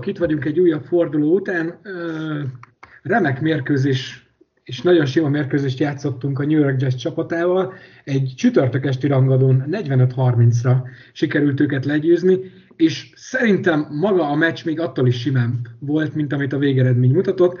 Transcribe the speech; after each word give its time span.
Sziasztok, 0.00 0.06
itt 0.06 0.28
vagyunk 0.28 0.44
egy 0.44 0.60
újabb 0.60 0.84
forduló 0.84 1.34
után. 1.34 1.80
Remek 3.02 3.40
mérkőzés 3.40 4.28
és 4.64 4.82
nagyon 4.82 5.06
sima 5.06 5.28
mérkőzést 5.28 5.78
játszottunk 5.78 6.38
a 6.38 6.46
New 6.46 6.58
York 6.58 6.80
Jazz 6.80 6.94
csapatával. 6.94 7.74
Egy 8.04 8.34
csütörtök 8.36 8.86
esti 8.86 9.06
rangadón 9.06 9.64
45-30-ra 9.70 10.76
sikerült 11.12 11.60
őket 11.60 11.84
legyőzni, 11.84 12.38
és 12.76 13.12
szerintem 13.14 13.86
maga 13.90 14.28
a 14.28 14.34
meccs 14.34 14.64
még 14.64 14.80
attól 14.80 15.06
is 15.06 15.20
simán 15.20 15.76
volt, 15.78 16.14
mint 16.14 16.32
amit 16.32 16.52
a 16.52 16.58
végeredmény 16.58 17.12
mutatott. 17.12 17.58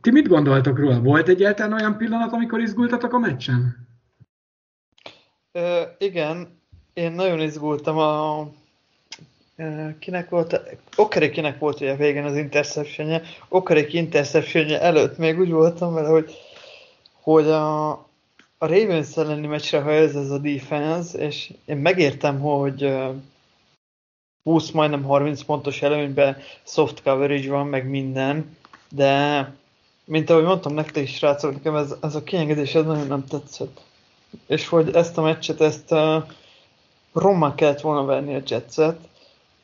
Ti 0.00 0.10
mit 0.10 0.28
gondoltok 0.28 0.78
róla? 0.78 1.00
Volt 1.00 1.28
egyáltalán 1.28 1.72
olyan 1.80 1.96
pillanat, 1.96 2.32
amikor 2.32 2.60
izgultatok 2.60 3.12
a 3.12 3.18
meccsen? 3.18 3.88
Ö, 5.52 5.80
igen, 5.98 6.60
én 6.92 7.12
nagyon 7.12 7.40
izgultam 7.40 7.98
a 7.98 8.46
kinek 9.98 10.28
volt, 10.28 10.60
Okerik 10.96 11.30
kinek 11.30 11.58
volt 11.58 11.80
ugye 11.80 11.96
végén 11.96 12.24
az 12.24 12.36
interceptionje, 12.36 13.22
Okerik 13.48 13.92
interceptionje 13.92 14.80
előtt 14.80 15.18
még 15.18 15.38
úgy 15.38 15.50
voltam 15.50 15.94
vele, 15.94 16.08
hogy, 16.08 16.34
hogy 17.20 17.48
a, 17.48 17.90
a 18.58 18.66
Ravens 18.66 19.16
elleni 19.16 19.46
meccsre 19.46 19.82
ez 19.82 20.14
ez 20.14 20.30
a 20.30 20.38
defense, 20.38 21.18
és 21.18 21.52
én 21.64 21.76
megértem, 21.76 22.40
hogy 22.40 22.94
20, 24.42 24.70
majdnem 24.70 25.02
30 25.02 25.42
pontos 25.42 25.82
előnyben 25.82 26.36
soft 26.62 27.02
coverage 27.02 27.50
van, 27.50 27.66
meg 27.66 27.88
minden, 27.88 28.56
de 28.88 29.52
mint 30.04 30.30
ahogy 30.30 30.44
mondtam 30.44 30.74
nektek 30.74 31.02
is, 31.02 31.16
srácok, 31.16 31.52
nekem 31.52 31.76
ez, 31.76 31.94
ez 32.00 32.14
a 32.14 32.22
kiengedés 32.22 32.74
ez 32.74 32.84
nagyon 32.84 33.06
nem 33.06 33.24
tetszett. 33.24 33.80
És 34.46 34.68
hogy 34.68 34.94
ezt 34.94 35.18
a 35.18 35.22
meccset, 35.22 35.60
ezt 35.60 35.92
uh, 35.92 36.22
rommá 37.12 37.54
kellett 37.54 37.80
volna 37.80 38.04
venni 38.04 38.34
a 38.34 38.42
Jetset, 38.46 38.96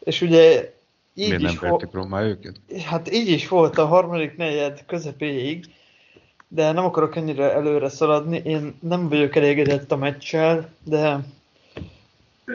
és 0.00 0.20
ugye 0.20 0.74
így 1.14 1.28
Miért 1.28 1.52
is 1.52 1.58
nem 1.58 1.78
rommá 1.92 2.22
őket? 2.22 2.60
Hát 2.84 3.12
így 3.12 3.28
is 3.28 3.48
volt 3.48 3.78
a 3.78 3.86
harmadik 3.86 4.36
negyed 4.36 4.84
közepéig, 4.86 5.64
de 6.48 6.72
nem 6.72 6.84
akarok 6.84 7.16
ennyire 7.16 7.52
előre 7.52 7.88
szaladni. 7.88 8.42
Én 8.44 8.78
nem 8.80 9.08
vagyok 9.08 9.36
elégedett 9.36 9.92
a 9.92 9.96
meccsel, 9.96 10.68
de 10.84 11.18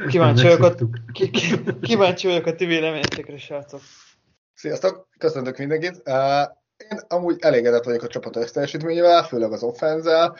kíváncsi 0.07 0.43
vagyok, 0.43 0.63
a, 0.63 0.75
ki, 1.11 1.29
ki, 1.29 1.55
kíváncsi 1.81 2.27
vagyok 2.27 2.45
a 2.45 2.55
ti 2.55 2.65
véleményetekre, 2.65 3.37
srácok. 3.37 3.81
Sziasztok, 4.53 5.07
köszöntök 5.17 5.57
mindenkit. 5.57 6.01
Uh, 6.05 6.41
én 6.77 6.99
amúgy 7.07 7.37
elégedett 7.39 7.83
vagyok 7.83 8.03
a 8.03 8.07
csapat 8.07 8.35
összteljesítményével, 8.35 9.23
főleg 9.23 9.51
az 9.51 9.63
offenzel. 9.63 10.35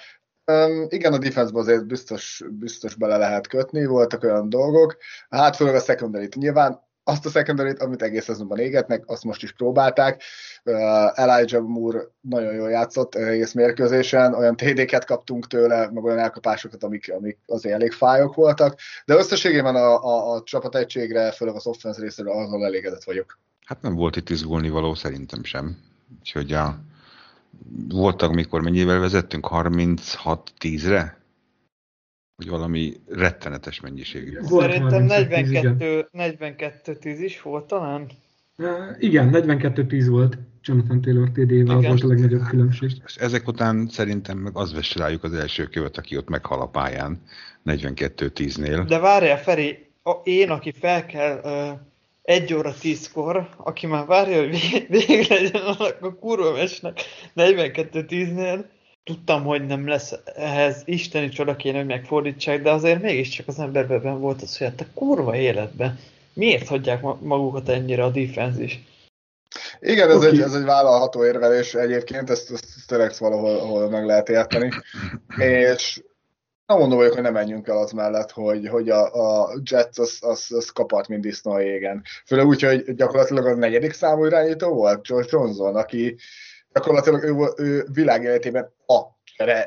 Um, 0.46 0.86
igen, 0.90 1.14
a 1.14 1.18
defense 1.18 1.58
azért 1.60 1.86
biztos, 1.86 2.44
biztos 2.50 2.96
bele 2.96 3.18
lehet 3.18 3.48
kötni, 3.48 3.86
voltak 3.86 4.24
olyan 4.24 4.50
dolgok. 4.50 4.98
Hát 5.30 5.56
főleg 5.56 5.76
a 5.76 5.80
secondary 5.80 6.30
Nyilván 6.36 6.84
azt 7.08 7.26
a 7.26 7.30
secondary 7.30 7.76
amit 7.78 8.02
egész 8.02 8.24
szezonban 8.24 8.60
égetnek, 8.60 9.04
azt 9.06 9.24
most 9.24 9.44
is 9.44 9.52
próbálták. 9.52 10.24
Uh, 10.64 11.20
Elijah 11.20 11.64
Moore 11.68 12.02
nagyon 12.22 12.54
jól 12.54 12.70
játszott 12.70 13.16
egész 13.16 13.54
mérkőzésen, 13.54 14.34
olyan 14.34 14.56
TD-ket 14.56 15.06
kaptunk 15.06 15.48
tőle, 15.48 15.90
meg 15.92 16.04
olyan 16.04 16.20
elkapásokat, 16.20 16.84
amik, 16.84 17.14
amik 17.14 17.38
azért 17.46 17.76
elég 17.76 17.92
fájok 17.92 18.36
voltak, 18.36 18.80
de 19.06 19.16
összességében 19.16 19.76
a, 19.76 20.04
a, 20.04 20.34
a 20.34 20.44
csapat 20.44 20.76
egységre, 20.76 21.32
főleg 21.32 21.56
az 21.56 21.68
offense 21.68 22.02
részéről 22.02 22.32
azon 22.32 22.64
elégedett 22.64 23.04
vagyok. 23.04 23.40
Hát 23.66 23.82
nem 23.82 23.96
volt 23.96 24.16
itt 24.16 24.30
izgulni 24.30 24.70
való, 24.70 24.94
szerintem 24.94 25.44
sem. 25.44 25.78
Úgyhogy 26.20 26.54
a, 26.54 26.80
voltak, 27.90 28.34
mikor 28.34 28.62
mennyivel 28.62 29.00
vezettünk? 29.00 29.48
36-10-re? 29.52 31.25
Hogy 32.36 32.50
valami 32.50 32.94
rettenetes 33.08 33.80
mennyiségű. 33.80 34.38
Szerintem 34.42 35.06
42-10 35.10 37.18
is 37.20 37.42
volt 37.42 37.66
talán. 37.66 38.08
Igen, 39.00 39.30
42-10 39.34 40.06
volt 40.10 40.38
Jonathan 40.64 41.02
Taylor 41.02 41.30
TD-vel, 41.30 41.78
az 41.78 41.86
volt 41.86 42.04
a 42.04 42.08
legnagyobb 42.08 42.48
különbség. 42.48 42.92
És 43.06 43.16
ezek 43.16 43.48
után 43.48 43.88
szerintem 43.88 44.38
meg 44.38 44.58
az 44.58 44.74
vesz 44.74 44.96
rájuk 44.96 45.24
az 45.24 45.34
első 45.34 45.66
követ, 45.66 45.98
aki 45.98 46.18
ott 46.18 46.30
meghal 46.30 46.62
a 46.62 46.68
pályán 46.68 47.22
42-10-nél. 47.66 48.86
De 48.88 49.00
várjál, 49.00 49.38
Feri, 49.38 49.90
a, 50.04 50.12
én, 50.24 50.50
aki 50.50 50.74
fel 50.80 51.06
kell 51.06 51.40
uh, 51.44 51.80
egy 52.22 52.54
óra 52.54 52.74
tízkor, 52.74 53.50
aki 53.58 53.88
már 53.88 54.06
várja, 54.06 54.40
hogy 54.40 54.86
végre 55.08 55.36
legyen 55.36 55.62
annak 55.62 55.98
a 56.02 56.16
kurva 56.16 56.52
mesnek 56.52 57.00
42-10-nél, 57.36 58.66
tudtam, 59.06 59.44
hogy 59.44 59.66
nem 59.66 59.88
lesz 59.88 60.14
ehhez 60.36 60.82
isteni 60.86 61.30
csoda 61.30 61.56
kéne, 61.56 61.78
hogy 61.78 61.88
megfordítsák, 61.88 62.62
de 62.62 62.72
azért 62.72 63.02
mégiscsak 63.02 63.48
az 63.48 63.60
emberben 63.60 64.20
volt 64.20 64.42
az, 64.42 64.58
hogy 64.58 64.68
hát 64.68 64.82
a 64.82 64.86
kurva 64.94 65.36
életben 65.36 66.00
miért 66.34 66.68
hagyják 66.68 67.02
magukat 67.20 67.70
ennyire 67.70 68.04
a 68.04 68.10
defense 68.10 68.64
is? 68.64 68.84
Igen, 69.80 70.10
ez, 70.10 70.16
okay. 70.16 70.28
egy, 70.28 70.42
ez 70.42 70.54
egy 70.54 70.64
vállalható 70.64 71.26
érvelés 71.26 71.74
egyébként, 71.74 72.30
ezt, 72.30 72.52
ezt 72.52 72.88
tényleg 72.88 73.14
valahol 73.20 73.56
ahol 73.56 73.90
meg 73.90 74.06
lehet 74.06 74.30
érteni. 74.30 74.70
És 75.38 76.02
nem 76.66 76.78
mondom 76.78 76.98
vagyok, 76.98 77.14
hogy 77.14 77.22
nem 77.22 77.34
menjünk 77.34 77.68
el 77.68 77.78
az 77.78 77.92
mellett, 77.92 78.32
hogy, 78.32 78.68
hogy 78.68 78.90
a, 78.90 79.14
a 79.44 79.54
Jets 79.64 79.98
az, 79.98 80.18
az, 80.22 80.46
az 80.50 80.70
kapart, 80.70 81.08
mint 81.08 81.22
disznó 81.22 81.52
a 81.52 81.60
jégen. 81.60 82.04
Főleg 82.26 82.46
úgy, 82.46 82.62
hogy 82.62 82.96
gyakorlatilag 82.96 83.46
a 83.46 83.56
negyedik 83.56 83.94
számú 83.94 84.26
irányító 84.26 84.74
volt, 84.74 85.08
George 85.08 85.28
Johnson, 85.32 85.76
aki 85.76 86.16
gyakorlatilag 86.76 87.24
ő, 87.24 87.64
ő 87.66 87.86
világéletében 87.94 88.74
a 88.88 89.02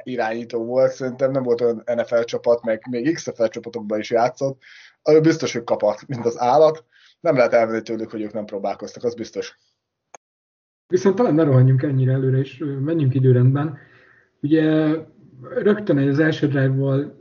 irányító 0.03 0.65
volt, 0.65 0.93
szerintem 0.93 1.31
nem 1.31 1.43
volt 1.43 1.61
olyan 1.61 1.83
NFL 1.95 2.21
csapat, 2.21 2.63
meg 2.63 2.83
még 2.91 3.15
XFL 3.15 3.47
csapatokban 3.47 3.99
is 3.99 4.11
játszott, 4.11 4.63
ő 5.11 5.21
biztos, 5.21 5.53
hogy 5.53 5.65
kapott, 5.65 6.07
mint 6.07 6.27
az 6.27 6.41
állat. 6.41 6.85
Nem 7.21 7.37
lehet 7.37 7.53
elvenni 7.53 7.83
tőlük, 7.83 8.11
hogy 8.11 8.23
ők 8.23 8.33
nem 8.33 8.45
próbálkoztak, 8.45 9.05
az 9.05 9.15
biztos. 9.15 9.59
Viszont 10.87 11.15
talán 11.17 11.35
ne 11.35 11.43
rohanjunk 11.43 11.83
ennyire 11.83 12.13
előre, 12.13 12.39
és 12.39 12.65
menjünk 12.81 13.15
időrendben. 13.15 13.79
Ugye 14.41 14.95
rögtön 15.41 16.09
az 16.09 16.19
első 16.19 16.47
drive-val 16.47 17.19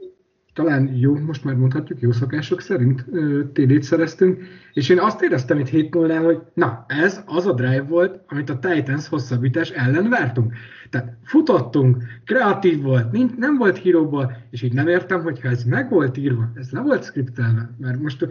talán 0.57 0.95
jó, 0.95 1.17
most 1.19 1.43
már 1.43 1.55
mondhatjuk, 1.55 1.99
jó 2.01 2.11
szokások 2.11 2.61
szerint 2.61 3.05
TD-t 3.53 3.83
szereztünk, 3.83 4.43
és 4.73 4.89
én 4.89 4.99
azt 4.99 5.21
éreztem 5.21 5.59
itt 5.59 5.67
7 5.67 5.93
0 5.93 6.19
hogy 6.19 6.41
na, 6.53 6.85
ez 6.87 7.21
az 7.25 7.47
a 7.47 7.53
drive 7.53 7.81
volt, 7.81 8.19
amit 8.27 8.49
a 8.49 8.59
Titans 8.59 9.07
hosszabbítás 9.07 9.69
ellen 9.69 10.09
vártunk. 10.09 10.53
Tehát 10.89 11.17
futottunk, 11.23 12.03
kreatív 12.25 12.81
volt, 12.81 13.37
nem 13.37 13.57
volt 13.57 13.77
híróból, 13.77 14.37
és 14.49 14.61
így 14.61 14.73
nem 14.73 14.87
értem, 14.87 15.21
hogy 15.21 15.41
ha 15.41 15.47
ez 15.47 15.63
meg 15.63 15.89
volt 15.89 16.17
írva, 16.17 16.51
ez 16.55 16.69
le 16.71 16.81
volt 16.81 17.03
skriptelve, 17.03 17.69
mert 17.77 18.01
most 18.01 18.27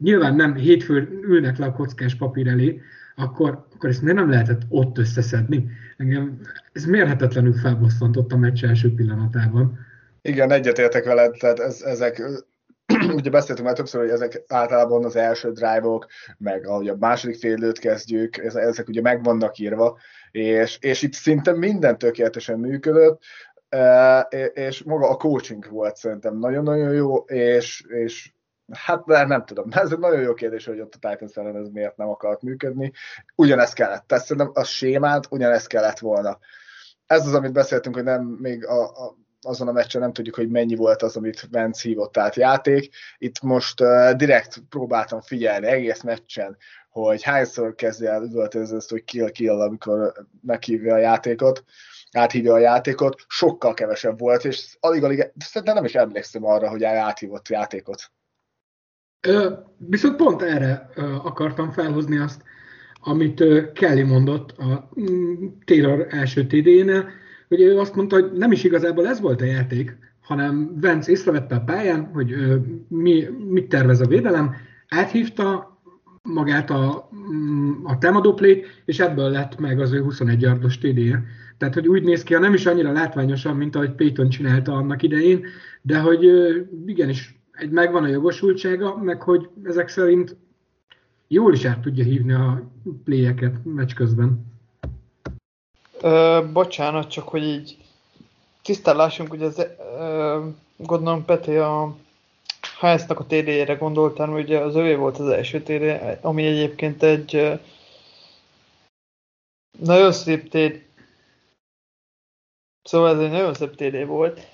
nyilván 0.00 0.34
nem 0.34 0.54
hétfőn 0.54 1.08
ülnek 1.22 1.58
le 1.58 1.66
a 1.66 1.72
kockás 1.72 2.14
papír 2.14 2.48
elé, 2.48 2.80
akkor, 3.16 3.66
akkor 3.74 3.88
ezt 3.88 4.02
miért 4.02 4.18
nem 4.18 4.30
lehetett 4.30 4.62
ott 4.68 4.98
összeszedni? 4.98 5.70
Engem 5.96 6.38
ez 6.72 6.84
mérhetetlenül 6.84 7.52
felbosszantott 7.52 8.32
a 8.32 8.36
meccs 8.36 8.64
első 8.64 8.94
pillanatában. 8.94 9.78
Igen, 10.28 10.50
egyetértek 10.50 11.04
veled, 11.04 11.36
tehát 11.38 11.60
ez, 11.60 11.82
ezek, 11.82 12.22
ugye 13.18 13.30
beszéltünk 13.30 13.66
már 13.66 13.76
többször, 13.76 14.00
hogy 14.00 14.10
ezek 14.10 14.42
általában 14.46 15.04
az 15.04 15.16
első 15.16 15.52
drive-ok, 15.52 16.06
meg 16.38 16.66
ahogy 16.66 16.88
a 16.88 16.96
második 16.98 17.38
félőt 17.38 17.78
kezdjük, 17.78 18.36
ezek 18.36 18.88
ugye 18.88 19.00
meg 19.00 19.24
vannak 19.24 19.58
írva, 19.58 19.98
és, 20.30 20.78
és 20.80 21.02
itt 21.02 21.12
szinte 21.12 21.52
minden 21.52 21.98
tökéletesen 21.98 22.58
működött, 22.58 23.22
és 24.52 24.82
maga 24.82 25.08
a 25.08 25.16
coaching 25.16 25.70
volt 25.70 25.96
szerintem 25.96 26.38
nagyon-nagyon 26.38 26.92
jó, 26.92 27.16
és, 27.16 27.84
és 27.88 28.32
Hát 28.72 29.06
nem 29.06 29.44
tudom, 29.44 29.68
ez 29.70 29.92
egy 29.92 29.98
nagyon 29.98 30.20
jó 30.20 30.34
kérdés, 30.34 30.64
hogy 30.64 30.80
ott 30.80 30.94
a 31.00 31.08
Titans 31.08 31.36
ellen 31.36 31.56
ez 31.56 31.68
miért 31.68 31.96
nem 31.96 32.08
akart 32.08 32.42
működni. 32.42 32.92
Ugyanezt 33.34 33.74
kellett. 33.74 34.06
Tehát 34.06 34.24
szerintem 34.24 34.52
a 34.54 34.64
sémát 34.64 35.26
ugyanezt 35.30 35.66
kellett 35.66 35.98
volna. 35.98 36.38
Ez 37.06 37.26
az, 37.26 37.34
amit 37.34 37.52
beszéltünk, 37.52 37.94
hogy 37.94 38.04
nem 38.04 38.22
még 38.22 38.66
a, 38.66 39.06
a 39.06 39.16
azon 39.44 39.68
a 39.68 39.72
meccsen 39.72 40.00
nem 40.00 40.12
tudjuk, 40.12 40.34
hogy 40.34 40.48
mennyi 40.48 40.74
volt 40.74 41.02
az, 41.02 41.16
amit 41.16 41.48
Vance 41.50 41.88
hívott 41.88 42.16
át 42.16 42.36
játék. 42.36 42.94
Itt 43.18 43.40
most 43.40 43.80
uh, 43.80 44.10
direkt 44.10 44.62
próbáltam 44.68 45.20
figyelni 45.20 45.66
egész 45.66 46.02
meccsen, 46.02 46.56
hogy 46.94 47.22
hányszor 47.22 47.74
kezdje 47.74 48.10
el 48.10 48.22
üvöltözni 48.22 48.76
ezt, 48.76 48.90
hogy 48.90 49.04
kill-kill, 49.04 49.60
amikor 49.60 50.12
meghívja 50.42 50.94
a 50.94 50.98
játékot, 50.98 51.64
áthívja 52.12 52.52
a 52.52 52.58
játékot, 52.58 53.24
sokkal 53.28 53.74
kevesebb 53.74 54.18
volt, 54.18 54.44
és 54.44 54.76
alig-alig, 54.80 55.32
szerintem 55.38 55.74
nem 55.74 55.84
is 55.84 55.94
emlékszem 55.94 56.44
arra, 56.44 56.68
hogy 56.68 56.84
áthívott 56.84 57.48
játékot. 57.48 58.10
Ö, 59.20 59.52
viszont 59.76 60.16
pont 60.16 60.42
erre 60.42 60.88
ö, 60.94 61.14
akartam 61.14 61.70
felhozni 61.70 62.18
azt, 62.18 62.42
amit 63.00 63.40
ö, 63.40 63.72
Kelly 63.72 64.02
mondott 64.02 64.58
a 64.58 64.88
mm, 65.00 65.46
Taylor 65.64 66.06
első 66.10 66.46
TD-nél, 66.46 67.08
hogy 67.54 67.64
ő 67.64 67.78
azt 67.78 67.94
mondta, 67.94 68.20
hogy 68.20 68.32
nem 68.32 68.52
is 68.52 68.64
igazából 68.64 69.06
ez 69.06 69.20
volt 69.20 69.40
a 69.40 69.44
játék, 69.44 69.96
hanem 70.20 70.80
Vence 70.80 71.10
észrevette 71.10 71.54
a 71.54 71.60
pályán, 71.60 72.10
hogy 72.12 72.32
ö, 72.32 72.56
mi, 72.88 73.24
mit 73.48 73.68
tervez 73.68 74.00
a 74.00 74.06
védelem, 74.06 74.54
áthívta 74.88 75.78
magát 76.22 76.70
a, 76.70 77.08
mm, 77.32 77.84
a 77.84 77.98
támadóplét, 77.98 78.82
és 78.84 79.00
ebből 79.00 79.30
lett 79.30 79.58
meg 79.58 79.80
az 79.80 79.92
ő 79.92 80.02
21 80.02 80.40
yardos 80.40 80.78
td 80.78 80.98
-je. 80.98 81.24
Tehát, 81.58 81.74
hogy 81.74 81.88
úgy 81.88 82.02
néz 82.02 82.22
ki, 82.22 82.34
ha 82.34 82.40
nem 82.40 82.54
is 82.54 82.66
annyira 82.66 82.92
látványosan, 82.92 83.56
mint 83.56 83.76
ahogy 83.76 83.94
Payton 83.94 84.28
csinálta 84.28 84.72
annak 84.72 85.02
idején, 85.02 85.44
de 85.82 85.98
hogy 85.98 86.24
igenis 86.86 87.40
egy 87.52 87.70
megvan 87.70 88.04
a 88.04 88.08
jogosultsága, 88.08 88.96
meg 88.96 89.22
hogy 89.22 89.48
ezek 89.62 89.88
szerint 89.88 90.36
jól 91.28 91.52
is 91.52 91.64
át 91.64 91.80
tudja 91.80 92.04
hívni 92.04 92.32
a 92.32 92.70
playeket 93.04 93.64
meccs 93.64 93.94
közben. 93.94 94.53
Bocsánat, 96.52 97.10
csak 97.10 97.28
hogy 97.28 97.44
így 97.44 97.76
tisztán 98.62 98.96
lássunk, 98.96 99.42
az, 99.42 99.66
ö, 99.98 100.46
gondolom 100.76 101.24
Peti 101.24 101.56
a 101.56 101.96
Hájsznak 102.78 103.20
a 103.20 103.24
TD-jére 103.24 103.74
gondoltál, 103.74 104.26
hogy 104.26 104.42
ugye 104.42 104.58
az 104.58 104.74
övé 104.74 104.94
volt 104.94 105.18
az 105.18 105.28
első 105.28 105.62
TD, 105.62 106.18
ami 106.20 106.46
egyébként 106.46 107.02
egy 107.02 107.34
ö, 107.34 107.54
nagyon 109.78 110.12
szép 110.12 110.48
TD, 110.48 110.82
szóval 112.82 113.14
ez 113.14 113.20
egy 113.20 113.30
nagyon 113.30 113.54
szép 113.54 113.74
TD 113.74 114.06
volt. 114.06 114.46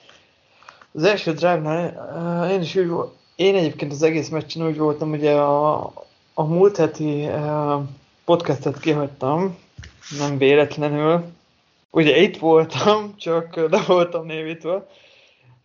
Az 0.92 1.02
első 1.02 1.32
drive-nál 1.32 2.50
én 2.50 2.60
is 2.60 2.74
úgy 2.76 3.08
én 3.36 3.54
egyébként 3.54 3.92
az 3.92 4.02
egész 4.02 4.28
meccsen 4.28 4.66
úgy 4.66 4.78
voltam, 4.78 5.10
ugye 5.10 5.34
a, 5.34 5.92
a 6.34 6.42
múlt 6.42 6.76
heti 6.76 7.28
podcastet 8.24 8.80
kihagytam, 8.80 9.58
nem 10.18 10.38
véletlenül, 10.38 11.24
ugye 11.90 12.16
itt 12.16 12.36
voltam, 12.38 13.14
csak 13.16 13.70
nem 13.70 13.84
voltam 13.86 14.26
névítve, 14.26 14.86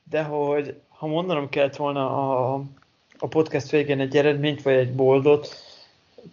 de 0.10 0.24
hogy 0.24 0.76
ha 0.90 1.08
mondanom 1.08 1.50
kellett 1.50 1.76
volna 1.76 2.06
a, 2.08 2.64
a 3.18 3.28
podcast 3.28 3.70
végén 3.70 4.00
egy 4.00 4.18
eredményt, 4.18 4.62
vagy 4.62 4.74
egy 4.74 4.94
boldot, 4.94 5.56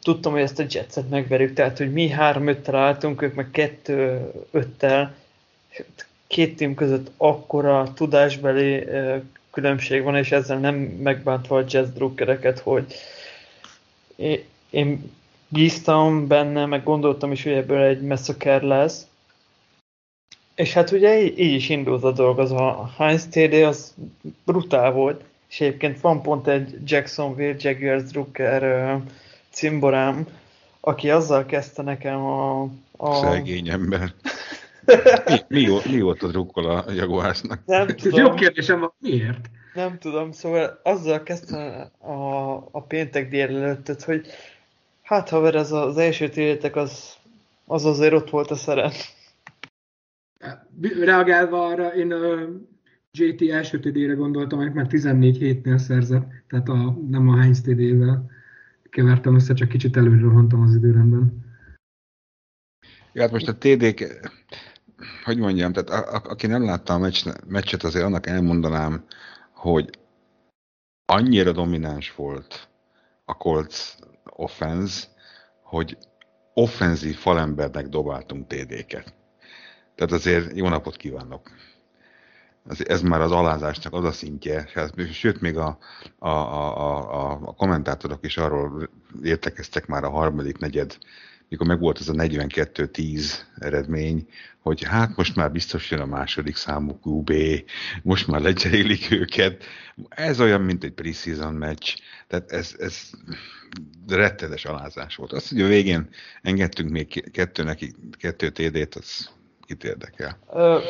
tudtam, 0.03 0.33
hogy 0.33 0.41
ezt 0.41 0.59
a 0.59 0.65
Jetset 0.69 1.11
megverjük, 1.11 1.53
tehát 1.53 1.79
hogy 1.79 1.93
mi 1.93 2.09
három 2.09 2.47
öttel 2.47 2.75
álltunk, 2.75 3.23
ők 3.23 3.35
meg 3.35 3.51
kettő 3.51 4.31
öttel, 4.51 5.15
két 6.27 6.57
tím 6.57 6.75
között 6.75 7.11
akkora 7.17 7.93
tudásbeli 7.95 8.85
különbség 9.51 10.03
van, 10.03 10.17
és 10.17 10.33
ezzel 10.33 10.59
nem 10.59 10.75
megbántva 10.75 11.59
a 11.59 11.65
jazz 11.69 11.89
drukkereket, 11.89 12.59
hogy 12.59 12.95
én 14.71 15.13
bíztam 15.49 16.27
benne, 16.27 16.67
meg 16.67 16.85
gondoltam 16.85 17.33
is, 17.33 17.43
hogy 17.43 17.53
ebből 17.53 17.83
egy 17.83 18.01
massacre 18.01 18.67
lesz, 18.67 19.07
és 20.63 20.73
hát 20.73 20.91
ugye 20.91 21.23
így, 21.23 21.39
így 21.39 21.53
is 21.53 21.69
indult 21.69 22.05
a 22.05 22.13
dolog, 22.13 22.39
az 22.39 22.53
a 22.53 22.91
Heinz 22.99 23.27
TD 23.27 23.53
az 23.53 23.95
brutál 24.45 24.93
volt, 24.93 25.25
és 25.49 25.61
egyébként 25.61 26.01
van 26.01 26.23
pont 26.23 26.49
egy 26.49 26.79
Jacksonville 26.85 27.55
Jaguars 27.59 28.03
Drucker 28.03 28.63
uh, 28.63 29.03
cimborám, 29.51 30.27
aki 30.81 31.11
azzal 31.11 31.47
kezdte 31.47 31.83
nekem 31.83 32.25
a... 32.25 32.63
a... 32.97 33.15
Szegény 33.15 33.69
ember. 33.69 34.13
mi, 35.49 35.61
mi, 35.61 35.79
mióta 35.91 36.27
drukkol 36.27 36.71
a 36.71 36.93
Jaguarsnak? 36.93 37.61
Nem 37.67 37.87
tudom. 37.87 38.25
Jó 38.25 38.35
kérdésem 38.35 38.81
van, 38.81 38.93
miért? 38.99 39.51
Nem 39.75 39.99
tudom, 39.99 40.33
szóval 40.33 40.81
azzal 40.83 41.23
kezdtem 41.23 41.91
a, 41.99 42.53
a 42.71 42.83
péntek 42.89 43.29
délelőttet, 43.29 44.03
hogy 44.03 44.27
hát 45.03 45.29
haver, 45.29 45.55
ez 45.55 45.73
az 45.73 45.97
első 45.97 46.29
téletek 46.29 46.77
az, 46.77 47.17
az 47.67 47.85
azért 47.85 48.13
ott 48.13 48.31
volt 48.31 48.51
a 48.51 48.57
szeren. 48.57 48.93
Reagálva 50.81 51.67
arra, 51.67 51.95
én 51.95 52.15
JT 53.11 53.51
első 53.51 53.81
TD-re 53.81 54.15
gondoltam, 54.15 54.59
amit 54.59 54.75
már 54.75 54.87
14 54.87 55.37
hétnél 55.37 55.79
szerzett, 55.79 56.31
tehát 56.49 56.69
a, 56.69 56.99
nem 57.09 57.29
a 57.29 57.41
Heinz 57.41 57.61
TD-vel 57.61 58.31
kevertem 58.91 59.35
össze, 59.35 59.55
csak 59.55 59.69
kicsit 59.69 59.97
előre 59.97 60.21
rohantam 60.21 60.61
az 60.61 60.75
időrendben. 60.75 61.45
Ja, 63.13 63.23
hát 63.23 63.31
most 63.31 63.49
a 63.49 63.57
TD-k, 63.59 64.31
hogy 65.25 65.39
mondjam, 65.39 65.73
tehát 65.73 65.91
a, 65.91 66.15
a, 66.15 66.23
aki 66.25 66.47
nem 66.47 66.65
látta 66.65 66.95
a 66.95 66.99
meccs, 66.99 67.25
meccset, 67.47 67.83
azért 67.83 68.05
annak 68.05 68.27
elmondanám, 68.27 69.05
hogy 69.53 69.91
annyira 71.05 71.53
domináns 71.53 72.15
volt 72.15 72.69
a 73.25 73.37
Colts 73.37 73.95
offense, 74.25 75.07
hogy 75.63 75.99
offenzív 76.55 77.17
falembernek 77.17 77.89
dobáltunk 77.89 78.47
TD-ket. 78.47 79.15
Tehát 79.95 80.13
azért 80.13 80.57
jó 80.57 80.69
napot 80.69 80.97
kívánok. 80.97 81.51
Ez, 82.69 82.81
ez 82.87 83.03
már 83.03 83.21
az 83.21 83.31
alázásnak 83.31 83.93
az 83.93 84.05
a 84.05 84.13
szintje, 84.13 84.69
sőt 85.13 85.41
még 85.41 85.57
a, 85.57 85.79
a, 86.19 86.29
a, 86.29 87.31
a, 87.31 87.41
a 87.45 87.55
kommentátorok 87.55 88.25
is 88.25 88.37
arról 88.37 88.91
értekeztek 89.23 89.87
már 89.87 90.05
a 90.05 90.11
harmadik 90.11 90.59
negyed 90.59 90.97
mikor 91.53 91.67
meg 91.67 91.79
volt 91.81 92.01
ez 92.01 92.09
a 92.09 92.13
42-10 92.13 93.33
eredmény, 93.59 94.29
hogy 94.59 94.83
hát 94.83 95.17
most 95.17 95.37
már 95.37 95.53
biztos 95.53 95.91
jön 95.91 96.01
a 96.01 96.07
második 96.07 96.57
számú 96.57 96.99
QB, 97.03 97.33
most 98.03 98.27
már 98.27 98.41
lecserélik 98.41 99.11
őket. 99.11 99.65
Ez 100.09 100.41
olyan, 100.41 100.61
mint 100.61 100.85
egy 100.85 100.93
preseason 100.93 101.55
meccs, 101.55 101.95
tehát 102.27 102.51
ez, 102.51 102.75
ez 102.79 103.11
rettedes 104.09 104.65
alázás 104.65 105.17
volt. 105.17 105.33
Azt, 105.33 105.49
hogy 105.49 105.61
a 105.61 105.67
végén 105.67 106.09
engedtünk 106.43 106.91
még 106.91 107.31
kettő 107.31 107.63
neki, 107.63 107.95
kettő 108.11 108.51
TD-t, 108.51 108.95
az 108.95 109.31
kit 109.67 109.85
érdekel. 109.85 110.39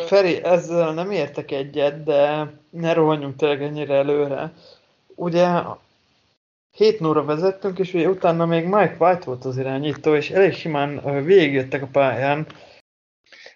Feri, 0.07 0.45
ezzel 0.45 0.93
nem 0.93 1.11
értek 1.11 1.51
egyet, 1.51 2.05
de 2.05 2.53
ne 2.71 2.93
rohanjunk 2.93 3.37
tényleg 3.37 3.63
ennyire 3.63 3.95
előre. 3.95 4.53
Ugye 5.15 5.47
7 6.71 7.01
0 7.01 7.25
vezettünk, 7.25 7.79
és 7.79 7.95
ugye 7.95 8.09
utána 8.09 8.47
még 8.47 8.65
Mike 8.65 8.97
White 8.99 9.25
volt 9.25 9.45
az 9.45 9.57
irányító, 9.57 10.15
és 10.15 10.31
elég 10.31 10.53
simán 10.53 11.25
végigjöttek 11.25 11.83
a 11.83 11.89
pályán. 11.93 12.47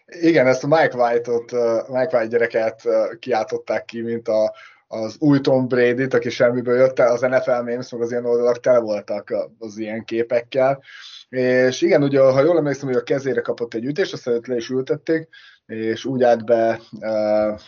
Igen, 0.06 0.46
ezt 0.46 0.64
a 0.64 0.66
Mike 0.66 0.96
White-ot, 0.96 1.52
Mike 1.88 2.16
White 2.16 2.26
gyereket 2.26 2.82
kiáltották 3.18 3.84
ki, 3.84 4.00
mint 4.00 4.28
a, 4.28 4.54
az 4.88 5.16
új 5.18 5.40
Tom 5.40 5.68
Brady-t, 5.68 6.14
aki 6.14 6.30
semmiből 6.30 6.76
jött, 6.76 6.98
az 6.98 7.20
NFL 7.20 7.50
memes, 7.50 7.90
meg 7.90 8.00
az 8.00 8.10
ilyen 8.10 8.26
oldalak 8.26 8.60
tele 8.60 8.78
voltak 8.78 9.34
az 9.58 9.78
ilyen 9.78 10.04
képekkel. 10.04 10.82
És 11.28 11.80
igen, 11.80 12.02
ugye, 12.02 12.20
ha 12.20 12.42
jól 12.42 12.56
emlékszem, 12.56 12.88
hogy 12.88 12.96
a 12.96 13.02
kezére 13.02 13.40
kapott 13.40 13.74
egy 13.74 13.84
ütést, 13.84 14.12
aztán 14.12 14.40
le 14.46 14.56
is 14.56 14.68
ültették, 14.68 15.28
és 15.66 16.04
úgy 16.04 16.22
állt 16.22 16.44
be, 16.44 16.80
uh, 17.00 17.60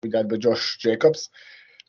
úgy 0.00 0.16
állt 0.16 0.26
be 0.26 0.36
Josh 0.38 0.76
Jacobs, 0.84 1.30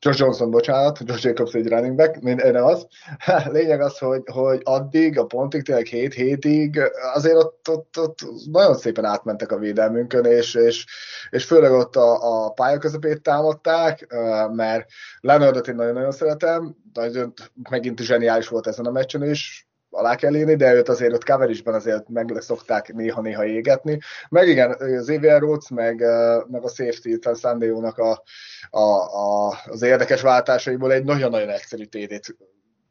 Josh 0.02 0.20
Johnson, 0.20 0.52
bocsánat, 0.52 1.00
Josh 1.06 1.26
Jacobs 1.26 1.54
egy 1.54 1.68
running 1.68 1.96
back, 1.96 2.22
nem 2.22 2.64
az. 2.64 2.88
Lényeg 3.52 3.82
az, 3.82 3.98
hogy, 3.98 4.22
hogy 4.32 4.62
addig, 4.64 5.20
a 5.20 5.26
pontig, 5.26 5.64
tényleg 5.64 5.86
7 5.86 6.14
hétig 6.14 6.82
azért 7.14 7.36
ott, 7.36 7.70
ott, 7.70 7.98
ott 7.98 8.20
nagyon 8.52 8.76
szépen 8.76 9.06
átmentek 9.06 9.52
a 9.52 9.58
védelmünkön, 9.58 10.26
és, 10.26 10.56
és, 10.56 10.86
és 11.30 11.46
főleg 11.46 11.72
ott 11.72 11.96
a, 11.96 12.46
a 12.46 12.50
pálya 12.50 12.78
közepét 12.78 13.22
támadták, 13.22 14.08
mert 14.52 14.90
Leonardot 15.20 15.68
én 15.68 15.76
nagyon-nagyon 15.76 16.12
szeretem, 16.12 16.76
nagyon, 16.94 17.34
megint 17.70 18.00
zseniális 18.00 18.48
volt 18.48 18.68
ezen 18.68 18.86
a 18.86 18.92
meccsen 18.92 19.24
is, 19.24 19.69
alá 19.90 20.16
kell 20.16 20.36
írni, 20.36 20.56
de 20.56 20.74
őt 20.74 20.90
azért 20.90 21.14
ott 21.14 21.24
coverage 21.24 21.72
azért 21.72 22.10
meg 22.10 22.36
szokták 22.40 22.94
néha-néha 22.94 23.46
égetni. 23.46 24.00
Meg 24.30 24.48
igen, 24.48 24.72
az 24.72 25.02
Xavier 25.06 25.42
Rhodes, 25.42 25.70
meg, 25.70 26.00
meg 26.48 26.64
a 26.64 26.68
safety, 26.68 27.28
a 27.28 27.34
Sandeónak 27.34 27.98
a, 27.98 28.24
a, 28.70 28.80
a, 28.80 29.58
az 29.66 29.82
érdekes 29.82 30.22
váltásaiból 30.22 30.92
egy 30.92 31.04
nagyon-nagyon 31.04 31.50
egyszerű 31.50 31.84
TD-t 31.84 32.36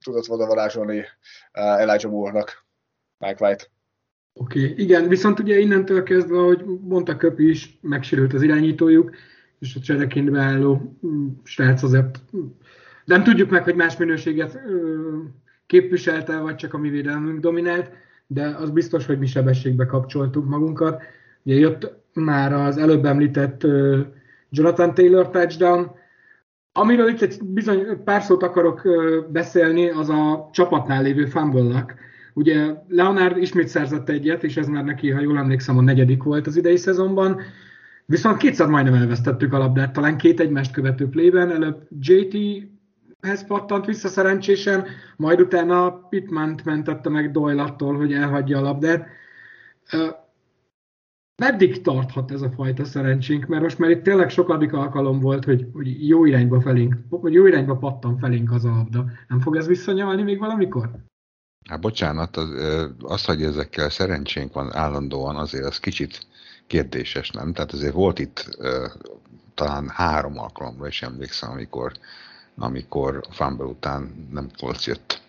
tudott 0.05 0.27
volna 0.27 0.47
varázsolni 0.47 1.05
Elijah 1.53 2.11
Moore-nak, 2.11 2.67
Mike 3.19 3.47
White. 3.47 3.65
Oké, 4.33 4.65
okay. 4.65 4.83
igen, 4.83 5.09
viszont 5.09 5.39
ugye 5.39 5.59
innentől 5.59 6.03
kezdve, 6.03 6.39
hogy 6.39 6.65
mondta 6.81 7.17
Köpi 7.17 7.49
is, 7.49 7.79
megsérült 7.81 8.33
az 8.33 8.43
irányítójuk, 8.43 9.11
és 9.59 9.75
a 9.75 9.81
csereként 9.81 10.31
beálló 10.31 10.99
mm, 11.07 11.29
srác 11.45 11.83
azért 11.83 12.19
nem 13.05 13.23
tudjuk 13.23 13.51
meg, 13.51 13.63
hogy 13.63 13.75
más 13.75 13.97
minőséget 13.97 14.59
képviselte, 15.69 16.39
vagy 16.39 16.57
csak 16.57 16.75
a 16.75 16.79
mi 16.79 16.89
védelmünk 16.89 17.41
dominált, 17.41 17.91
de 18.27 18.47
az 18.47 18.71
biztos, 18.71 19.07
hogy 19.07 19.19
mi 19.19 19.27
sebességbe 19.27 19.87
kapcsoltuk 19.87 20.49
magunkat. 20.49 21.03
Ugye 21.43 21.55
jött 21.55 21.93
már 22.13 22.53
az 22.53 22.77
előbb 22.77 23.05
említett 23.05 23.67
Jonathan 24.51 24.95
Taylor 24.95 25.31
touchdown, 25.31 25.91
Amiről 26.73 27.09
itt 27.09 27.23
egy 27.23 27.39
bizony 27.43 28.03
pár 28.05 28.23
szót 28.23 28.43
akarok 28.43 28.89
beszélni, 29.33 29.89
az 29.89 30.09
a 30.09 30.49
csapatnál 30.53 31.03
lévő 31.03 31.25
fumble 31.25 31.85
Ugye 32.35 32.75
Leonard 32.89 33.37
ismét 33.37 33.69
szerzett 33.69 34.09
egyet, 34.09 34.45
és 34.45 34.57
ez 34.57 34.67
már 34.67 34.85
neki, 34.85 35.11
ha 35.11 35.21
jól 35.21 35.39
emlékszem, 35.39 35.79
a 35.79 35.83
negyedik 35.83 36.23
volt 36.23 36.47
az 36.47 36.57
idei 36.57 36.77
szezonban. 36.77 37.41
Viszont 38.05 38.37
kétszer 38.37 38.67
majdnem 38.67 38.95
elvesztettük 38.95 39.53
a 39.53 39.59
labdát, 39.59 39.93
talán 39.93 40.17
két 40.17 40.41
egymást 40.41 40.73
követő 40.73 41.09
playben. 41.09 41.51
Előbb 41.51 41.89
JT 42.01 42.37
ez 43.21 43.47
pattant 43.47 43.85
vissza 43.85 44.09
szerencsésen, 44.09 44.87
majd 45.17 45.41
utána 45.41 45.91
Pittman 45.91 46.61
mentette 46.65 47.09
meg 47.09 47.31
Doyle 47.31 47.63
attól, 47.63 47.97
hogy 47.97 48.13
elhagyja 48.13 48.59
a 48.59 48.63
labdát. 48.63 49.07
Meddig 51.37 51.83
tarthat 51.83 52.31
ez 52.31 52.41
a 52.43 52.51
fajta 52.51 52.85
szerencsénk? 52.85 53.47
Mert 53.47 53.63
most 53.63 53.79
már 53.79 53.91
itt 53.91 54.03
tényleg 54.03 54.31
sokadik 54.31 54.73
alkalom 54.73 55.21
volt, 55.21 55.45
hogy, 55.45 55.67
hogy 55.73 56.09
jó 56.09 56.25
irányba 56.25 56.61
felénk, 56.61 56.97
vagy 57.09 57.33
jó 57.33 57.47
irányba 57.47 57.77
pattan 57.77 58.19
felénk 58.19 58.53
az 58.53 58.65
a 58.65 58.71
labda. 58.71 59.05
Nem 59.29 59.41
fog 59.41 59.57
ez 59.57 59.67
visszanyalni 59.67 60.23
még 60.23 60.39
valamikor? 60.39 60.91
Hát 61.69 61.81
bocsánat, 61.81 62.37
az, 62.37 62.49
az, 62.99 63.25
hogy 63.25 63.43
ezekkel 63.43 63.91
szerencsénk 63.91 64.53
van 64.53 64.75
állandóan, 64.75 65.37
azért 65.37 65.65
az 65.65 65.81
kicsit 65.81 66.27
kérdéses, 66.67 67.31
nem? 67.31 67.53
Tehát 67.53 67.73
azért 67.73 67.95
volt 67.95 68.19
itt 68.19 68.59
talán 69.55 69.89
három 69.89 70.39
alkalomra 70.39 70.87
is 70.87 71.03
emlékszem, 71.03 71.51
amikor 71.51 71.93
amikor 72.59 73.27
a 73.29 73.33
fumble 73.33 73.67
után 73.67 74.29
nem 74.31 74.51
Colts 74.57 74.87
jött. 74.87 75.23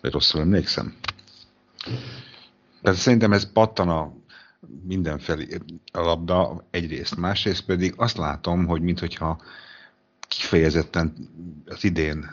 Vagy 0.00 0.12
rosszul 0.12 0.40
emlékszem? 0.40 0.96
Tehát 2.82 2.98
szerintem 2.98 3.32
ez 3.32 3.52
pattan 3.52 3.88
a 3.88 4.12
mindenfelé 4.82 5.58
a 5.92 6.00
labda 6.00 6.64
egyrészt, 6.70 7.16
másrészt 7.16 7.64
pedig 7.64 7.94
azt 7.96 8.16
látom, 8.16 8.66
hogy 8.66 8.82
minthogyha 8.82 9.40
kifejezetten 10.28 11.14
az 11.66 11.84
idén 11.84 12.30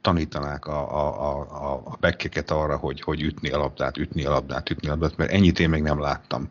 tanítanák 0.00 0.66
a, 0.66 0.96
a, 0.96 1.40
a, 1.50 1.82
a 1.84 1.96
bekkeket 2.00 2.50
arra, 2.50 2.76
hogy, 2.76 3.00
hogy 3.00 3.22
ütni 3.22 3.50
a 3.50 3.58
labdát, 3.58 3.96
ütni 3.96 4.24
a 4.24 4.30
labdát, 4.30 4.70
ütni 4.70 4.88
a 4.88 4.90
labdát, 4.90 5.16
mert 5.16 5.30
ennyit 5.30 5.58
én 5.58 5.68
még 5.68 5.82
nem 5.82 6.00
láttam. 6.00 6.50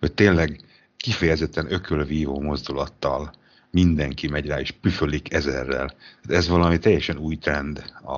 Hogy 0.00 0.12
tényleg 0.12 0.60
kifejezetten 0.96 1.72
ökölvívó 1.72 2.40
mozdulattal 2.40 3.32
mindenki 3.76 4.28
megy 4.28 4.46
rá 4.46 4.60
és 4.60 4.70
püfölik 4.70 5.32
ezerrel. 5.32 5.94
Ez 6.28 6.48
valami 6.48 6.78
teljesen 6.78 7.16
új 7.18 7.36
trend 7.36 7.84
a, 8.02 8.12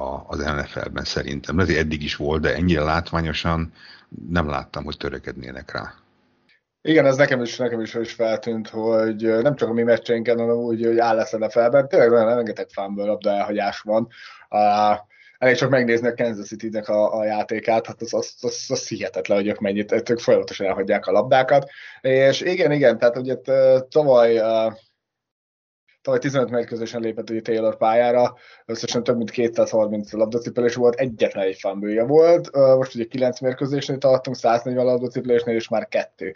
a, 0.00 0.24
az 0.26 0.38
NFL-ben 0.38 1.04
szerintem. 1.04 1.58
Lehet, 1.58 1.76
eddig 1.76 2.02
is 2.02 2.16
volt, 2.16 2.42
de 2.42 2.54
ennyire 2.54 2.82
látványosan 2.82 3.72
nem 4.28 4.48
láttam, 4.48 4.84
hogy 4.84 4.96
törekednének 4.96 5.72
rá. 5.72 5.94
Igen, 6.82 7.06
ez 7.06 7.16
nekem 7.16 7.42
is, 7.42 7.56
nekem 7.56 7.80
is, 7.80 7.94
is 7.94 8.12
feltűnt, 8.12 8.68
hogy 8.68 9.22
nem 9.42 9.56
csak 9.56 9.68
a 9.68 9.72
mi 9.72 9.82
meccseinken, 9.82 10.38
hanem 10.38 10.56
úgy, 10.56 10.84
hogy 10.84 10.98
áll 10.98 11.16
lesz 11.16 11.32
NFL-ben, 11.32 11.88
tényleg 11.88 12.10
nagyon 12.10 12.34
rengeteg 12.34 12.68
fánből 12.68 13.06
labda 13.06 13.30
elhagyás 13.30 13.80
van. 13.80 14.08
Uh, 14.50 14.98
elég 15.38 15.56
csak 15.56 15.70
megnézni 15.70 16.08
a 16.08 16.14
Kansas 16.14 16.46
City-nek 16.46 16.88
a, 16.88 17.18
a 17.18 17.24
játékát, 17.24 17.86
hát 17.86 18.02
az, 18.02 18.14
az, 18.14 18.34
az, 18.40 18.64
az 18.68 18.88
hihetetlen, 18.88 19.38
hogy 19.38 19.46
ők 19.46 19.58
mennyit, 19.58 20.10
ők 20.10 20.18
folyamatosan 20.18 20.66
elhagyják 20.66 21.06
a 21.06 21.12
labdákat. 21.12 21.70
És 22.00 22.40
igen, 22.40 22.72
igen, 22.72 22.98
tehát 22.98 23.16
ugye 23.16 23.36
tavaly 23.88 24.42
tavaly 26.02 26.20
15 26.20 26.50
mérkőzésen 26.50 27.00
lépett 27.00 27.30
ugye 27.30 27.40
Taylor 27.40 27.76
pályára, 27.76 28.36
összesen 28.66 29.02
több 29.02 29.16
mint 29.16 29.30
230 29.30 30.12
labdacipelés 30.12 30.74
volt, 30.74 30.94
egyetlen 30.94 31.44
egy 31.44 31.58
fanbője 31.58 32.04
volt, 32.04 32.56
most 32.76 32.94
ugye 32.94 33.04
9 33.04 33.40
mérkőzésnél 33.40 33.98
tartunk, 33.98 34.36
140 34.36 34.84
labdacipelésnél, 34.84 35.54
és 35.54 35.68
már 35.68 35.88
kettő 35.88 36.32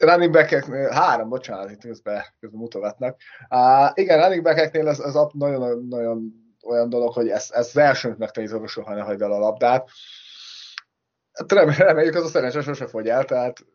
running 0.00 0.32
back 0.32 0.64
három, 0.92 1.28
bocsánat, 1.28 1.70
itt 1.70 1.80
közben, 1.80 2.22
közben 2.40 2.60
mutogatnak. 2.60 3.20
Uh, 3.48 3.90
igen, 3.94 4.20
running 4.20 4.42
back-eknél 4.42 4.88
ez, 4.88 4.98
ez 4.98 5.14
nagyon, 5.32 5.86
nagyon 5.88 6.39
olyan 6.62 6.88
dolog, 6.88 7.12
hogy 7.12 7.28
ez, 7.28 7.48
ez 7.50 7.66
az 7.66 7.76
elsőnek 7.76 8.18
megtanítod, 8.18 8.68
soha 8.68 8.94
ne 8.94 9.00
hagyd 9.00 9.22
el 9.22 9.32
a 9.32 9.38
labdát. 9.38 9.88
Hát 11.32 11.78
reméljük, 11.78 12.14
az 12.14 12.24
a 12.24 12.28
szerencsés 12.28 12.64
sose 12.64 12.86
fogy 12.86 13.08
el, 13.08 13.24
tehát 13.24 13.66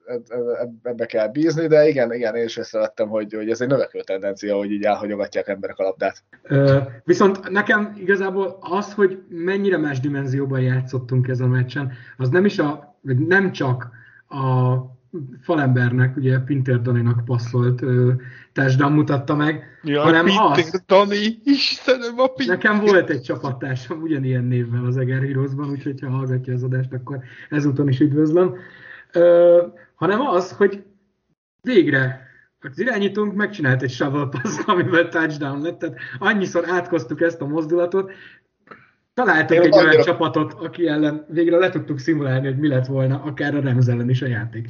ebbe 0.84 1.06
kell 1.06 1.28
bízni, 1.28 1.68
de 1.68 1.88
igen, 1.88 2.14
igen, 2.14 2.36
én 2.36 2.44
is 2.44 2.58
észrevettem, 2.58 3.08
hogy, 3.08 3.34
hogy 3.34 3.50
ez 3.50 3.62
egy 3.62 3.68
növekvő 3.68 4.02
tendencia, 4.02 4.56
hogy 4.56 4.72
így 4.72 4.84
elhagyogatják 4.84 5.48
emberek 5.48 5.78
a 5.78 5.84
labdát. 5.84 6.24
Viszont 7.04 7.50
nekem 7.50 7.94
igazából 7.98 8.58
az, 8.60 8.94
hogy 8.94 9.24
mennyire 9.30 9.78
más 9.78 10.00
dimenzióban 10.00 10.62
játszottunk 10.62 11.28
ezen 11.28 11.48
a 11.48 11.50
meccsen, 11.50 11.94
az 12.18 12.30
nem 12.30 12.46
is 12.46 12.60
a, 12.60 12.98
nem 13.02 13.52
csak 13.52 13.90
a 14.28 14.76
falembernek, 15.42 16.18
ugye 16.18 16.40
Pinter 16.40 16.82
Daninak 16.82 17.26
passzolt 17.26 17.84
touchdown 18.54 18.92
mutatta 18.92 19.36
meg, 19.36 19.64
ja, 19.84 20.02
hanem 20.02 20.26
Pinter 20.26 20.52
az... 20.58 20.84
Dani, 20.88 21.40
Istenem 21.44 22.20
a 22.20 22.28
Pinter. 22.28 22.56
Nekem 22.56 22.80
volt 22.80 23.10
egy 23.10 23.22
csapattársam 23.22 24.02
ugyanilyen 24.02 24.44
névvel 24.44 24.86
az 24.86 24.98
Eger 24.98 25.22
Heroes-ban, 25.22 25.70
úgyhogy 25.70 26.02
ha 26.02 26.10
hallgatja 26.10 26.54
az 26.54 26.64
adást, 26.64 26.94
akkor 26.94 27.20
ezúton 27.50 27.88
is 27.88 28.00
üdvözlöm. 28.00 28.56
Ö, 29.12 29.62
hanem 29.96 30.22
az, 30.22 30.52
hogy 30.52 30.84
végre 31.62 32.28
az 32.60 32.80
irányítónk 32.80 33.36
megcsinált 33.36 33.82
egy 33.82 33.92
shovel 33.92 34.28
pass, 34.28 34.60
amivel 34.66 35.10
touchdown 35.10 35.62
lett, 35.62 35.80
tehát 35.80 35.98
annyiszor 36.20 36.70
átkoztuk 36.70 37.22
ezt 37.22 37.42
a 37.42 37.48
mozdulatot, 37.48 38.12
találtak 39.14 39.58
egy 39.58 39.76
olyan 39.76 40.02
csapatot, 40.02 40.54
aki 40.54 40.88
ellen 40.88 41.26
végre 41.30 41.58
le 41.58 41.70
tudtuk 41.70 42.00
szimulálni, 42.00 42.48
hogy 42.48 42.58
mi 42.58 42.68
lett 42.68 42.86
volna, 42.86 43.22
akár 43.22 43.56
a 43.56 43.62
Rams 43.62 43.88
ellen 43.88 44.10
is 44.10 44.22
a 44.22 44.28
játék 44.28 44.70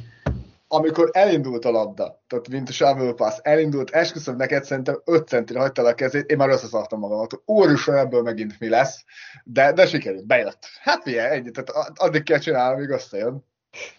amikor 0.68 1.10
elindult 1.12 1.64
a 1.64 1.70
labda, 1.70 2.22
tehát 2.26 2.48
mint 2.48 2.68
a 2.68 2.72
shovel 2.72 3.12
pass, 3.12 3.38
elindult, 3.42 3.90
esküszöm 3.90 4.36
neked, 4.36 4.64
szerintem 4.64 5.00
5 5.04 5.28
centire 5.28 5.58
hagyta 5.58 5.82
a 5.82 5.94
kezét, 5.94 6.30
én 6.30 6.36
már 6.36 6.48
összeszartam 6.48 6.98
magamat. 6.98 7.42
Úristen, 7.44 7.96
ebből 7.96 8.22
megint 8.22 8.60
mi 8.60 8.68
lesz, 8.68 9.04
de, 9.44 9.72
de 9.72 9.86
sikerült, 9.86 10.26
bejött. 10.26 10.66
Hát 10.80 11.04
milyen, 11.04 11.30
ennyi, 11.30 11.50
tehát 11.50 11.92
addig 11.94 12.22
kell 12.22 12.38
csinálni, 12.38 12.74
amíg 12.74 12.90
összejön. 12.90 13.44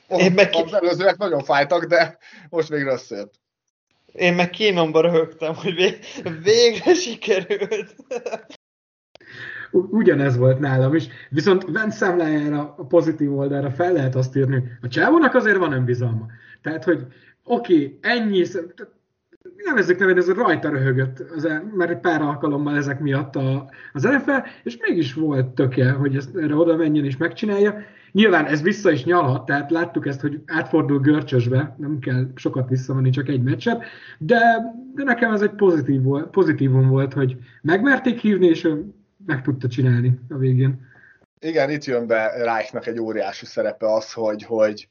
Oh, 0.07 0.23
én 0.23 0.31
meg... 0.31 0.49
Az 0.53 0.73
előzőek 0.73 1.17
nagyon 1.17 1.43
fájtak, 1.43 1.85
de 1.85 2.17
most 2.49 2.69
végre 2.69 2.91
összejött. 2.91 3.33
Én 4.11 4.33
meg 4.33 4.49
kínomba 4.49 5.01
röhögtem, 5.01 5.55
hogy 5.55 5.99
végre 6.43 6.93
sikerült. 6.93 7.95
Ugyanez 9.71 10.37
volt 10.37 10.59
nálam 10.59 10.95
is. 10.95 11.07
Viszont 11.29 11.63
Vence 11.63 11.97
számlájára, 11.97 12.73
a 12.77 12.85
pozitív 12.85 13.37
oldalra 13.37 13.71
fel 13.71 13.91
lehet 13.91 14.15
azt 14.15 14.35
írni, 14.35 14.63
a 14.81 14.87
csávónak 14.87 15.33
azért 15.33 15.57
van 15.57 15.71
önbizalma. 15.71 16.25
Tehát, 16.67 16.83
hogy 16.83 17.05
oké, 17.43 17.73
okay, 17.73 17.97
ennyi, 18.01 18.45
nevezzük 19.65 19.99
nevén, 19.99 20.17
ez 20.17 20.31
rajta 20.31 20.69
röhögött, 20.69 21.19
az, 21.19 21.47
mert 21.75 21.91
egy 21.91 21.99
pár 21.99 22.21
alkalommal 22.21 22.75
ezek 22.75 22.99
miatt 22.99 23.35
a, 23.35 23.69
az 23.93 24.03
NFL, 24.03 24.37
és 24.63 24.77
mégis 24.81 25.13
volt 25.13 25.47
töke, 25.47 25.91
hogy 25.91 26.15
ezt 26.15 26.35
erre 26.35 26.55
oda 26.55 26.75
menjen 26.75 27.05
és 27.05 27.17
megcsinálja. 27.17 27.77
Nyilván 28.11 28.45
ez 28.45 28.61
vissza 28.61 28.91
is 28.91 29.03
nyalhat, 29.03 29.45
tehát 29.45 29.71
láttuk 29.71 30.07
ezt, 30.07 30.21
hogy 30.21 30.41
átfordul 30.45 30.99
görcsösbe, 30.99 31.75
nem 31.77 31.99
kell 31.99 32.27
sokat 32.35 32.69
visszamenni, 32.69 33.09
csak 33.09 33.27
egy 33.27 33.43
meccset, 33.43 33.83
de, 34.17 34.39
de 34.95 35.03
nekem 35.03 35.33
ez 35.33 35.41
egy 35.41 35.55
pozitív 35.55 36.01
volt, 36.01 36.29
pozitívum 36.29 36.87
volt, 36.87 37.13
hogy 37.13 37.37
megmerték 37.61 38.19
hívni, 38.19 38.47
és 38.47 38.67
meg 39.25 39.41
tudta 39.41 39.67
csinálni 39.67 40.19
a 40.29 40.37
végén. 40.37 40.85
Igen, 41.39 41.69
itt 41.69 41.85
jön 41.85 42.07
be 42.07 42.43
Reichnak 42.43 42.87
egy 42.87 42.99
óriási 42.99 43.45
szerepe 43.45 43.93
az, 43.93 44.13
hogy, 44.13 44.43
hogy 44.43 44.87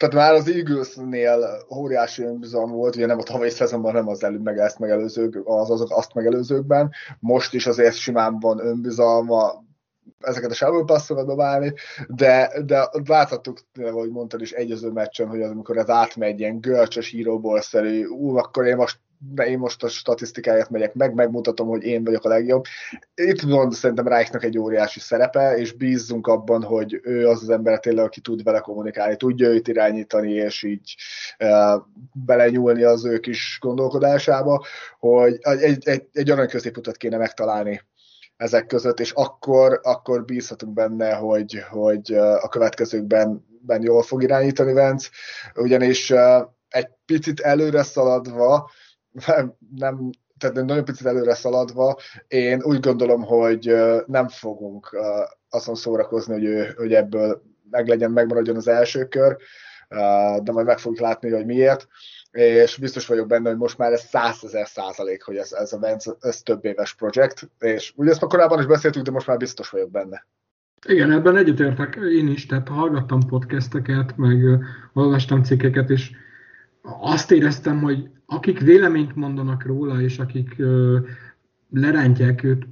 tehát 0.00 0.14
már 0.14 0.34
az 0.34 0.48
Eagles-nél 0.48 1.66
óriási 1.76 2.22
önbizalom 2.22 2.70
volt, 2.70 2.96
ugye 2.96 3.06
nem 3.06 3.18
a 3.18 3.22
tavalyi 3.22 3.50
szezonban, 3.50 3.92
nem 3.92 4.08
az 4.08 4.24
előbb 4.24 4.42
meg 4.42 4.58
ezt 4.58 4.78
megelőzők, 4.78 5.40
az, 5.44 5.70
azok 5.70 5.90
azt 5.90 6.14
megelőzőkben. 6.14 6.90
Most 7.18 7.54
is 7.54 7.66
azért 7.66 7.96
simán 7.96 8.38
van 8.38 8.66
önbizalma, 8.66 9.64
ezeket 10.18 10.50
a 10.50 10.54
sávol 10.54 10.84
passzokat 10.84 11.26
dobálni, 11.26 11.72
de, 12.08 12.62
de 12.64 12.88
láthattuk, 13.04 13.58
ahogy 13.82 14.10
mondtad 14.10 14.40
is, 14.40 14.52
egyező 14.52 14.90
meccsen, 14.90 15.28
hogy 15.28 15.42
az, 15.42 15.50
amikor 15.50 15.76
ez 15.76 15.88
átmegy 15.88 16.40
ilyen 16.40 16.60
görcsös 16.60 17.12
íróból 17.12 17.60
szerű, 17.60 18.06
ú, 18.06 18.36
akkor 18.36 18.66
én 18.66 18.76
most 18.76 18.98
de 19.22 19.46
én 19.46 19.58
most 19.58 19.82
a 19.82 19.88
statisztikáját 19.88 20.70
megyek 20.70 20.94
meg, 20.94 21.14
megmutatom, 21.14 21.68
hogy 21.68 21.82
én 21.82 22.04
vagyok 22.04 22.24
a 22.24 22.28
legjobb. 22.28 22.64
Itt 23.14 23.40
van 23.40 23.70
szerintem 23.70 24.08
Reichnak 24.08 24.44
egy 24.44 24.58
óriási 24.58 25.00
szerepe, 25.00 25.56
és 25.56 25.72
bízzunk 25.72 26.26
abban, 26.26 26.62
hogy 26.62 27.00
ő 27.02 27.28
az 27.28 27.42
az 27.42 27.50
ember 27.50 27.80
tényleg, 27.80 28.04
aki 28.04 28.20
tud 28.20 28.42
vele 28.42 28.60
kommunikálni, 28.60 29.16
tudja 29.16 29.48
őt 29.48 29.68
irányítani, 29.68 30.32
és 30.32 30.62
így 30.62 30.94
uh, 31.38 31.82
belenyúlni 32.12 32.82
az 32.82 33.04
ő 33.04 33.18
kis 33.18 33.58
gondolkodásába, 33.60 34.64
hogy 34.98 35.38
egy, 35.40 35.88
egy, 35.88 36.08
egy 36.12 36.30
olyan 36.30 36.46
középutat 36.46 36.96
kéne 36.96 37.16
megtalálni 37.16 37.80
ezek 38.36 38.66
között, 38.66 39.00
és 39.00 39.10
akkor, 39.10 39.80
akkor 39.82 40.24
bízhatunk 40.24 40.72
benne, 40.72 41.14
hogy, 41.14 41.62
hogy 41.70 42.12
a 42.14 42.48
következőkben 42.48 43.46
ben 43.62 43.82
jól 43.82 44.02
fog 44.02 44.22
irányítani 44.22 44.72
Vence, 44.72 45.08
ugyanis 45.54 46.12
egy 46.68 46.88
picit 47.06 47.40
előre 47.40 47.82
szaladva, 47.82 48.70
nem, 49.76 50.10
tehát 50.38 50.54
nagyon 50.54 50.84
picit 50.84 51.06
előre 51.06 51.34
szaladva, 51.34 51.96
én 52.28 52.62
úgy 52.62 52.80
gondolom, 52.80 53.22
hogy 53.22 53.74
nem 54.06 54.28
fogunk 54.28 54.96
azon 55.48 55.74
szórakozni, 55.74 56.32
hogy, 56.32 56.44
ő, 56.44 56.74
hogy 56.76 56.94
ebből 56.94 57.42
meglegyen, 57.70 58.10
megmaradjon 58.10 58.56
az 58.56 58.68
első 58.68 59.04
kör, 59.04 59.36
de 60.42 60.52
majd 60.52 60.66
meg 60.66 60.78
fogjuk 60.78 61.00
látni, 61.00 61.30
hogy 61.30 61.46
miért 61.46 61.88
és 62.30 62.76
biztos 62.76 63.06
vagyok 63.06 63.26
benne, 63.26 63.48
hogy 63.48 63.58
most 63.58 63.78
már 63.78 63.92
ez 63.92 64.00
százezer 64.00 64.66
százalék, 64.66 65.22
hogy 65.22 65.36
ez, 65.36 65.52
ez 65.52 65.72
a 65.72 65.78
Vance, 65.78 66.12
ez 66.20 66.42
több 66.42 66.64
éves 66.64 66.94
projekt, 66.94 67.50
és 67.58 67.92
ugye 67.96 68.10
ezt 68.10 68.20
már 68.20 68.30
korábban 68.30 68.58
is 68.58 68.66
beszéltük, 68.66 69.02
de 69.02 69.10
most 69.10 69.26
már 69.26 69.36
biztos 69.36 69.70
vagyok 69.70 69.90
benne. 69.90 70.26
Igen, 70.86 71.10
ebben 71.10 71.36
egyetértek 71.36 71.98
én 72.12 72.28
is, 72.28 72.46
tehát 72.46 72.68
hallgattam 72.68 73.20
podcasteket, 73.26 74.16
meg 74.16 74.38
olvastam 74.92 75.42
cikkeket, 75.42 75.90
és 75.90 76.10
azt 77.00 77.30
éreztem, 77.30 77.80
hogy 77.80 78.10
akik 78.32 78.60
véleményt 78.60 79.16
mondanak 79.16 79.66
róla, 79.66 80.00
és 80.00 80.18
akik 80.18 80.54
ö, 80.58 80.98
lerántják 81.70 82.42
őt 82.42 82.66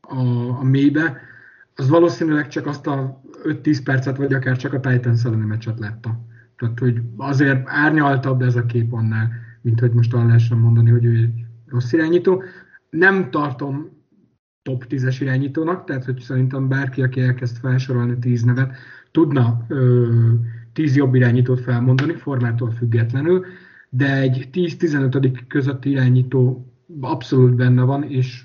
a, 0.00 0.20
a 0.58 0.64
mélybe, 0.64 1.20
az 1.74 1.88
valószínűleg 1.88 2.48
csak 2.48 2.66
azt 2.66 2.86
a 2.86 3.20
5-10 3.44 3.80
percet, 3.84 4.16
vagy 4.16 4.34
akár 4.34 4.56
csak 4.56 4.72
a 4.72 4.80
Titans 4.80 5.24
elleni 5.24 5.44
meccset 5.44 5.78
látta. 5.78 6.20
Tehát, 6.56 6.78
hogy 6.78 7.00
azért 7.16 7.62
árnyaltabb 7.68 8.42
ez 8.42 8.56
a 8.56 8.66
kép 8.66 8.92
annál, 8.92 9.30
mint 9.60 9.80
hogy 9.80 9.92
most 9.92 10.12
lehessen 10.12 10.58
mondani, 10.58 10.90
hogy 10.90 11.04
ő 11.04 11.16
egy 11.16 11.44
rossz 11.66 11.92
irányító. 11.92 12.42
Nem 12.90 13.30
tartom 13.30 13.88
top 14.62 14.84
10-es 14.88 15.16
irányítónak, 15.20 15.84
tehát 15.84 16.04
hogy 16.04 16.18
szerintem 16.20 16.68
bárki, 16.68 17.02
aki 17.02 17.20
elkezd 17.20 17.56
felsorolni 17.56 18.18
10 18.18 18.42
nevet, 18.42 18.76
tudna 19.10 19.64
ö, 19.68 20.08
10 20.72 20.96
jobb 20.96 21.14
irányítót 21.14 21.60
felmondani, 21.60 22.14
formától 22.14 22.70
függetlenül, 22.70 23.46
de 23.90 24.16
egy 24.16 24.48
10-15 24.52 25.40
közötti 25.48 25.90
irányító 25.90 26.72
abszolút 27.00 27.54
benne 27.54 27.82
van, 27.82 28.02
és 28.02 28.42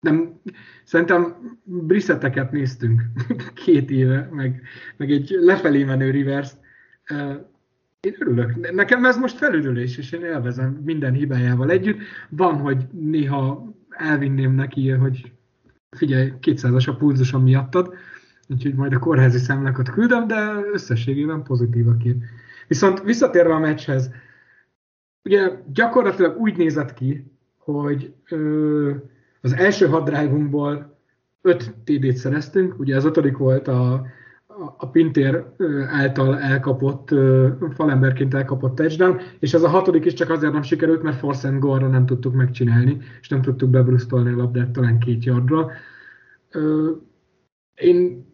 nem, 0.00 0.40
szerintem 0.84 1.34
briszeteket 1.64 2.52
néztünk 2.52 3.02
két 3.64 3.90
éve, 3.90 4.28
meg, 4.32 4.62
meg 4.96 5.10
egy 5.10 5.36
lefelé 5.40 5.84
menő 5.84 6.10
reverse 6.10 6.52
én 8.00 8.14
örülök. 8.18 8.72
Nekem 8.72 9.04
ez 9.04 9.16
most 9.16 9.36
felülülés, 9.36 9.98
és 9.98 10.12
én 10.12 10.24
élvezem 10.24 10.80
minden 10.84 11.12
hibájával 11.12 11.70
együtt. 11.70 11.98
Van, 12.28 12.56
hogy 12.56 12.86
néha 12.90 13.74
elvinném 13.88 14.54
neki, 14.54 14.90
hogy 14.90 15.32
figyelj, 15.90 16.32
200-as 16.40 16.88
a 16.88 16.96
pulzusom 16.96 17.42
miattad, 17.42 17.94
úgyhogy 18.48 18.74
majd 18.74 18.92
a 18.92 18.98
kórházi 18.98 19.38
számlákat 19.38 19.90
küldöm, 19.90 20.26
de 20.26 20.52
összességében 20.72 21.42
pozitív 21.42 21.88
a 21.88 21.96
kép. 21.96 22.22
Viszont 22.68 23.02
visszatérve 23.02 23.54
a 23.54 23.58
meccshez, 23.58 24.10
ugye 25.24 25.50
gyakorlatilag 25.72 26.40
úgy 26.40 26.56
nézett 26.56 26.94
ki, 26.94 27.30
hogy 27.58 28.14
ö, 28.28 28.90
az 29.40 29.52
első 29.52 29.86
hat 29.86 30.04
drive-unkból 30.04 30.98
öt 31.42 31.74
TD-t 31.84 32.16
szereztünk, 32.16 32.78
ugye 32.78 32.96
az 32.96 33.04
ötödik 33.04 33.36
volt 33.36 33.68
a, 33.68 34.06
a 34.76 34.88
Pintér 34.88 35.44
által 35.88 36.38
elkapott, 36.38 37.08
falemberként 37.74 38.34
elkapott 38.34 38.74
touchdown, 38.74 39.20
és 39.38 39.54
ez 39.54 39.62
a 39.62 39.68
hatodik 39.68 40.04
is 40.04 40.12
csak 40.12 40.30
azért 40.30 40.52
nem 40.52 40.62
sikerült, 40.62 41.02
mert 41.02 41.18
force 41.18 41.48
and 41.48 41.58
goal 41.58 41.78
nem 41.78 42.06
tudtuk 42.06 42.34
megcsinálni, 42.34 42.98
és 43.20 43.28
nem 43.28 43.42
tudtuk 43.42 43.70
bebrusztolni 43.70 44.32
a 44.32 44.36
labdát 44.36 44.70
talán 44.70 44.98
két 44.98 45.24
yardra. 45.24 45.70
Én 47.74 48.26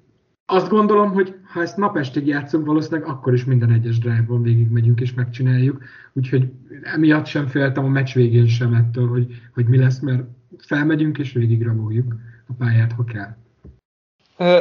azt 0.53 0.69
gondolom, 0.69 1.13
hogy 1.13 1.35
ha 1.53 1.63
ezt 1.63 1.77
napestig 1.77 2.27
játszunk, 2.27 2.67
valószínűleg 2.67 3.09
akkor 3.09 3.35
is 3.35 3.45
minden 3.45 3.71
egyes 3.73 3.99
drive-ban 3.99 4.43
végigmegyünk 4.43 5.01
és 5.01 5.15
megcsináljuk. 5.15 5.83
Úgyhogy 6.13 6.53
emiatt 6.83 7.27
sem 7.27 7.47
féltem 7.47 7.85
a 7.85 7.89
meccs 7.89 8.15
végén 8.15 8.47
sem 8.47 8.75
ettől, 8.75 9.09
hogy, 9.09 9.27
hogy 9.55 9.67
mi 9.67 9.79
lesz, 9.79 9.99
mert 9.99 10.23
felmegyünk 10.59 11.19
és 11.19 11.33
végig 11.33 11.63
ramoljuk 11.63 12.15
a 12.47 12.53
pályát, 12.59 12.93
ha 12.93 13.05
kell. 13.05 13.37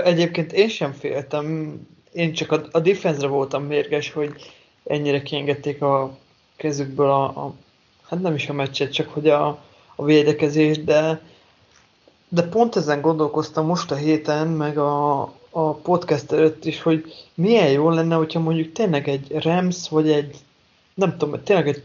Egyébként 0.03 0.51
én 0.53 0.67
sem 0.67 0.91
féltem, 0.91 1.73
én 2.13 2.33
csak 2.33 2.51
a, 2.51 2.61
a 2.71 2.79
defense 2.79 3.27
voltam 3.27 3.63
mérges, 3.63 4.11
hogy 4.11 4.33
ennyire 4.83 5.21
kiengedték 5.21 5.81
a 5.81 6.17
kezükből 6.55 7.09
a, 7.09 7.23
a 7.23 7.55
hát 8.09 8.21
nem 8.21 8.35
is 8.35 8.49
a 8.49 8.53
meccset, 8.53 8.93
csak 8.93 9.09
hogy 9.09 9.27
a, 9.27 9.47
a 9.95 10.05
védekezést, 10.05 10.83
de, 10.83 11.21
de 12.27 12.41
pont 12.41 12.75
ezen 12.75 13.01
gondolkoztam 13.01 13.65
most 13.65 13.91
a 13.91 13.95
héten, 13.95 14.47
meg 14.47 14.77
a, 14.77 15.21
a 15.49 15.73
podcast 15.73 16.31
előtt 16.31 16.65
is, 16.65 16.81
hogy 16.81 17.13
milyen 17.33 17.69
jó 17.69 17.89
lenne, 17.89 18.15
hogyha 18.15 18.39
mondjuk 18.39 18.71
tényleg 18.71 19.07
egy 19.07 19.31
Rams, 19.31 19.89
vagy 19.89 20.11
egy, 20.11 20.37
nem 20.93 21.17
tudom, 21.17 21.43
tényleg 21.43 21.67
egy 21.67 21.83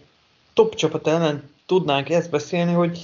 top 0.52 0.75
csapat 0.75 1.06
ellen 1.06 1.50
tudnánk 1.66 2.11
ezt 2.11 2.30
beszélni, 2.30 2.73
hogy 2.73 2.99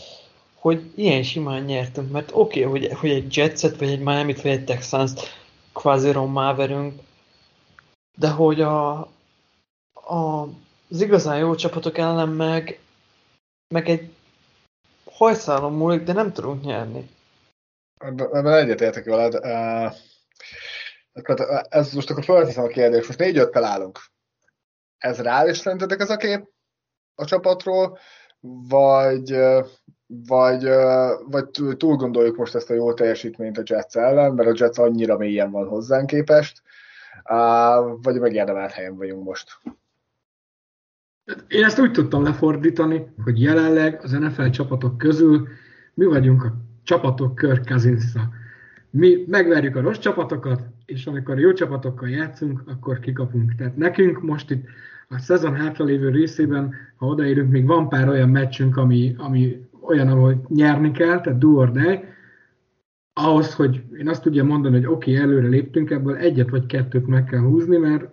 hogy 0.61 0.93
ilyen 0.95 1.23
simán 1.23 1.62
nyertünk, 1.62 2.11
mert 2.11 2.31
oké, 2.33 2.64
okay, 2.64 2.81
hogy, 2.81 2.99
hogy 2.99 3.11
egy 3.11 3.37
Jetset, 3.37 3.79
vagy 3.79 3.88
egy 3.88 4.00
miami 4.00 4.33
vagy 4.33 4.47
egy 4.47 4.64
texans 4.64 5.12
kvázi 5.73 6.11
rommá 6.11 6.55
verünk, 6.55 7.00
de 8.19 8.29
hogy 8.29 8.61
a, 8.61 8.99
a, 9.93 10.49
az 10.90 11.00
igazán 11.00 11.38
jó 11.38 11.55
csapatok 11.55 11.99
ellen 11.99 12.29
meg, 12.29 12.81
meg 13.75 13.88
egy 13.88 14.11
hajszálon 15.12 15.73
múlik, 15.73 16.02
de 16.02 16.12
nem 16.12 16.33
tudunk 16.33 16.64
nyerni. 16.64 17.11
Ebben 17.99 18.53
egyetértek 18.53 19.05
veled. 19.05 19.35
Ez 21.68 21.92
most 21.92 22.11
akkor 22.11 22.24
felteszem 22.24 22.64
a 22.64 22.66
kérdést. 22.66 23.07
Most 23.07 23.18
négy-öt 23.18 23.57
állunk. 23.57 23.98
Ez 24.98 25.20
reális 25.20 25.59
szerintetek 25.59 26.00
ez 26.00 26.11
a 26.11 26.16
kép 26.16 26.48
a 27.14 27.24
csapatról, 27.24 27.98
vagy 28.68 29.37
vagy, 30.26 30.68
vagy 31.31 31.46
túl 31.76 31.96
gondoljuk 31.96 32.37
most 32.37 32.55
ezt 32.55 32.70
a 32.70 32.74
jó 32.74 32.94
teljesítményt 32.94 33.59
a 33.59 33.62
Jets 33.64 33.96
ellen, 33.96 34.35
mert 34.35 34.48
a 34.48 34.64
Jets 34.64 34.79
annyira 34.79 35.16
mélyen 35.16 35.50
van 35.50 35.68
hozzánk 35.68 36.07
képest, 36.07 36.62
vagy 38.03 38.20
megérdemelt 38.20 38.70
helyen 38.70 38.96
vagyunk 38.96 39.24
most. 39.24 39.59
Én 41.48 41.64
ezt 41.64 41.79
úgy 41.79 41.92
tudtam 41.92 42.22
lefordítani, 42.22 43.07
hogy 43.24 43.42
jelenleg 43.42 44.00
az 44.03 44.11
NFL 44.11 44.48
csapatok 44.48 44.98
közül 44.98 45.48
mi 45.94 46.05
vagyunk 46.05 46.44
a 46.44 46.53
csapatok 46.83 47.35
Kirk 47.35 47.64
Mi 48.90 49.24
megverjük 49.26 49.76
a 49.76 49.81
rossz 49.81 49.98
csapatokat, 49.98 50.62
és 50.87 51.07
amikor 51.07 51.38
jó 51.38 51.53
csapatokkal 51.53 52.09
játszunk, 52.09 52.62
akkor 52.66 52.98
kikapunk. 52.98 53.55
Tehát 53.55 53.76
nekünk 53.76 54.22
most 54.22 54.50
itt 54.50 54.64
a 55.09 55.18
szezon 55.18 55.55
hátralévő 55.55 56.09
részében, 56.09 56.74
ha 56.96 57.07
odaérünk, 57.07 57.50
még 57.50 57.66
van 57.66 57.88
pár 57.88 58.09
olyan 58.09 58.29
meccsünk, 58.29 58.76
ami, 58.76 59.14
ami 59.18 59.68
olyan, 59.81 60.09
ahol 60.09 60.44
nyerni 60.48 60.90
kell, 60.90 61.20
tehát 61.20 61.38
do 61.38 61.48
or 61.48 61.72
die, 61.72 62.05
ahhoz, 63.12 63.55
hogy 63.55 63.83
én 63.98 64.09
azt 64.09 64.22
tudja 64.22 64.44
mondani, 64.44 64.74
hogy 64.74 64.87
oké, 64.87 65.12
okay, 65.12 65.22
előre 65.22 65.48
léptünk, 65.48 65.90
ebből 65.90 66.16
egyet 66.16 66.50
vagy 66.50 66.66
kettőt 66.66 67.07
meg 67.07 67.24
kell 67.24 67.40
húzni, 67.40 67.76
mert 67.76 68.09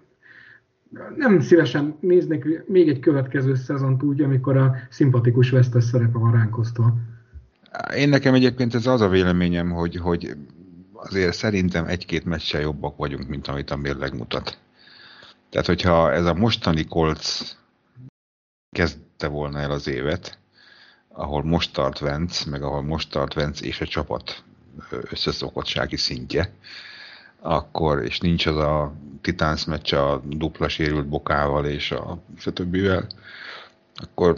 nem 1.16 1.40
szívesen 1.40 1.98
néznek 2.00 2.64
még 2.68 2.90
egy 2.90 3.00
következő 3.00 3.56
szezont 3.56 4.04
úgy, 4.04 4.22
amikor 4.22 4.58
a 4.58 4.76
szimpatikus 4.90 5.50
vesztes 5.50 5.84
szerepe 5.84 6.18
van 6.18 6.32
ránk 6.32 6.58
osztva. 6.58 6.94
Én 7.96 8.10
nekem 8.10 8.34
egyébként 8.34 8.74
ez 8.74 8.86
az 8.86 9.02
a 9.02 9.10
véleményem, 9.10 9.72
hogy, 9.72 9.96
hogy 9.96 10.36
azért 10.98 11.36
szerintem 11.36 11.86
egy-két 11.86 12.26
meccsel 12.26 12.62
jobbak 12.62 12.98
vagyunk, 12.98 13.28
mint 13.28 13.48
amit 13.48 13.72
a 13.72 13.76
mérleg 13.76 14.14
mutat. 14.14 14.58
Tehát, 15.50 15.68
hogyha 15.68 16.12
ez 16.12 16.26
a 16.26 16.34
mostani 16.34 16.86
kolc 16.86 17.56
kezdte 18.72 19.28
volna 19.28 19.60
el 19.60 19.72
az 19.72 19.88
évet, 19.88 20.38
ahol 21.08 21.44
most 21.44 21.74
tart 21.74 22.00
Vence, 22.00 22.50
meg 22.50 22.64
ahol 22.64 22.82
most 22.82 23.12
tart 23.12 23.34
Vence 23.34 23.66
és 23.66 23.82
a 23.82 23.88
csapat 23.88 24.44
összeszokottsági 24.90 25.98
szintje, 25.98 26.54
akkor, 27.40 28.04
és 28.04 28.20
nincs 28.20 28.46
az 28.46 28.58
a 28.58 28.94
Titans 29.22 29.66
meccs 29.66 29.94
a 29.94 30.22
dupla 30.26 30.70
sérült 30.70 31.08
bokával 31.08 31.66
és 31.66 31.92
a 31.92 32.22
többivel, 32.54 33.08
akkor 33.96 34.38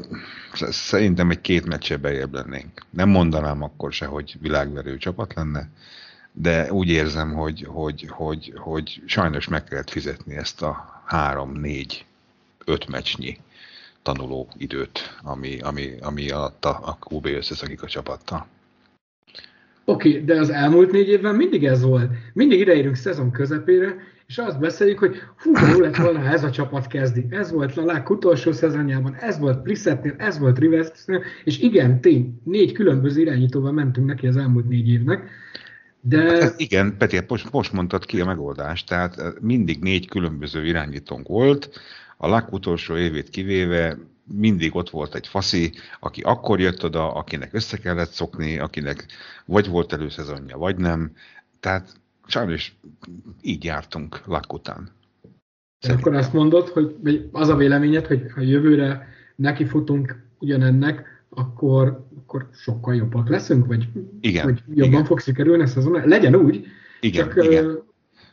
szerintem 0.70 1.30
egy 1.30 1.42
két 1.42 1.66
meccse 1.66 1.98
bejebb 1.98 2.34
lennénk. 2.34 2.86
Nem 2.90 3.10
mondanám 3.10 3.64
akkor 3.64 3.94
se, 3.94 4.06
hogy 4.06 4.38
világverő 4.42 4.98
csapat 4.98 5.34
lenne, 5.34 5.70
de 6.32 6.72
úgy 6.72 6.90
érzem, 6.90 7.34
hogy, 7.34 7.66
hogy, 7.68 8.08
hogy, 8.10 8.54
hogy 8.56 9.02
sajnos 9.06 9.48
meg 9.48 9.64
kellett 9.64 9.90
fizetni 9.90 10.36
ezt 10.36 10.62
a 10.62 11.02
három, 11.06 11.52
négy, 11.52 12.06
öt 12.66 12.88
meccsnyi 12.88 13.38
tanuló 14.02 14.48
időt, 14.58 15.18
ami, 15.22 15.60
ami, 15.60 15.94
ami 16.02 16.30
alatt 16.30 16.66
a, 16.66 16.70
a 16.70 16.98
QB 17.10 17.26
összeszakik 17.26 17.84
a 17.84 17.88
csapattal. 17.88 18.48
Oké, 19.86 20.10
okay, 20.10 20.24
de 20.24 20.40
az 20.40 20.50
elmúlt 20.50 20.92
négy 20.92 21.08
évben 21.08 21.36
mindig 21.36 21.66
ez 21.66 21.82
volt. 21.82 22.12
Mindig 22.34 22.60
ideérünk 22.60 22.96
szezon 22.96 23.32
közepére, 23.32 23.96
és 24.28 24.38
azt 24.38 24.60
beszéljük, 24.60 25.00
hogy 25.00 25.16
hú, 25.38 25.52
jó 25.72 25.80
lett 25.80 25.96
volna, 25.96 26.20
ez 26.20 26.44
a 26.44 26.52
csapat 26.52 26.88
kezdi. 26.88 27.26
Ez 27.30 27.52
volt 27.52 27.78
a 27.78 27.86
Lák 27.86 28.10
utolsó 28.10 28.52
szezonjában, 28.52 29.16
ez 29.16 29.40
volt 29.40 29.62
Prissetnél, 29.62 30.16
ez 30.18 30.40
volt 30.40 30.58
Riversnél, 30.60 31.24
és 31.44 31.60
igen, 31.60 32.02
tény, 32.02 32.42
négy 32.44 32.72
különböző 32.72 33.22
irányítóval 33.22 33.72
mentünk 33.72 34.08
neki 34.08 34.28
az 34.28 34.38
elmúlt 34.38 34.68
négy 34.68 34.90
évnek. 34.90 35.30
De... 36.02 36.42
Hát 36.42 36.60
igen, 36.60 36.98
Peti, 36.98 37.20
most, 37.28 37.52
most 37.52 37.74
mondtad 37.74 38.06
ki 38.06 38.22
a 38.22 38.26
megoldást, 38.26 38.88
tehát 38.88 39.40
mindig 39.42 39.80
négy 39.80 40.08
különböző 40.08 40.66
irányítónk 40.66 41.28
volt, 41.28 41.80
a 42.18 42.28
Luck 42.28 42.54
utolsó 42.54 42.98
évét 42.98 43.30
kivéve 43.30 43.98
mindig 44.34 44.76
ott 44.76 44.90
volt 44.90 45.16
egy 45.16 45.28
faszi, 45.28 45.72
aki 46.00 46.22
akkor 46.22 46.60
jött 46.60 46.84
oda, 46.84 47.14
akinek 47.14 47.54
össze 47.54 47.78
kellett 47.78 48.10
szokni, 48.10 48.60
akinek 48.60 49.06
vagy 49.46 49.68
volt 49.68 49.94
előszezonja, 49.94 50.58
vagy 50.58 50.78
nem. 50.78 51.12
Tehát 51.60 51.94
sajnos 52.28 52.76
így 53.42 53.64
jártunk 53.64 54.22
Luck 54.26 54.54
után. 54.54 54.90
Akkor 55.88 56.16
azt 56.16 56.34
mondod, 56.34 56.68
hogy 56.68 57.30
az 57.32 57.48
a 57.48 57.56
véleményed, 57.56 58.06
hogy 58.06 58.32
ha 58.36 58.42
jövőre 58.42 59.08
neki 59.36 59.66
futunk 59.66 60.24
ugyanennek, 60.40 61.24
akkor, 61.30 62.08
akkor 62.30 62.50
sokkal 62.52 62.96
jobbak 62.96 63.30
leszünk, 63.30 63.66
vagy, 63.66 63.90
igen, 64.22 64.46
vagy 64.46 64.64
jobban 64.68 64.92
igen. 64.92 65.06
fog 65.06 65.20
sikerülni 65.20 65.64
ez 65.64 65.78
azon? 65.78 66.08
Legyen 66.08 66.36
úgy. 66.36 66.66
Igen, 67.02 67.30
csak, 67.30 67.44
igen. 67.44 67.84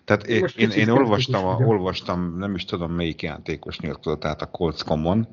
Tehát 0.05 0.27
én, 0.27 0.47
én, 0.57 0.71
én 0.71 0.89
olvastam, 0.89 1.45
a, 1.45 1.57
olvastam, 1.57 2.39
nem 2.39 2.55
is 2.55 2.65
tudom 2.65 2.93
melyik 2.93 3.23
játékos 3.23 3.79
nyilatkozatát 3.81 4.43
a 4.43 4.47
Colts 4.47 4.83
Common, 4.83 5.29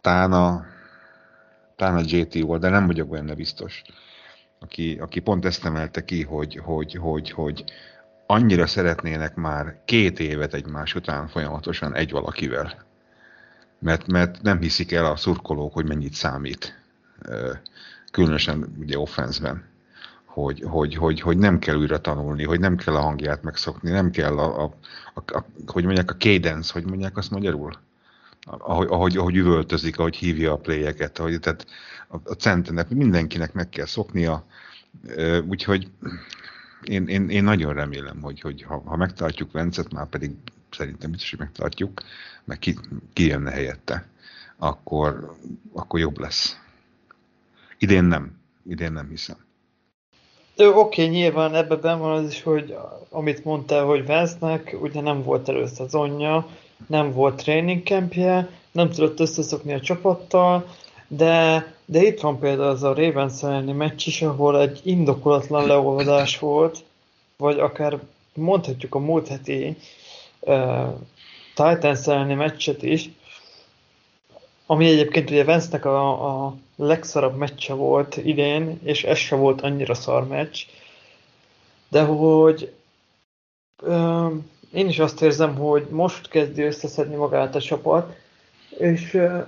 talán 0.00 0.32
a, 0.32 0.64
talán 1.76 1.96
a 1.96 2.04
JT 2.06 2.42
volt, 2.42 2.60
de 2.60 2.68
nem 2.68 2.86
vagyok 2.86 3.08
benne 3.08 3.34
biztos, 3.34 3.82
aki, 4.60 4.98
aki 5.00 5.20
pont 5.20 5.44
ezt 5.44 5.64
emelte 5.64 6.04
ki, 6.04 6.22
hogy, 6.22 6.60
hogy, 6.64 6.94
hogy, 6.94 7.30
hogy 7.30 7.64
annyira 8.26 8.66
szeretnének 8.66 9.34
már 9.34 9.82
két 9.84 10.20
évet 10.20 10.54
egymás 10.54 10.94
után 10.94 11.28
folyamatosan 11.28 11.94
egy 11.94 12.10
valakivel. 12.10 12.84
Mert, 13.78 14.06
mert 14.06 14.42
nem 14.42 14.60
hiszik 14.60 14.92
el 14.92 15.06
a 15.06 15.16
szurkolók, 15.16 15.72
hogy 15.72 15.88
mennyit 15.88 16.14
számít. 16.14 16.81
Különösen 18.10 18.74
ugye 18.78 18.98
offenszben 18.98 19.70
hogy, 20.24 20.62
hogy, 20.66 20.94
hogy, 20.94 21.20
hogy 21.20 21.38
nem 21.38 21.58
kell 21.58 21.76
újra 21.76 22.00
tanulni, 22.00 22.44
hogy 22.44 22.60
nem 22.60 22.76
kell 22.76 22.94
a 22.94 23.00
hangját 23.00 23.42
megszokni, 23.42 23.90
nem 23.90 24.10
kell 24.10 24.38
a, 24.38 24.62
a, 24.62 24.74
a, 25.14 25.36
a 25.36 25.44
hogy 25.66 25.84
mondják, 25.84 26.10
a 26.10 26.16
cadence, 26.16 26.72
hogy 26.72 26.84
mondják 26.84 27.16
azt 27.16 27.30
magyarul? 27.30 27.72
Ahogy, 28.46 28.86
ahogy, 28.90 29.16
ahogy 29.16 29.36
üvöltözik, 29.36 29.98
ahogy 29.98 30.16
hívja 30.16 30.52
a 30.52 30.56
playeket, 30.56 31.18
ahogy, 31.18 31.40
tehát 31.40 31.66
a, 32.08 32.16
a 32.24 32.32
centenek, 32.32 32.88
mindenkinek 32.88 33.52
meg 33.52 33.68
kell 33.68 33.86
szoknia, 33.86 34.44
Úgyhogy 35.48 35.90
én, 36.82 37.06
én, 37.06 37.28
én 37.28 37.44
nagyon 37.44 37.74
remélem, 37.74 38.20
hogy, 38.20 38.40
hogy 38.40 38.62
ha, 38.62 38.82
ha 38.86 38.96
megtartjuk 38.96 39.52
Vencet, 39.52 39.92
már 39.92 40.06
pedig 40.06 40.30
szerintem 40.70 41.10
biztos, 41.10 41.30
hogy 41.30 41.38
megtartjuk, 41.38 42.02
meg 42.44 42.58
ki, 42.58 42.78
ki 43.12 43.26
jönne 43.26 43.50
helyette, 43.50 44.06
akkor, 44.56 45.36
akkor 45.72 46.00
jobb 46.00 46.18
lesz. 46.18 46.61
Idén 47.82 48.04
nem. 48.04 48.40
Idén 48.66 48.92
nem 48.92 49.08
hiszem. 49.08 49.36
Oké, 50.56 51.06
nyilván 51.06 51.54
ebben 51.54 51.80
ben 51.80 51.98
van 51.98 52.10
az 52.10 52.30
is, 52.30 52.42
hogy 52.42 52.76
amit 53.10 53.44
mondtál, 53.44 53.84
hogy 53.84 54.06
Vance-nek 54.06 54.76
ugye 54.80 55.00
nem 55.00 55.22
volt 55.22 55.48
előszezonja, 55.48 56.46
nem 56.86 57.12
volt 57.12 57.42
training 57.42 57.82
campje, 57.82 58.48
nem 58.72 58.90
tudott 58.90 59.20
összeszokni 59.20 59.72
a 59.72 59.80
csapattal, 59.80 60.66
de, 61.08 61.66
de 61.84 62.02
itt 62.02 62.20
van 62.20 62.38
például 62.38 62.68
az 62.68 62.82
a 62.82 62.94
Ravens 62.94 63.42
elleni 63.42 63.72
meccs 63.72 64.06
is, 64.06 64.22
ahol 64.22 64.60
egy 64.60 64.80
indokolatlan 64.84 65.66
leolvadás 65.66 66.38
volt, 66.38 66.78
vagy 67.36 67.58
akár 67.58 67.98
mondhatjuk 68.34 68.94
a 68.94 68.98
múlt 68.98 69.28
heti 69.28 69.76
uh, 70.40 70.88
Titans 71.54 72.06
elleni 72.06 72.34
meccset 72.34 72.82
is, 72.82 73.10
ami 74.66 74.86
egyébként 74.86 75.30
ugye 75.30 75.44
Vance-nek 75.44 75.84
a, 75.84 76.46
a 76.46 76.54
legszarabb 76.76 77.36
meccse 77.36 77.74
volt 77.74 78.16
idén, 78.16 78.80
és 78.82 79.04
ez 79.04 79.18
se 79.18 79.36
volt 79.36 79.60
annyira 79.60 79.94
szar 79.94 80.26
meccs, 80.26 80.60
de 81.88 82.02
hogy 82.02 82.72
ö, 83.82 84.26
én 84.72 84.88
is 84.88 84.98
azt 84.98 85.22
érzem, 85.22 85.54
hogy 85.56 85.86
most 85.90 86.28
kezdi 86.28 86.62
összeszedni 86.62 87.14
magát 87.14 87.54
a 87.54 87.60
csapat, 87.60 88.16
és 88.78 89.14
ö, 89.14 89.40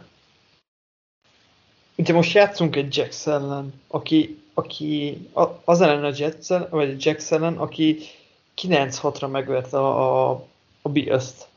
ugye 1.96 2.12
most 2.12 2.34
játszunk 2.34 2.76
egy 2.76 2.96
Jax 2.96 3.26
ellen, 3.26 3.80
aki, 3.86 4.42
aki 4.54 5.18
az 5.64 5.80
ellen 5.80 6.04
a 6.04 6.12
Jets 6.16 6.48
vagy 6.70 6.90
a 6.90 6.96
Jax 6.98 7.32
ellen, 7.32 7.58
aki 7.58 7.98
9-6-ra 8.62 9.30
megverte 9.30 9.78
a, 9.78 10.30
a, 10.30 10.46
a 10.82 10.88
Bills-t. 10.88 11.48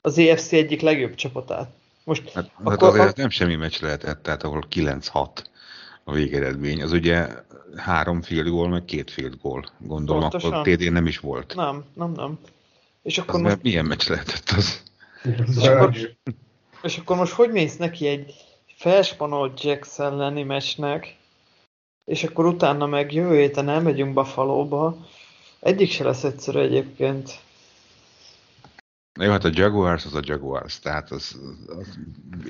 Az 0.00 0.18
EFC 0.18 0.52
egyik 0.52 0.80
legjobb 0.80 1.14
csapatát. 1.14 1.70
Most 2.04 2.32
hát, 2.32 2.34
hát 2.34 2.50
akkor, 2.58 2.72
hát 2.72 2.82
azért 2.82 3.18
a... 3.18 3.20
nem 3.20 3.30
semmi 3.30 3.54
meccs 3.54 3.80
lehetett, 3.80 4.22
tehát 4.22 4.42
ahol 4.42 4.64
9-6 4.70 5.28
a 6.04 6.12
végeredmény. 6.12 6.82
Az 6.82 6.92
ugye 6.92 7.28
három 7.76 8.22
field 8.22 8.48
gól, 8.48 8.68
meg 8.68 8.84
két 8.84 9.10
field 9.10 9.36
gól. 9.42 9.64
Gondolom, 9.78 10.20
Pontosan. 10.20 10.52
akkor 10.52 10.74
TD 10.74 10.92
nem 10.92 11.06
is 11.06 11.18
volt. 11.18 11.54
Nem, 11.54 11.84
nem, 11.94 12.12
nem. 12.12 12.38
És 13.02 13.18
akkor 13.18 13.34
az 13.34 13.40
most... 13.40 13.62
milyen 13.62 13.84
meccs 13.84 14.08
lehetett 14.08 14.50
az? 14.56 14.82
És 15.56 15.66
akkor, 15.66 15.96
és 16.82 16.98
akkor 16.98 17.16
most 17.16 17.32
hogy 17.32 17.50
mész 17.50 17.76
neki 17.76 18.06
egy 18.06 18.34
felspanolt 18.76 19.62
Jax 19.62 19.98
elleni 19.98 20.42
meccsnek, 20.42 21.16
és 22.04 22.24
akkor 22.24 22.46
utána 22.46 22.86
meg 22.86 23.12
jövő 23.12 23.38
héten 23.38 23.68
elmegyünk 23.68 24.14
Buffalo-ba. 24.14 25.06
Egyik 25.60 25.90
se 25.90 26.04
lesz 26.04 26.24
egyszerű 26.24 26.58
egyébként. 26.58 27.40
Jó, 29.20 29.30
hát 29.30 29.44
a 29.44 29.50
Jaguars 29.52 30.04
az 30.04 30.14
a 30.14 30.20
Jaguars, 30.24 30.78
tehát 30.78 31.10
az... 31.10 31.40
az 31.78 31.98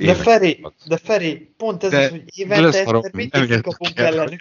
de 0.00 0.14
Feri, 0.14 0.66
de 0.88 0.96
Feri, 0.96 1.54
pont 1.56 1.84
ez 1.84 1.90
de, 1.90 1.98
az, 1.98 2.10
hogy 2.10 2.22
évente 2.34 2.66
egyszer 2.66 3.10
mindig 3.12 3.60
kapunk 3.60 3.98
ellenük, 3.98 4.40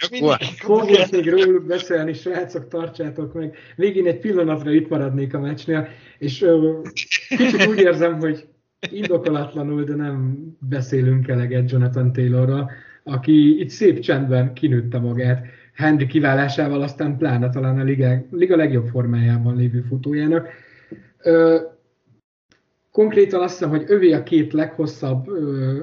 Fogok 0.56 1.10
még 1.10 1.28
róluk 1.28 1.66
beszélni, 1.66 2.12
srácok, 2.12 2.68
tartsátok 2.68 3.32
meg. 3.32 3.56
Végén 3.76 4.06
egy 4.06 4.18
pillanatra 4.18 4.70
itt 4.70 4.88
maradnék 4.88 5.34
a 5.34 5.38
meccsnél, 5.38 5.88
és 6.18 6.42
ö, 6.42 6.80
kicsit 7.28 7.66
úgy 7.66 7.78
érzem, 7.78 8.18
hogy 8.18 8.46
indokolatlanul, 8.90 9.84
de 9.84 9.94
nem 9.94 10.38
beszélünk 10.68 11.28
eleget 11.28 11.70
Jonathan 11.70 12.12
Taylorra, 12.12 12.70
aki 13.02 13.60
itt 13.60 13.70
szép 13.70 14.00
csendben 14.00 14.52
kinőtte 14.52 14.98
magát. 14.98 15.46
Henry 15.74 16.06
kiválásával, 16.06 16.82
aztán 16.82 17.16
pláne 17.16 17.50
talán 17.50 17.78
a 17.78 17.82
liga, 17.82 18.24
liga 18.30 18.56
legjobb 18.56 18.86
formájában 18.86 19.56
lévő 19.56 19.80
futójának. 19.88 20.48
Ö, 21.18 21.60
Konkrétan 22.94 23.42
azt 23.42 23.52
hiszem, 23.52 23.70
hogy 23.70 23.84
övé 23.86 24.12
a 24.12 24.22
két 24.22 24.52
leghosszabb 24.52 25.28
ö, 25.28 25.78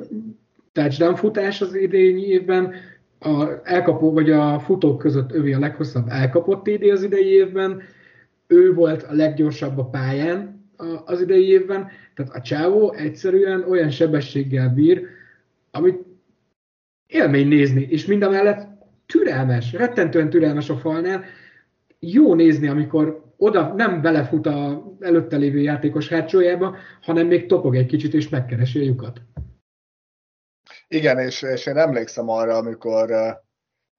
touchdown 0.71 1.15
futás 1.15 1.62
az 1.62 1.74
idényi 1.76 2.21
évben, 2.21 2.74
a 3.19 3.45
elkapó, 3.63 4.12
vagy 4.12 4.30
a 4.30 4.60
futók 4.60 4.97
között 4.97 5.32
övé 5.32 5.54
a 5.54 5.60
leghosszabb 5.60 6.08
elkapott 6.10 6.63
TD 6.63 6.84
az 6.84 7.04
idei 7.04 7.26
évben, 7.26 7.82
ő 8.47 8.74
volt 8.74 9.04
a 9.04 9.13
leggyorsabb 9.13 9.78
a 9.78 9.86
pályán 9.86 10.69
az 11.06 11.21
idei 11.21 11.47
évben, 11.47 11.88
tehát 12.15 12.36
a 12.36 12.41
csávó 12.41 12.93
egyszerűen 12.93 13.63
olyan 13.69 13.89
sebességgel 13.89 14.69
bír, 14.69 15.08
amit 15.71 16.04
élmény 17.08 17.47
nézni, 17.47 17.88
és 17.89 18.06
mindemellett 18.06 18.67
türelmes, 19.06 19.74
rettentően 19.74 20.30
türelmes 20.30 20.69
a 20.69 20.78
falnál, 20.78 21.24
jó 22.00 22.36
nézni, 22.36 22.67
amikor 22.67 23.31
oda 23.42 23.74
nem 23.74 24.02
belefut 24.02 24.46
a 24.46 24.84
előtte 25.00 25.38
lévő 25.38 25.60
játékos 25.60 26.08
hátsójába, 26.08 26.78
hanem 27.02 27.28
még 27.28 27.46
topog 27.46 27.76
egy 27.76 27.86
kicsit, 27.86 28.14
és 28.14 28.30
megkeresi 28.30 28.80
a 28.80 28.84
lyukat. 28.84 29.22
Igen, 30.88 31.20
és, 31.20 31.42
és 31.42 31.66
én 31.66 31.78
emlékszem 31.78 32.30
arra, 32.30 32.56
amikor, 32.56 33.12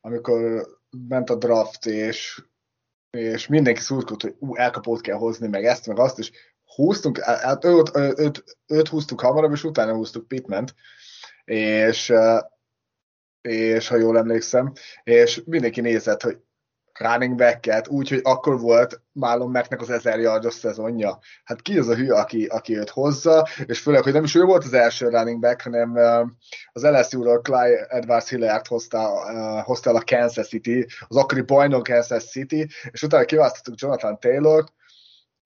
amikor 0.00 0.66
ment 1.08 1.30
a 1.30 1.36
draft, 1.36 1.86
és, 1.86 2.42
és 3.10 3.46
mindenki 3.46 3.80
szurkolt, 3.80 4.22
hogy 4.22 4.34
ú, 4.38 4.56
elkapót 4.56 5.00
kell 5.00 5.16
hozni, 5.16 5.48
meg 5.48 5.64
ezt, 5.64 5.86
meg 5.86 5.98
azt, 5.98 6.18
és 6.18 6.30
húztunk, 6.74 7.18
hát 7.18 7.64
őt, 7.64 7.96
őt, 7.96 8.18
őt, 8.18 8.44
őt 8.66 8.88
húztuk 8.88 9.20
hamarabb, 9.20 9.52
és 9.52 9.64
utána 9.64 9.94
húztuk 9.94 10.28
Pitment, 10.28 10.74
és, 11.44 12.12
és 13.40 13.88
ha 13.88 13.96
jól 13.96 14.18
emlékszem, 14.18 14.72
és 15.02 15.42
mindenki 15.44 15.80
nézett, 15.80 16.22
hogy 16.22 16.38
running 17.02 17.36
back-et, 17.36 17.88
úgyhogy 17.88 18.20
akkor 18.22 18.60
volt 18.60 19.00
Marlon 19.12 19.50
Macknek 19.50 19.80
az 19.80 19.90
1000 19.90 20.18
yardos 20.18 20.54
szezonja. 20.54 21.18
Hát 21.44 21.62
ki 21.62 21.78
az 21.78 21.88
a 21.88 21.94
hű, 21.94 22.08
aki, 22.08 22.44
aki 22.44 22.78
őt 22.78 22.90
hozza, 22.90 23.48
és 23.66 23.78
főleg, 23.78 24.02
hogy 24.02 24.12
nem 24.12 24.24
is 24.24 24.34
ő 24.34 24.42
volt 24.42 24.64
az 24.64 24.72
első 24.72 25.08
running 25.08 25.40
back, 25.40 25.62
hanem 25.62 25.94
az 26.72 26.82
LSU-ról 26.82 27.40
Clyde 27.40 27.86
Edwards 27.88 28.28
Hillard 28.28 28.66
hozta, 28.66 29.08
hozta 29.62 29.90
el 29.90 29.96
a 29.96 30.02
Kansas 30.04 30.48
City, 30.48 30.86
az 31.08 31.16
akkori 31.16 31.40
bajnok 31.40 31.82
Kansas 31.82 32.30
City, 32.30 32.68
és 32.90 33.02
utána 33.02 33.24
kiválasztottuk 33.24 33.80
Jonathan 33.80 34.18
Taylor-t, 34.20 34.72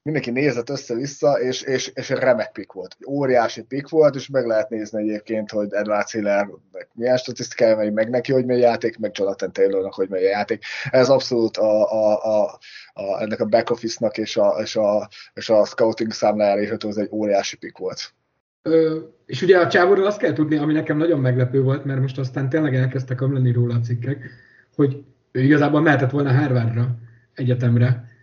mindenki 0.07 0.31
nézett 0.31 0.71
össze-vissza, 0.71 1.33
és, 1.33 1.63
és, 1.63 1.91
és 1.95 2.09
remek 2.09 2.53
pick 2.53 2.73
volt. 2.73 2.97
Egy 2.99 3.07
óriási 3.09 3.63
pick 3.63 3.89
volt, 3.89 4.15
és 4.15 4.29
meg 4.29 4.47
lehet 4.47 4.69
nézni 4.69 5.03
egyébként, 5.03 5.51
hogy 5.51 5.73
Edward 5.73 6.09
Hiller 6.09 6.49
milyen 6.93 7.17
statisztikája 7.17 7.77
megy 7.77 7.93
meg 7.93 8.11
neki, 8.11 8.33
hogy 8.33 8.45
megy 8.45 8.59
játék, 8.59 8.99
meg 8.99 9.11
Jonathan 9.15 9.53
Taylornak, 9.53 9.95
hogy 9.95 10.09
megy 10.09 10.23
játék. 10.23 10.65
Ez 10.91 11.09
abszolút 11.09 11.57
a, 11.57 11.93
a, 11.93 12.25
a, 12.25 12.59
a, 12.93 13.21
ennek 13.21 13.41
a 13.41 13.45
back 13.45 13.71
office-nak 13.71 14.19
és 14.19 14.37
a, 14.37 14.57
és 14.63 14.77
a, 14.77 15.09
és 15.35 15.51
a 15.51 15.65
scouting 15.65 16.13
számlájára 16.13 16.63
írható, 16.63 16.89
ez 16.89 16.97
egy 16.97 17.09
óriási 17.11 17.57
pick 17.57 17.79
volt. 17.79 18.15
Ö, 18.63 18.99
és 19.27 19.43
ugye 19.43 19.59
a 19.59 19.69
csávóról 19.69 20.07
azt 20.07 20.19
kell 20.19 20.33
tudni, 20.33 20.57
ami 20.57 20.73
nekem 20.73 20.97
nagyon 20.97 21.21
meglepő 21.21 21.63
volt, 21.63 21.85
mert 21.85 22.01
most 22.01 22.19
aztán 22.19 22.49
tényleg 22.49 22.75
elkezdtek 22.75 23.21
ömleni 23.21 23.53
róla 23.53 23.75
a 23.75 23.81
cikkek, 23.81 24.31
hogy 24.77 25.05
ő 25.33 25.41
igazából 25.41 25.81
mehetett 25.81 26.11
volna 26.11 26.33
Harvardra, 26.33 26.97
egyetemre, 27.35 28.15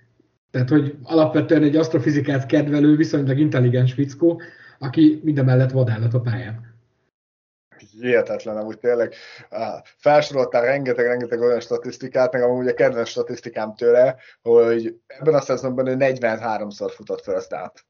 tehát, 0.54 0.70
hogy 0.70 0.98
alapvetően 1.04 1.64
egy 1.64 1.76
asztrofizikát 1.76 2.46
kedvelő, 2.46 2.96
viszonylag 2.96 3.38
intelligens 3.38 3.94
fickó, 3.94 4.42
aki 4.80 5.22
minden 5.24 5.46
mellett 5.46 5.72
vadállat 5.72 6.14
a 6.14 6.20
pályán. 6.20 6.76
Hihetetlen, 7.92 8.58
amúgy 8.58 8.80
tényleg 8.80 9.14
felsoroltál 9.98 10.62
rengeteg-rengeteg 10.62 11.42
olyan 11.42 11.60
statisztikát, 11.60 12.34
meg 12.34 12.42
amúgy 12.42 12.68
a 12.68 12.74
kedvenc 12.74 13.08
statisztikám 13.08 13.76
tőle, 13.76 14.16
hogy 14.42 15.00
ebben 15.08 15.34
a 15.34 15.42
szezonban 15.42 15.88
ő 15.88 15.96
43-szor 16.00 16.92
futott 16.96 17.24
first 17.24 17.54
át. 17.54 17.86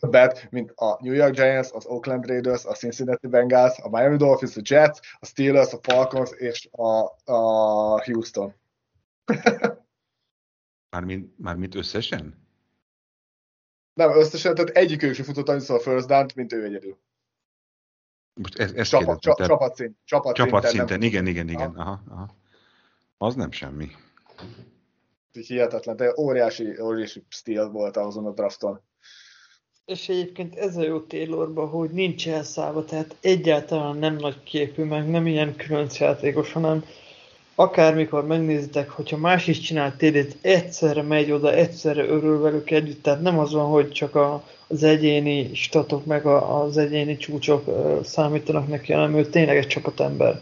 Többet, 0.00 0.46
mint 0.50 0.72
a 0.74 0.98
New 1.00 1.14
York 1.14 1.34
Giants, 1.34 1.68
az 1.72 1.86
Oakland 1.86 2.26
Raiders, 2.26 2.64
a 2.64 2.72
Cincinnati 2.72 3.26
Bengals, 3.26 3.78
a 3.82 3.88
Miami 3.88 4.16
Dolphins, 4.16 4.56
a 4.56 4.60
Jets, 4.64 4.98
a 5.18 5.26
Steelers, 5.26 5.72
a 5.72 5.78
Falcons 5.82 6.30
és 6.30 6.68
a, 6.70 7.04
a 7.32 8.02
Houston. 8.04 8.54
Mármint, 10.90 11.38
mármint 11.38 11.74
összesen? 11.74 12.48
Nem, 13.94 14.18
összesen, 14.18 14.54
tehát 14.54 14.70
egyikük 14.70 15.14
sem 15.14 15.24
futott 15.24 15.48
annyiszor 15.48 15.76
a 15.76 15.80
first 15.80 16.06
down 16.06 16.26
mint 16.34 16.52
ő 16.52 16.64
egyedül. 16.64 16.98
Most 18.34 18.58
ez, 18.58 18.72
ez 18.72 18.88
csapat, 18.88 19.20
csapat, 19.20 19.46
csapat, 19.46 19.74
szint, 19.74 19.96
csapat, 20.04 20.34
csapat 20.34 20.66
szinten, 20.66 20.86
szinten. 20.86 21.02
igen, 21.02 21.26
igen, 21.26 21.48
igen. 21.48 21.74
Aha. 21.76 22.02
Aha, 22.08 22.36
Az 23.18 23.34
nem 23.34 23.50
semmi. 23.50 23.88
Hihetetlen, 25.32 25.96
de 25.96 26.14
óriási, 26.16 26.80
óriási 26.80 27.24
stíl 27.28 27.68
volt 27.68 27.96
azon 27.96 28.26
a 28.26 28.32
drafton. 28.32 28.80
És 29.84 30.08
egyébként 30.08 30.56
ez 30.56 30.76
a 30.76 30.82
jó 30.82 31.00
Taylorban, 31.00 31.68
hogy 31.68 31.90
nincs 31.90 32.28
elszállva, 32.28 32.84
tehát 32.84 33.16
egyáltalán 33.20 33.96
nem 33.96 34.16
nagy 34.16 34.42
képű, 34.42 34.84
meg 34.84 35.08
nem 35.08 35.26
ilyen 35.26 35.56
különc 35.56 35.98
játékos, 35.98 36.52
hanem 36.52 36.84
akármikor 37.60 38.26
megnézitek, 38.26 38.90
hogyha 38.90 39.16
más 39.16 39.46
is 39.46 39.60
csinál 39.60 39.96
td 39.96 40.36
egyszerre 40.40 41.02
megy 41.02 41.30
oda, 41.30 41.52
egyszerre 41.52 42.04
örül 42.04 42.40
velük 42.40 42.70
együtt, 42.70 43.02
tehát 43.02 43.20
nem 43.20 43.38
az 43.38 43.52
van, 43.52 43.66
hogy 43.66 43.90
csak 43.90 44.14
a, 44.14 44.44
az 44.68 44.82
egyéni 44.82 45.54
statok 45.54 46.04
meg 46.06 46.26
a, 46.26 46.62
az 46.62 46.76
egyéni 46.76 47.16
csúcsok 47.16 47.66
uh, 47.66 48.02
számítanak 48.02 48.68
neki, 48.68 48.92
hanem 48.92 49.14
ő 49.14 49.26
tényleg 49.26 49.56
egy 49.56 49.66
csapatember. 49.66 50.40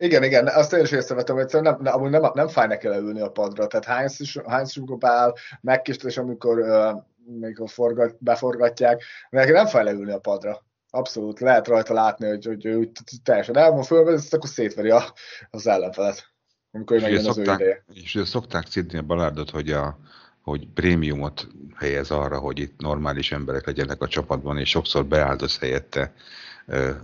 Igen, 0.00 0.22
igen, 0.22 0.46
azt 0.46 0.72
én 0.72 0.82
is 0.82 0.90
észrevettem, 0.90 1.36
hogy 1.36 1.46
nem, 1.50 1.78
nem, 1.80 2.08
nem, 2.08 2.30
nem 2.34 2.48
fáj 2.48 2.66
neki 2.66 2.88
leülni 2.88 3.20
a 3.20 3.30
padra. 3.30 3.66
Tehát 3.66 3.86
is 4.20 4.36
amikor 4.36 4.98
beáll, 4.98 5.34
megkist, 5.60 6.04
és 6.04 6.16
amikor, 6.16 6.58
uh, 6.58 7.02
amikor 7.42 7.68
forgat, 7.68 8.16
beforgatják, 8.18 9.02
neki 9.30 9.50
nem 9.50 9.66
fáj 9.66 9.84
leülni 9.84 10.12
a 10.12 10.18
padra. 10.18 10.62
Abszolút, 10.90 11.40
lehet 11.40 11.66
rajta 11.66 11.94
látni, 11.94 12.28
hogy, 12.28 12.44
hogy 12.44 12.66
ő 12.66 12.90
teljesen 13.22 13.56
el 13.56 13.70
van 13.70 13.82
fölvezet, 13.82 14.34
akkor 14.34 14.48
szétveri 14.48 14.90
a, 14.90 15.14
az 15.50 15.66
ellenfelet, 15.66 16.30
amikor 16.72 16.96
ő 16.96 17.00
megjön 17.00 17.26
az 17.26 17.38
ő 17.38 17.42
ideje. 17.42 17.84
És 17.92 18.14
ugye 18.14 18.24
szokták 18.24 18.66
szidni 18.66 18.98
a 18.98 19.02
balárdot, 19.02 19.50
hogy 19.50 19.70
a, 19.70 19.98
hogy 20.42 20.66
prémiumot 20.74 21.46
helyez 21.76 22.10
arra, 22.10 22.38
hogy 22.38 22.58
itt 22.58 22.80
normális 22.80 23.32
emberek 23.32 23.66
legyenek 23.66 24.02
a 24.02 24.08
csapatban, 24.08 24.58
és 24.58 24.68
sokszor 24.68 25.06
beáldoz 25.06 25.58
helyette 25.58 26.12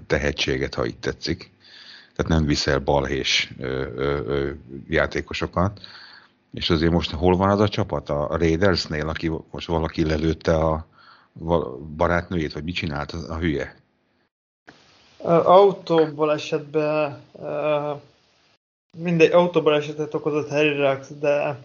tehetséget, 0.07 0.75
ha 0.75 0.85
itt 0.85 1.01
tetszik. 1.01 1.51
Tehát 2.17 2.33
nem 2.33 2.47
viszel 2.47 2.79
balhés 2.79 3.55
játékosokat. 4.89 5.81
És 6.53 6.71
azért 6.71 6.93
most 6.93 7.11
hol 7.11 7.37
van 7.37 7.51
az 7.51 7.61
a 7.61 7.69
csapat? 7.69 8.11
A 8.11 8.37
Raidersnél, 8.37 9.09
aki 9.09 9.31
most 9.51 9.67
valaki 9.67 10.05
lelőtte 10.05 10.55
a 10.55 10.87
barátnőjét, 11.97 12.53
vagy 12.53 12.65
mit 12.65 12.75
csinált 12.75 13.13
a, 13.13 13.37
hülye? 13.39 13.77
Autóból 15.23 16.33
esetben 16.33 17.23
mindegy, 18.99 19.33
autóból 19.33 19.75
esetet 19.75 20.15
okozott 20.15 20.49
Harry 20.49 20.77
Rax, 20.77 21.09
de 21.21 21.59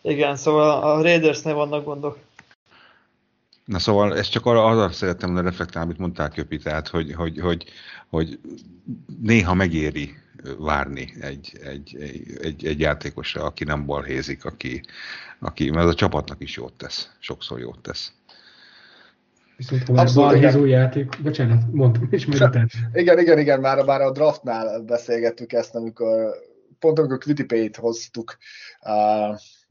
igen, 0.00 0.36
szóval 0.36 0.82
a 0.82 1.02
Raidersnél 1.02 1.54
vannak 1.54 1.84
gondok. 1.84 2.18
Na 3.64 3.78
szóval 3.78 4.16
ezt 4.16 4.30
csak 4.30 4.46
arra, 4.46 4.64
arra 4.64 4.92
szerettem 4.92 5.32
volna 5.32 5.48
reflektálni, 5.48 5.88
amit 5.88 6.00
mondták 6.00 6.32
Köpi, 6.32 6.58
tehát 6.58 6.88
hogy, 6.88 7.14
hogy, 7.14 7.38
hogy, 7.38 7.64
hogy 8.08 8.40
néha 9.20 9.54
megéri 9.54 10.14
várni 10.58 11.14
egy, 11.20 11.58
egy, 11.62 11.96
egy, 12.40 12.66
egy 12.66 12.80
játékosra, 12.80 13.42
aki 13.42 13.64
nem 13.64 13.86
balhézik, 13.86 14.44
aki, 14.44 14.82
aki, 15.38 15.70
mert 15.70 15.84
az 15.86 15.92
a 15.92 15.94
csapatnak 15.94 16.42
is 16.42 16.56
jót 16.56 16.72
tesz, 16.72 17.10
sokszor 17.18 17.58
jót 17.58 17.78
tesz. 17.78 18.12
Viszont 19.58 19.86
ha 19.86 19.92
már 19.92 20.08
balhézó 20.14 20.64
játék, 20.64 21.22
bocsánat, 21.22 21.62
mondtam, 21.72 22.08
és 22.10 22.26
Igen, 22.92 23.18
igen, 23.18 23.38
igen, 23.38 23.60
már, 23.60 23.84
már 23.84 24.00
a 24.00 24.10
draftnál 24.10 24.80
beszélgettük 24.80 25.52
ezt, 25.52 25.74
amikor 25.74 26.34
pont 26.78 26.98
amikor 26.98 27.18
Quitipay-t 27.18 27.76
hoztuk 27.76 28.36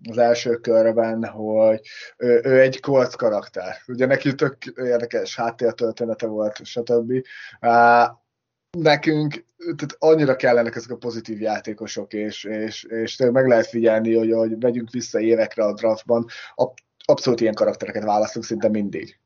az 0.04 0.18
első 0.18 0.56
körben, 0.56 1.26
hogy 1.26 1.82
ő, 2.18 2.42
ő 2.44 2.62
egy 2.62 2.80
Colts 2.80 3.16
karakter. 3.16 3.76
Ugye 3.88 4.06
neki 4.06 4.36
tök 4.36 4.58
érdekes 4.66 5.36
háttértörténete 5.36 6.28
volt, 6.28 6.66
stb. 6.66 7.14
Nekünk 8.78 9.46
tehát 9.58 9.96
annyira 9.98 10.36
kellenek 10.36 10.76
ezek 10.76 10.92
a 10.92 10.98
pozitív 10.98 11.42
játékosok, 11.42 12.14
és, 12.14 12.44
és, 12.44 12.84
és 12.84 13.18
meg 13.18 13.48
lehet 13.48 13.68
figyelni, 13.68 14.16
hogy, 14.16 14.32
hogy 14.32 14.58
megyünk 14.58 14.90
vissza 14.90 15.20
évekre 15.20 15.64
a 15.64 15.74
draftban, 15.74 16.26
abszolút 17.06 17.42
ilyen 17.42 17.54
karaktereket 17.54 18.04
választunk 18.04 18.46
szinte 18.46 18.70
mindig. 18.70 19.20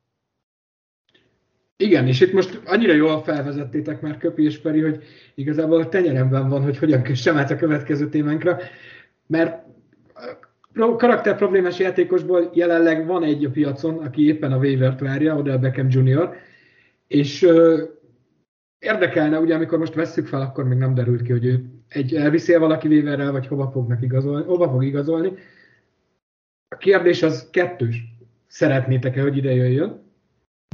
Igen, 1.81 2.07
és 2.07 2.21
itt 2.21 2.33
most 2.33 2.61
annyira 2.65 2.93
jól 2.93 3.23
felvezettétek 3.23 4.01
már 4.01 4.17
Köpi 4.17 4.43
és 4.43 4.59
Peri, 4.59 4.81
hogy 4.81 5.03
igazából 5.35 5.79
a 5.79 5.89
tenyeremben 5.89 6.49
van, 6.49 6.63
hogy 6.63 6.77
hogyan 6.77 7.03
kössem 7.03 7.37
át 7.37 7.51
a 7.51 7.55
következő 7.55 8.09
témánkra, 8.09 8.57
mert 9.27 9.63
karakter 10.73 11.35
problémás 11.35 11.79
játékosból 11.79 12.49
jelenleg 12.53 13.05
van 13.05 13.23
egy 13.23 13.45
a 13.45 13.49
piacon, 13.49 13.97
aki 13.97 14.27
éppen 14.27 14.51
a 14.51 14.57
waivert 14.57 14.99
várja, 14.99 15.35
Odell 15.35 15.57
Beckham 15.57 15.87
Jr., 15.89 16.33
és 17.07 17.43
ö, 17.43 17.83
érdekelne, 18.79 19.39
ugye 19.39 19.55
amikor 19.55 19.77
most 19.77 19.93
vesszük 19.93 20.27
fel, 20.27 20.41
akkor 20.41 20.67
még 20.67 20.77
nem 20.77 20.93
derült 20.93 21.21
ki, 21.21 21.31
hogy 21.31 21.45
ő 21.45 21.63
egy 21.87 22.15
elviszi 22.15 22.55
valaki 22.55 22.87
waiverrel, 22.87 23.31
vagy 23.31 23.47
hova 23.47 23.71
fognak 23.71 24.01
igazolni, 24.01 24.45
hova 24.45 24.69
fog 24.69 24.83
igazolni. 24.83 25.31
A 26.67 26.77
kérdés 26.77 27.23
az 27.23 27.49
kettős. 27.51 28.03
Szeretnétek-e, 28.47 29.21
hogy 29.21 29.37
ide 29.37 29.53
jöjjön? 29.53 30.10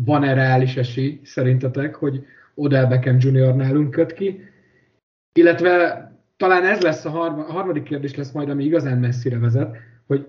Van-e 0.05 0.33
reális 0.33 0.77
esély 0.77 1.19
szerintetek, 1.23 1.95
hogy 1.95 2.25
Odell 2.55 2.86
Beckham 2.86 3.17
Jr. 3.19 3.55
nálunk 3.55 3.91
köt 3.91 4.13
ki? 4.13 4.39
Illetve 5.33 6.05
talán 6.38 6.65
ez 6.65 6.81
lesz 6.81 7.05
a, 7.05 7.10
harma, 7.10 7.45
a 7.45 7.51
harmadik 7.51 7.83
kérdés 7.83 8.15
lesz 8.15 8.31
majd, 8.31 8.49
ami 8.49 8.63
igazán 8.63 8.97
messzire 8.97 9.39
vezet, 9.39 9.75
hogy 10.07 10.27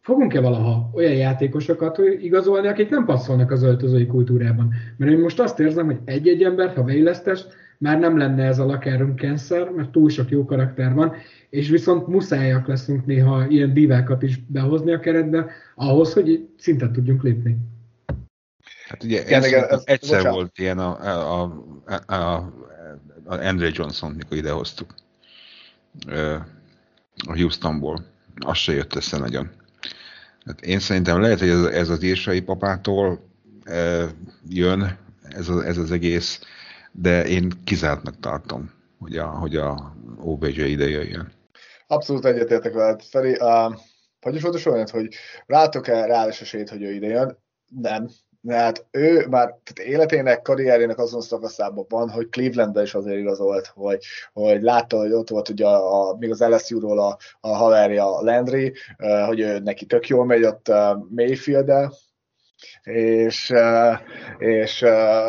fogunk-e 0.00 0.40
valaha 0.40 0.90
olyan 0.94 1.12
játékosokat 1.12 1.98
igazolni, 2.20 2.68
akik 2.68 2.90
nem 2.90 3.04
passzolnak 3.04 3.50
az 3.50 3.62
öltözői 3.62 4.06
kultúrában? 4.06 4.72
Mert 4.96 5.12
én 5.12 5.18
most 5.18 5.40
azt 5.40 5.60
érzem, 5.60 5.86
hogy 5.86 5.98
egy-egy 6.04 6.42
ember, 6.42 6.74
ha 6.74 6.82
beillesztes, 6.82 7.44
már 7.78 7.98
nem 7.98 8.18
lenne 8.18 8.44
ez 8.44 8.58
a 8.58 8.66
lakárum 8.66 9.14
kenszer, 9.14 9.70
mert 9.70 9.90
túl 9.90 10.08
sok 10.08 10.30
jó 10.30 10.44
karakter 10.44 10.94
van, 10.94 11.12
és 11.50 11.68
viszont 11.68 12.06
muszájak 12.06 12.66
leszünk 12.66 13.06
néha 13.06 13.46
ilyen 13.48 13.72
divákat 13.72 14.22
is 14.22 14.40
behozni 14.46 14.92
a 14.92 15.00
keretbe, 15.00 15.46
ahhoz, 15.74 16.12
hogy 16.12 16.48
szintet 16.56 16.92
tudjunk 16.92 17.22
lépni. 17.22 17.56
Hát 18.90 19.04
ugye 19.04 19.20
Igen, 19.20 19.42
ez, 19.42 19.52
ez, 19.52 19.82
egyszer 19.84 20.16
bocsánat. 20.16 20.32
volt 20.32 20.58
ilyen 20.58 20.78
a, 20.78 21.00
a, 21.00 21.42
a, 21.86 22.14
a, 22.14 22.52
a 23.24 23.34
Andre 23.34 23.70
Johnson, 23.72 24.12
mikor 24.12 24.36
idehoztuk 24.36 24.94
a 27.26 27.32
Houstonból. 27.32 28.04
Az 28.36 28.56
se 28.56 28.72
jött 28.72 28.94
össze 28.94 29.18
nagyon. 29.18 29.50
Hát 30.44 30.60
én 30.60 30.78
szerintem 30.78 31.20
lehet, 31.20 31.38
hogy 31.38 31.48
ez, 31.48 31.64
ez 31.64 31.88
az 31.88 32.02
írsai 32.02 32.40
papától 32.40 33.30
e, 33.64 34.06
jön 34.48 34.98
ez, 35.22 35.48
a, 35.48 35.66
ez 35.66 35.76
az 35.78 35.90
egész, 35.90 36.40
de 36.92 37.26
én 37.26 37.52
kizártnak 37.64 38.20
tartom, 38.20 38.70
hogy 38.98 39.16
a, 39.16 39.26
hogy 39.26 39.56
a 39.56 39.96
OBJ 40.18 40.60
ide 40.62 40.88
jöjjön. 40.88 41.32
Abszolút 41.86 42.24
egyetértek 42.24 42.72
veled, 42.72 43.02
Feri. 43.02 43.30
Uh, 43.30 43.74
hogy 44.20 44.34
is 44.34 44.42
volt 44.42 44.64
a 44.64 44.90
hogy 44.90 45.14
látok-e 45.46 46.06
reális 46.06 46.40
esélyt, 46.40 46.68
hogy 46.68 46.82
ő 46.82 46.92
ide 46.92 47.06
jön? 47.06 47.38
Nem, 47.68 48.08
mert 48.40 48.86
ő 48.90 49.26
már 49.28 49.46
tehát 49.46 49.92
életének, 49.92 50.42
karrierjének 50.42 50.98
azon 50.98 51.20
szakaszában 51.20 51.84
van, 51.88 52.10
hogy 52.10 52.28
Clevelandben 52.28 52.82
is 52.82 52.94
azért 52.94 53.18
igazolt, 53.18 53.66
hogy, 53.66 54.04
hogy 54.32 54.62
látta, 54.62 54.96
hogy 54.96 55.12
ott 55.12 55.28
volt 55.28 55.48
ugye 55.48 55.66
a, 55.66 56.08
a, 56.08 56.16
még 56.16 56.30
az 56.30 56.40
LSU-ról 56.40 57.00
a, 57.00 57.18
a 57.40 57.48
haverja 57.48 58.20
Landry, 58.20 58.74
hogy 59.26 59.40
ő, 59.40 59.58
neki 59.58 59.86
tök 59.86 60.08
jól 60.08 60.24
megy 60.24 60.44
ott 60.44 60.72
mayfield 61.08 61.70
és, 62.82 63.52
és, 64.38 64.84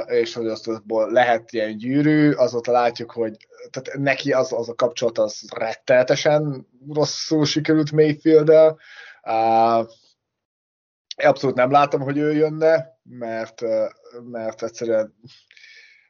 és 0.07 0.33
hogy 0.33 0.47
azt 0.47 0.69
lehet 0.87 1.51
ilyen 1.51 1.77
gyűrű, 1.77 2.31
azóta 2.31 2.71
látjuk, 2.71 3.11
hogy 3.11 3.37
tehát 3.69 3.99
neki 3.99 4.31
az, 4.31 4.53
az 4.53 4.69
a 4.69 4.73
kapcsolat 4.73 5.17
az 5.17 5.41
retteltesen 5.55 6.67
rosszul 6.93 7.45
sikerült 7.45 7.91
Mayfield-el, 7.91 8.79
abszolút 11.17 11.55
nem 11.55 11.71
látom, 11.71 12.01
hogy 12.01 12.17
ő 12.17 12.33
jönne, 12.33 12.99
mert, 13.03 13.61
mert 14.31 14.63
egyszerűen 14.63 15.13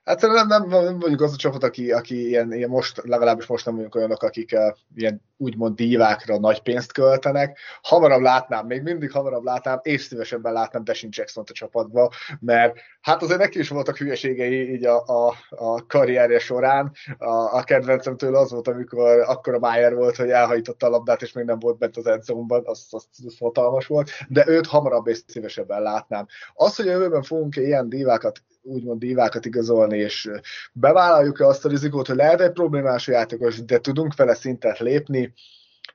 Hát 0.04 0.22
nem, 0.22 0.48
nem, 0.48 0.70
vagyunk 1.00 1.22
az 1.22 1.34
a 1.34 1.36
csapat, 1.36 1.64
aki, 1.64 1.92
aki 1.92 2.28
ilyen, 2.28 2.54
ilyen 2.54 2.70
most, 2.70 3.02
legalábbis 3.04 3.46
most 3.46 3.66
nem 3.66 3.76
vagyunk 3.76 3.96
olyanok, 3.96 4.24
akik 4.24 4.52
uh, 4.54 4.76
ilyen 4.96 5.22
úgymond 5.42 5.76
dívákra 5.76 6.40
nagy 6.40 6.62
pénzt 6.62 6.92
költenek. 6.92 7.58
Hamarabb 7.82 8.22
látnám, 8.22 8.66
még 8.66 8.82
mindig 8.82 9.12
hamarabb 9.12 9.44
látnám, 9.44 9.80
és 9.82 10.02
szívesebben 10.02 10.54
látnám 10.54 10.84
Deshin 10.84 11.10
jackson 11.14 11.44
a 11.48 11.54
csapatba, 11.54 12.12
mert 12.40 12.80
hát 13.02 13.22
azért 13.22 13.40
neki 13.40 13.60
is 13.60 13.70
voltak 13.70 13.98
hülyeségei 13.98 14.74
így 14.74 14.86
a, 14.86 15.04
a, 15.06 15.34
a 15.50 15.86
karrierje 15.86 16.40
során. 16.40 16.92
A, 17.18 17.58
a 17.58 17.64
kedvencem 17.64 18.18
tőle 18.18 18.40
az 18.40 18.52
volt, 18.52 18.68
amikor 18.68 19.20
akkor 19.20 19.54
a 19.54 19.60
Mayer 19.60 19.96
volt, 19.96 20.16
hogy 20.16 20.30
elhajította 20.30 20.86
a 20.86 20.90
labdát, 20.90 21.22
és 21.22 21.32
még 21.34 21.46
nem 21.46 21.60
volt 21.60 21.78
bent 21.78 21.98
az 21.98 22.08
edzómban, 22.08 22.62
az, 22.66 22.88
az, 22.90 23.08
az 23.26 23.38
hatalmas 23.40 23.88
volt, 23.88 24.10
de 24.28 24.48
őt 24.48 24.68
hamarabb 24.68 25.08
és 25.08 25.22
szívesebben 25.28 25.82
látnám. 25.82 26.28
Az, 26.54 26.76
hogy 26.76 26.88
a 26.88 26.92
jövőben 26.92 27.22
fogunk 27.22 27.56
ilyen 27.56 27.90
dívákat 27.90 28.42
úgymond 28.64 29.00
dívákat 29.00 29.46
igazolni, 29.46 29.98
és 29.98 30.30
bevállaljuk-e 30.74 31.46
azt 31.46 31.66
a 31.66 31.70
rizikót, 31.70 32.08
hogy 32.08 32.16
lehet 32.16 32.42
egy 32.42 32.52
problémás 32.52 33.08
játékos, 33.08 33.66
de 33.66 33.80
tudunk 33.80 34.16
vele 34.16 34.34
szintet 34.34 34.80
lépni, 34.80 35.31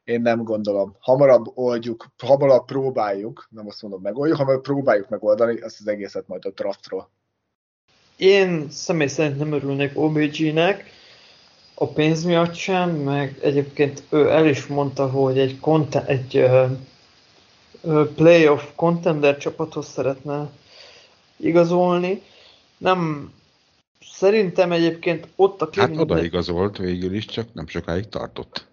én 0.04 0.20
nem 0.20 0.42
gondolom. 0.42 0.96
Hamarabb 1.00 1.46
oldjuk, 1.54 2.06
hamarabb 2.18 2.64
próbáljuk, 2.64 3.46
nem 3.50 3.66
azt 3.66 3.82
mondom 3.82 4.00
megoldjuk, 4.02 4.38
hamarabb 4.38 4.62
próbáljuk 4.62 5.08
megoldani 5.08 5.62
ezt 5.62 5.80
az 5.80 5.86
egészet 5.86 6.28
majd 6.28 6.44
a 6.44 6.50
draftról. 6.50 7.10
Én 8.16 8.70
személy 8.70 9.06
szerint 9.06 9.38
nem 9.38 9.52
örülnék 9.52 9.90
OBG-nek, 9.94 10.84
a 11.74 11.86
pénz 11.86 12.24
miatt 12.24 12.54
sem, 12.54 12.90
meg 12.90 13.38
egyébként 13.42 14.02
ő 14.10 14.30
el 14.30 14.46
is 14.46 14.66
mondta, 14.66 15.10
hogy 15.10 15.38
egy, 15.38 15.60
content, 15.60 16.08
egy 16.08 16.36
uh, 16.36 18.06
playoff 18.14 18.62
contender 18.74 19.36
csapathoz 19.36 19.86
szeretne 19.86 20.50
igazolni, 21.36 22.22
nem, 22.78 23.32
szerintem 24.00 24.72
egyébként 24.72 25.28
ott 25.36 25.62
a 25.62 25.68
Hát 25.72 25.96
oda 25.96 26.24
igazolt 26.24 26.76
végül 26.76 27.14
is, 27.14 27.24
csak 27.24 27.54
nem 27.54 27.66
sokáig 27.66 28.08
tartott 28.08 28.66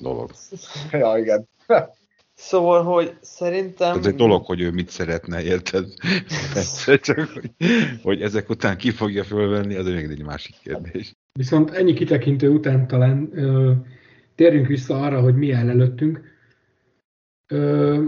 dolog. 0.00 0.30
ja, 0.92 1.16
igen. 1.18 1.48
Szóval, 2.36 2.82
hogy 2.82 3.16
szerintem... 3.20 3.98
Ez 3.98 4.06
egy 4.06 4.14
dolog, 4.14 4.44
hogy 4.44 4.60
ő 4.60 4.70
mit 4.70 4.88
szeretne, 4.88 5.42
érted? 5.42 5.86
Csak 7.00 7.28
hogy, 7.28 7.50
hogy 8.02 8.22
ezek 8.22 8.48
után 8.48 8.76
ki 8.76 8.90
fogja 8.90 9.24
fölvenni, 9.24 9.74
az 9.74 9.86
még 9.86 10.10
egy 10.10 10.24
másik 10.24 10.54
kérdés. 10.62 11.12
Viszont 11.32 11.70
ennyi 11.70 11.92
kitekintő 11.92 12.48
után 12.48 12.86
talán 12.86 13.30
ö, 13.32 13.72
térjünk 14.34 14.66
vissza 14.66 15.00
arra, 15.00 15.20
hogy 15.20 15.34
mi 15.36 15.52
áll 15.52 15.68
előttünk. 15.68 16.20
Ö, 17.46 18.02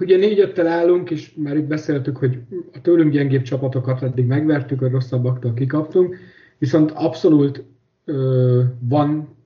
ugye 0.00 0.16
négy 0.16 0.38
öttel 0.38 0.66
állunk, 0.66 1.10
és 1.10 1.34
már 1.34 1.56
itt 1.56 1.66
beszéltük, 1.66 2.16
hogy 2.16 2.38
a 2.72 2.80
tőlünk 2.80 3.12
gyengébb 3.12 3.42
csapatokat 3.42 4.02
eddig 4.02 4.26
megvertük, 4.26 4.82
a 4.82 4.88
rosszabbaktól 4.88 5.54
kikaptunk, 5.54 6.16
viszont 6.58 6.90
abszolút 6.90 7.64
ö, 8.04 8.62
van 8.80 9.36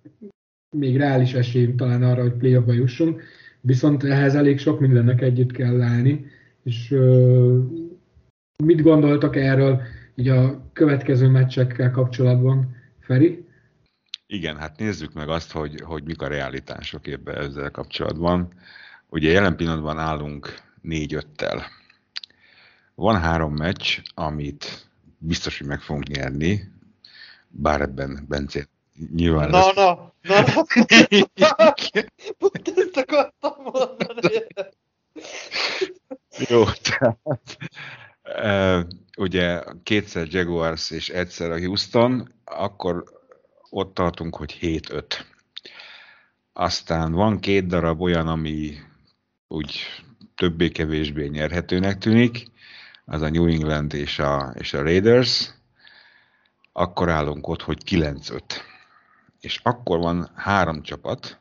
még 0.74 0.96
reális 0.96 1.34
esély 1.34 1.74
talán 1.74 2.02
arra, 2.02 2.22
hogy 2.22 2.32
playoffba 2.32 2.72
jussunk, 2.72 3.22
viszont 3.60 4.04
ehhez 4.04 4.34
elég 4.34 4.58
sok 4.58 4.80
mindennek 4.80 5.20
együtt 5.20 5.52
kell 5.52 5.82
állni, 5.82 6.26
és 6.64 6.94
mit 8.64 8.82
gondoltak 8.82 9.36
erről 9.36 9.80
így 10.14 10.28
a 10.28 10.70
következő 10.72 11.28
meccsekkel 11.28 11.90
kapcsolatban, 11.90 12.76
Feri? 13.00 13.44
Igen, 14.26 14.56
hát 14.56 14.78
nézzük 14.78 15.12
meg 15.12 15.28
azt, 15.28 15.52
hogy, 15.52 15.80
hogy 15.80 16.04
mik 16.04 16.22
a 16.22 16.28
realitások 16.28 17.06
ebben 17.06 17.36
ezzel 17.36 17.70
kapcsolatban. 17.70 18.52
Ugye 19.08 19.30
jelen 19.30 19.56
pillanatban 19.56 19.98
állunk 19.98 20.54
négy-öttel. 20.80 21.62
Van 22.94 23.20
három 23.20 23.54
meccs, 23.54 23.98
amit 24.14 24.88
biztos, 25.18 25.58
hogy 25.58 25.66
meg 25.66 25.80
fogunk 25.80 26.06
nyerni, 26.06 26.72
bár 27.48 27.80
ebben 27.80 28.24
Bence 28.28 28.66
nyilván 29.14 29.50
Na, 29.50 29.58
lesz. 29.58 29.74
na, 29.74 30.12
na, 30.22 30.44
na. 31.34 31.74
Pont 32.38 32.72
ezt 32.76 32.96
akartam 32.96 33.52
mondani. 33.62 34.46
Jó, 36.48 36.64
tehát 36.64 37.56
uh, 38.24 38.90
ugye 39.16 39.62
kétszer 39.82 40.26
Jaguars 40.30 40.90
és 40.90 41.08
egyszer 41.08 41.50
a 41.50 41.58
Houston, 41.58 42.32
akkor 42.44 43.04
ott 43.70 43.94
tartunk, 43.94 44.36
hogy 44.36 44.58
7-5. 44.60 45.04
Aztán 46.52 47.12
van 47.12 47.40
két 47.40 47.66
darab 47.66 48.00
olyan, 48.00 48.28
ami 48.28 48.76
úgy 49.48 49.80
többé-kevésbé 50.34 51.26
nyerhetőnek 51.26 51.98
tűnik, 51.98 52.46
az 53.04 53.22
a 53.22 53.30
New 53.30 53.46
England 53.46 53.94
és 53.94 54.18
a, 54.18 54.54
és 54.58 54.72
a 54.74 54.82
Raiders, 54.82 55.50
akkor 56.72 57.08
állunk 57.08 57.48
ott, 57.48 57.62
hogy 57.62 57.82
9-5. 57.90 58.40
És 59.44 59.60
akkor 59.62 59.98
van 59.98 60.30
három 60.34 60.82
csapat, 60.82 61.40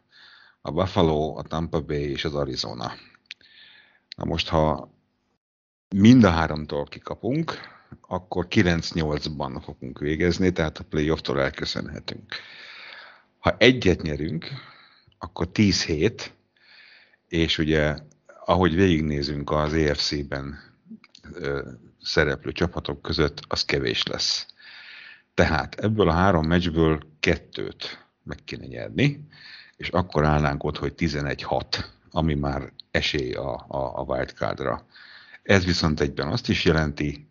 a 0.62 0.72
Buffalo, 0.72 1.38
a 1.38 1.42
Tampa 1.42 1.82
Bay 1.82 2.10
és 2.10 2.26
az 2.26 2.36
Arizona. 2.36 2.94
Na 4.18 4.26
most, 4.26 4.48
ha 4.48 4.94
mind 5.96 6.24
a 6.24 6.30
háromtól 6.30 6.84
kikapunk, 6.84 7.58
akkor 8.02 8.48
9-8-ban 8.50 9.62
fogunk 9.64 10.00
végezni, 10.00 10.52
tehát 10.52 10.78
a 10.78 10.84
playoff-tól 10.84 11.42
elköszönhetünk. 11.42 12.36
Ha 13.40 13.56
egyet 13.58 14.02
nyerünk, 14.02 14.48
akkor 15.18 15.48
10 15.52 15.84
hét, 15.84 16.34
és 17.28 17.58
ugye, 17.58 17.98
ahogy 18.46 18.76
végignézünk 18.76 19.52
az 19.52 19.74
EFC-ben 19.74 20.60
szereplő 22.02 22.52
csapatok 22.52 23.02
között, 23.02 23.40
az 23.48 23.66
kevés 23.66 24.04
lesz. 24.04 24.53
Tehát 25.34 25.76
ebből 25.76 26.10
a 26.10 26.14
három 26.14 26.48
meccsből 26.48 27.00
kettőt 27.20 28.08
meg 28.24 28.40
kéne 28.44 28.66
nyerni, 28.66 29.28
és 29.76 29.90
akkor 29.90 30.26
állnánk 30.26 30.64
ott, 30.64 30.78
hogy 30.78 30.94
11-6, 30.98 31.86
ami 32.12 32.34
már 32.34 32.74
esély 32.92 33.34
a, 33.34 33.66
a, 33.68 34.00
a 34.00 34.02
wildcardra. 34.02 34.86
Ez 35.44 35.66
viszont 35.66 36.00
egyben 36.00 36.28
azt 36.28 36.50
is 36.50 36.66
jelenti, 36.66 37.28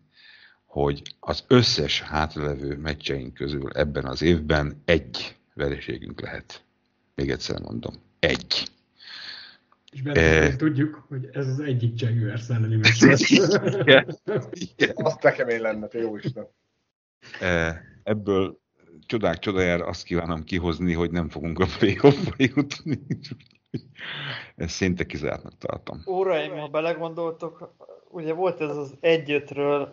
hogy 0.65 1.01
az 1.19 1.43
összes 1.47 2.01
hátralevő 2.01 2.77
meccseink 2.77 3.33
közül 3.33 3.71
ebben 3.73 4.05
az 4.05 4.21
évben 4.21 4.81
egy 4.85 5.35
vereségünk 5.53 6.21
lehet. 6.21 6.63
Még 7.15 7.29
egyszer 7.29 7.61
mondom, 7.61 7.93
egy. 8.19 8.71
És 9.91 10.01
e... 10.03 10.55
tudjuk, 10.55 11.05
hogy 11.07 11.29
ez 11.31 11.47
az 11.47 11.59
egyik 11.59 12.01
Jaguars 12.01 12.49
elleni 12.49 12.75
meccs 12.75 13.03
Azt 14.93 15.23
nekem 15.23 15.47
én 15.47 15.61
lenne, 15.61 15.87
te 15.87 15.99
jó 15.99 16.17
Isten. 16.17 16.47
Ebből 18.03 18.61
csodák 19.05 19.39
csodájára 19.39 19.85
azt 19.85 20.03
kívánom 20.03 20.43
kihozni, 20.43 20.93
hogy 20.93 21.11
nem 21.11 21.29
fogunk 21.29 21.59
a 21.59 21.65
playoffba 21.77 22.33
jutni. 22.37 22.99
Ezt 24.55 24.75
szinte 24.75 25.05
kizártnak 25.05 25.57
tartom. 25.57 26.03
Óraim, 26.07 26.57
ha 26.57 26.67
belegondoltok, 26.67 27.73
ugye 28.09 28.33
volt 28.33 28.61
ez 28.61 28.77
az 28.77 28.93
egyötről, 28.99 29.89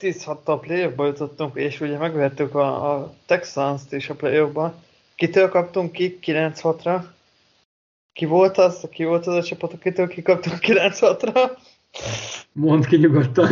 10-6-tal 0.00 0.58
playoffba 0.60 1.06
jutottunk, 1.06 1.56
és 1.56 1.80
ugye 1.80 1.98
megvettük 1.98 2.54
a, 2.54 2.94
a 2.94 3.14
Texans-t 3.26 3.92
is 3.92 4.10
a 4.10 4.14
playoffba. 4.14 4.74
Kitől 5.14 5.48
kaptunk 5.48 5.92
ki 5.92 6.18
9-6-ra? 6.22 7.04
Ki 8.12 8.24
volt 8.24 8.58
az? 8.58 8.88
Ki 8.90 9.04
volt 9.04 9.26
az 9.26 9.34
a 9.34 9.42
csapat, 9.42 9.72
akitől 9.72 10.08
kikaptunk 10.08 10.58
9-6-ra? 10.60 11.50
Mondd 12.52 12.86
ki 12.86 12.96
nyugodtan. 12.96 13.48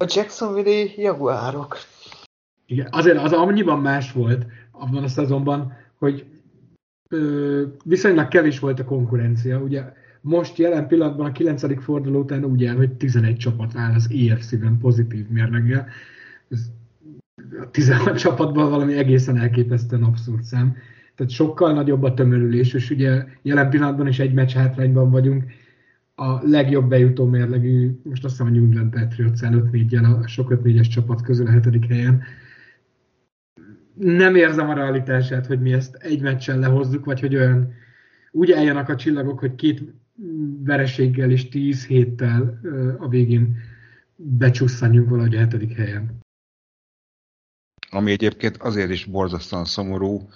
A 0.00 0.06
Jacksonville 0.08 0.90
Jaguárok. 0.96 1.76
Igen, 2.66 2.88
azért 2.90 3.16
az 3.16 3.32
annyiban 3.32 3.80
más 3.80 4.12
volt 4.12 4.46
abban 4.70 5.02
a 5.02 5.08
szezonban, 5.08 5.72
hogy 5.98 6.24
ö, 7.08 7.62
viszonylag 7.84 8.28
kevés 8.28 8.58
volt 8.58 8.80
a 8.80 8.84
konkurencia. 8.84 9.58
Ugye 9.58 9.82
most 10.20 10.56
jelen 10.56 10.86
pillanatban 10.86 11.26
a 11.26 11.32
9. 11.32 11.82
forduló 11.82 12.20
után 12.20 12.44
úgy 12.44 12.64
áll, 12.64 12.76
hogy 12.76 12.92
11 12.92 13.36
csapat 13.36 13.76
áll 13.76 13.94
az 13.94 14.10
EFC-ben 14.10 14.78
pozitív 14.78 15.28
mérleggel. 15.28 15.86
Ez 16.50 16.60
a 17.60 17.70
16 17.70 18.18
csapatban 18.18 18.70
valami 18.70 18.96
egészen 18.96 19.36
elképesztően 19.36 20.02
abszurd 20.02 20.42
szám. 20.42 20.76
Tehát 21.14 21.32
sokkal 21.32 21.72
nagyobb 21.72 22.02
a 22.02 22.14
tömörülés, 22.14 22.72
és 22.72 22.90
ugye 22.90 23.24
jelen 23.42 23.70
pillanatban 23.70 24.06
is 24.06 24.18
egy 24.18 24.32
meccs 24.32 24.52
hátrányban 24.52 25.10
vagyunk. 25.10 25.44
A 26.20 26.48
legjobb 26.48 26.88
bejutó 26.88 27.24
mérlegű, 27.24 28.00
most 28.02 28.24
azt 28.24 28.36
hiszem 28.36 28.52
a 28.52 28.56
New 28.56 28.64
England 28.64 28.90
Patriots 28.90 29.42
5 29.42 29.70
4 29.70 29.94
a 29.94 30.26
sok 30.26 30.50
5 30.50 30.62
4 30.62 30.88
csapat 30.88 31.22
közül 31.22 31.46
a 31.46 31.50
hetedik 31.50 31.86
helyen. 31.86 32.22
Nem 33.94 34.34
érzem 34.34 34.68
a 34.68 34.74
realitását, 34.74 35.46
hogy 35.46 35.60
mi 35.60 35.72
ezt 35.72 35.94
egy 35.94 36.20
meccsen 36.20 36.58
lehozzuk, 36.58 37.04
vagy 37.04 37.20
hogy 37.20 37.36
olyan 37.36 37.72
úgy 38.30 38.52
álljanak 38.52 38.88
a 38.88 38.96
csillagok, 38.96 39.38
hogy 39.38 39.54
két 39.54 39.82
vereséggel 40.64 41.30
és 41.30 41.48
10 41.48 41.86
héttel 41.86 42.60
a 42.98 43.08
végén 43.08 43.56
becsusszanjunk 44.16 45.08
valahogy 45.08 45.34
a 45.34 45.38
hetedik 45.38 45.76
helyen. 45.76 46.18
Ami 47.90 48.10
egyébként 48.10 48.56
azért 48.56 48.90
is 48.90 49.04
borzasztóan 49.04 49.64
szomorú, 49.64 50.28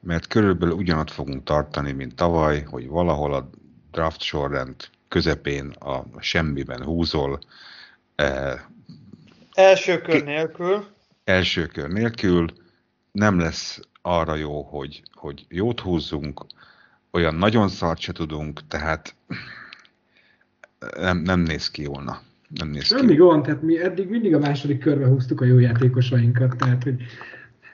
mert 0.00 0.26
körülbelül 0.26 0.74
ugyanott 0.74 1.10
fogunk 1.10 1.42
tartani, 1.42 1.92
mint 1.92 2.14
tavaly, 2.14 2.62
hogy 2.62 2.86
valahol 2.86 3.34
a 3.34 3.50
draft 3.90 4.20
sorrend 4.20 4.76
közepén 5.10 5.68
a 5.68 6.04
semmiben 6.20 6.82
húzol. 6.82 7.38
Eh, 8.14 8.60
első 9.52 10.00
kör 10.00 10.24
nélkül. 10.24 10.84
Első 11.24 11.66
kör 11.66 11.88
nélkül. 11.88 12.46
Nem 13.12 13.38
lesz 13.38 13.80
arra 14.02 14.34
jó, 14.34 14.62
hogy, 14.62 15.02
hogy 15.12 15.46
jót 15.48 15.80
húzzunk, 15.80 16.44
olyan 17.10 17.34
nagyon 17.34 17.68
szart 17.68 18.00
se 18.00 18.12
tudunk, 18.12 18.66
tehát 18.68 19.14
nem, 20.96 21.18
nem 21.18 21.40
néz 21.40 21.70
ki 21.70 21.82
jólna. 21.82 22.20
Nem 22.48 22.68
néz 22.68 22.88
ki. 22.88 22.94
Semmi 22.94 23.14
gond, 23.14 23.42
tehát 23.42 23.62
mi 23.62 23.82
eddig 23.82 24.08
mindig 24.08 24.34
a 24.34 24.38
második 24.38 24.78
körbe 24.78 25.06
húztuk 25.06 25.40
a 25.40 25.44
jó 25.44 25.58
játékosainkat, 25.58 26.56
tehát 26.56 26.82
hogy 26.82 27.02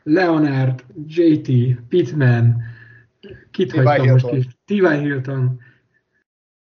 Leonard, 0.02 0.84
JT, 1.06 1.78
Pittman, 1.88 2.62
kit 3.50 3.72
T. 3.72 3.74
hagytam 3.74 4.06
most 4.06 4.32
is? 4.32 4.46
T.Y. 4.64 4.98
Hilton. 4.98 5.60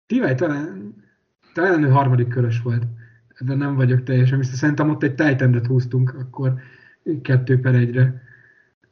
T.Y. 0.07 0.35
talán, 0.35 0.95
talán 1.53 1.83
ő 1.83 1.89
harmadik 1.89 2.27
körös 2.27 2.61
volt. 2.61 2.83
Ebben 3.39 3.57
nem 3.57 3.75
vagyok 3.75 4.03
teljesen 4.03 4.37
biztos. 4.37 4.57
Szerintem 4.57 4.89
ott 4.89 5.03
egy 5.03 5.15
titan 5.15 5.65
húztunk, 5.67 6.15
akkor 6.19 6.53
kettő 7.21 7.59
per 7.59 7.75
egyre. 7.75 8.21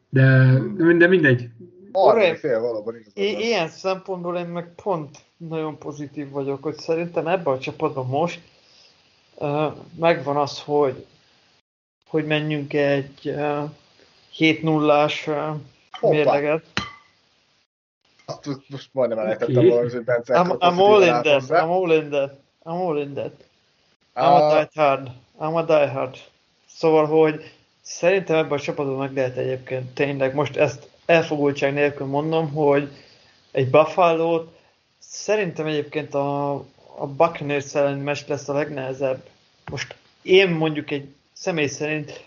De, 0.09 0.57
de 0.97 1.07
mindegy. 1.07 1.49
Uraim, 1.91 2.35
fél 2.35 2.59
valóban 2.59 2.95
Ilyen 3.13 3.67
szempontból 3.67 4.37
én 4.37 4.45
meg 4.45 4.73
pont 4.83 5.17
nagyon 5.37 5.77
pozitív 5.77 6.29
vagyok, 6.29 6.63
hogy 6.63 6.77
szerintem 6.77 7.27
ebben 7.27 7.53
a 7.53 7.59
csapatban 7.59 8.07
most 8.07 8.41
uh, 9.35 9.73
megvan 9.99 10.37
az, 10.37 10.59
hogy 10.59 11.05
hogy 12.07 12.25
menjünk 12.25 12.73
egy 12.73 13.19
uh, 13.23 13.69
7-0-ás 14.37 15.27
uh, 15.27 16.09
mérleget. 16.09 16.74
Most 18.67 18.89
majdnem 18.91 19.19
elejtettem 19.19 19.55
okay. 19.55 19.69
valami, 19.69 19.89
hogy 19.89 20.03
Bence. 20.03 20.33
I'm, 20.33 20.57
I'm 20.59 20.79
all 20.79 21.01
in 21.01 21.21
that, 21.21 21.49
I'm 21.49 21.69
all 21.69 21.91
in 21.91 22.09
that, 22.09 22.31
I'm 22.63 22.87
all 22.87 22.97
in 22.99 23.13
that. 23.13 23.33
I'm 24.15 24.41
a 24.41 24.49
die 24.49 24.69
hard, 24.75 25.09
I'm 25.39 25.55
a 25.55 25.63
die 25.63 25.89
hard. 25.89 26.15
Szóval, 26.67 27.05
hogy 27.05 27.51
szerintem 27.81 28.35
ebben 28.35 28.57
a 28.57 28.61
csapatban 28.61 28.97
meg 28.97 29.13
lehet 29.13 29.37
egyébként 29.37 29.93
tényleg, 29.93 30.35
most 30.35 30.55
ezt 30.55 30.89
elfogultság 31.05 31.73
nélkül 31.73 32.05
mondom, 32.05 32.51
hogy 32.51 32.89
egy 33.51 33.69
buffalo 33.69 34.43
szerintem 34.99 35.65
egyébként 35.65 36.13
a, 36.13 36.53
a 36.97 37.07
Buccaneers 37.17 37.75
ellen 37.75 37.97
meccs 37.97 38.27
lesz 38.27 38.49
a 38.49 38.53
legnehezebb. 38.53 39.23
Most 39.71 39.95
én 40.21 40.49
mondjuk 40.49 40.91
egy 40.91 41.13
személy 41.33 41.67
szerint 41.67 42.23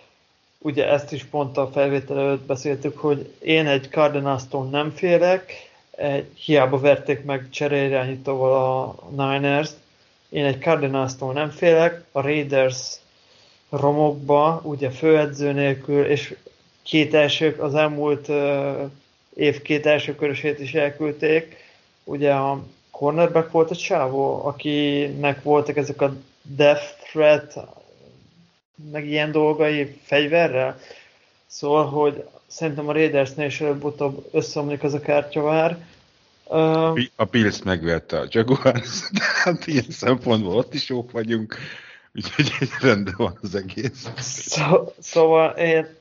ugye 0.58 0.88
ezt 0.88 1.12
is 1.12 1.24
pont 1.24 1.56
a 1.56 1.70
felvétel 1.72 2.18
előtt 2.18 2.46
beszéltük, 2.46 2.98
hogy 2.98 3.34
én 3.38 3.66
egy 3.66 3.88
Cardinals-tól 3.90 4.68
nem 4.68 4.90
félek, 4.90 5.67
egy, 5.98 6.26
hiába 6.34 6.78
verték 6.78 7.24
meg 7.24 7.50
cseréirányítóval 7.50 8.52
a 8.52 9.08
Niners, 9.10 9.70
én 10.28 10.44
egy 10.44 10.58
Cardinals-tól 10.58 11.32
nem 11.32 11.50
félek, 11.50 12.04
a 12.12 12.20
Raiders 12.20 12.96
romokba, 13.70 14.60
ugye 14.62 14.90
főedző 14.90 15.52
nélkül, 15.52 16.04
és 16.04 16.34
két 16.82 17.14
első, 17.14 17.56
az 17.58 17.74
elmúlt 17.74 18.28
uh, 18.28 18.90
év 19.34 19.62
két 19.62 19.86
első 19.86 20.14
körösét 20.14 20.58
is 20.58 20.74
elküldték. 20.74 21.56
Ugye 22.04 22.32
a 22.32 22.62
cornerback 22.90 23.50
volt 23.50 23.70
a 23.70 23.76
csávó, 23.76 24.46
akinek 24.46 25.42
voltak 25.42 25.76
ezek 25.76 26.02
a 26.02 26.16
death 26.42 26.84
threat, 27.10 27.54
meg 28.92 29.06
ilyen 29.06 29.32
dolgai 29.32 29.98
fegyverrel. 30.02 30.78
Szóval, 31.48 31.86
hogy 31.86 32.24
szerintem 32.46 32.88
a 32.88 32.92
Raidersnél 32.92 33.46
is 33.46 33.60
előbb-utóbb 33.60 34.28
összeomlik 34.32 34.82
az 34.82 34.94
a 34.94 35.00
kártyavár. 35.00 35.86
Uh, 36.44 37.00
a 37.16 37.24
Bills 37.24 37.62
megvette 37.62 38.18
a 38.20 38.26
Jaguars, 38.28 39.10
hát 39.42 39.66
ilyen 39.66 39.90
szempontból 39.90 40.56
ott 40.56 40.74
is 40.74 40.88
jók 40.88 41.10
vagyunk, 41.10 41.56
úgyhogy 42.14 42.52
rendben 42.80 43.14
van 43.16 43.38
az 43.42 43.54
egész. 43.54 44.08
Szó, 44.18 44.94
szóval 44.98 45.50
én 45.50 45.96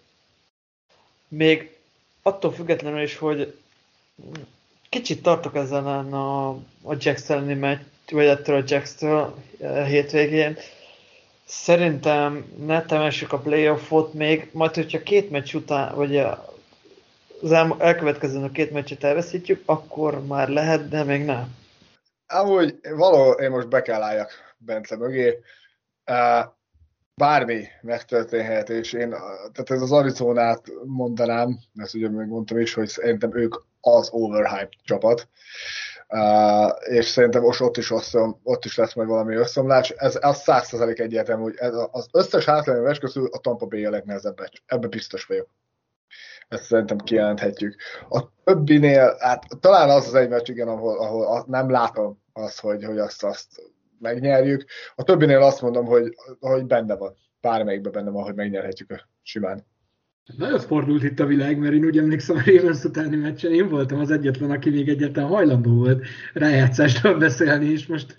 még 1.27 1.75
attól 2.21 2.53
függetlenül 2.53 3.01
is, 3.01 3.17
hogy 3.17 3.57
kicsit 4.89 5.21
tartok 5.21 5.55
ezen 5.55 6.13
a, 6.13 6.49
a 6.81 6.95
Jax 6.99 7.29
elleni 7.29 7.53
meccs, 7.53 7.81
vagy 8.11 8.25
ettől 8.25 8.55
a 8.55 8.63
Jax-től 8.67 9.35
eh, 9.59 9.87
hétvégén. 9.87 10.57
Szerintem 11.47 12.45
ne 12.57 12.85
temessük 12.85 13.33
a 13.33 13.39
playoffot 13.39 14.13
még, 14.13 14.49
majd 14.53 14.73
hogyha 14.73 15.03
két 15.03 15.29
meccs 15.29 15.53
után, 15.53 15.95
vagy 15.95 16.17
az 17.41 17.51
el, 17.51 17.75
elkövetkező 17.79 18.43
a 18.43 18.51
két 18.51 18.71
meccset 18.71 19.03
elveszítjük, 19.03 19.63
akkor 19.65 20.25
már 20.25 20.49
lehet, 20.49 20.89
de 20.89 21.03
még 21.03 21.25
nem. 21.25 21.55
Amúgy 22.27 22.79
való, 22.95 23.31
én 23.31 23.49
most 23.49 23.67
be 23.67 23.81
kell 23.81 24.01
álljak 24.01 24.31
Bence 24.57 24.95
mögé 24.95 25.39
bármi 27.15 27.67
megtörténhet, 27.81 28.69
és 28.69 28.93
én, 28.93 29.09
tehát 29.51 29.71
ez 29.71 29.81
az 29.81 29.91
Arizonát 29.91 30.63
mondanám, 30.85 31.59
ezt 31.75 31.95
ugye 31.95 32.09
mondtam 32.09 32.59
is, 32.59 32.73
hogy 32.73 32.87
szerintem 32.87 33.37
ők 33.37 33.55
az 33.81 34.09
overhype 34.11 34.69
csapat, 34.83 35.27
És 36.79 37.05
szerintem 37.05 37.41
most 37.41 37.61
ott 37.61 37.77
is, 37.77 37.91
összom, 37.91 38.39
ott 38.43 38.65
is 38.65 38.77
lesz 38.77 38.93
majd 38.93 39.07
valami 39.07 39.35
összeomlás. 39.35 39.89
Ez 39.89 40.17
az 40.21 40.41
százszerzalék 40.41 40.99
egyértelmű, 40.99 41.41
hogy 41.41 41.55
ez 41.57 41.73
az 41.91 42.07
összes 42.11 42.45
hátrányos 42.45 42.83
meccs 42.83 42.99
közül 42.99 43.29
a 43.31 43.37
Tampa 43.37 43.65
Bay 43.65 43.85
a 43.85 43.89
legnehezebb 43.89 44.39
meccs. 44.39 44.57
Ebben 44.65 44.89
biztos 44.89 45.25
vagyok. 45.25 45.49
Ezt 46.47 46.63
szerintem 46.63 46.97
kijelenthetjük. 46.97 47.75
A 48.09 48.21
többinél, 48.43 49.15
hát 49.19 49.45
talán 49.59 49.89
az 49.89 50.07
az 50.07 50.13
egy 50.13 50.29
meccs, 50.29 50.49
igen, 50.49 50.67
ahol, 50.67 50.97
ahol 50.99 51.45
nem 51.47 51.69
látom 51.69 52.21
azt, 52.33 52.59
hogy, 52.59 52.83
hogy 52.83 52.99
azt, 52.99 53.23
azt 53.23 53.47
megnyerjük. 53.99 54.65
A 54.95 55.03
többinél 55.03 55.41
azt 55.41 55.61
mondom, 55.61 55.85
hogy, 55.85 56.15
hogy 56.39 56.65
benne 56.65 56.95
van. 56.95 57.15
Bármelyikben 57.41 57.91
benne 57.91 58.09
van, 58.09 58.23
hogy 58.23 58.35
megnyerhetjük 58.35 59.07
simán. 59.21 59.65
Nagyon 60.36 60.59
fordult 60.59 61.03
itt 61.03 61.19
a 61.19 61.25
világ, 61.25 61.59
mert 61.59 61.73
én 61.73 61.86
úgy 61.86 61.97
emlékszem 61.97 62.36
a 62.36 62.41
Ravens 62.45 62.84
utáni 62.84 63.15
meccsen, 63.15 63.51
én 63.51 63.69
voltam 63.69 63.99
az 63.99 64.11
egyetlen, 64.11 64.51
aki 64.51 64.69
még 64.69 64.89
egyetlen 64.89 65.25
hajlandó 65.25 65.73
volt 65.73 66.05
rájátszásról 66.34 67.17
beszélni, 67.17 67.65
és 67.65 67.86
most 67.86 68.17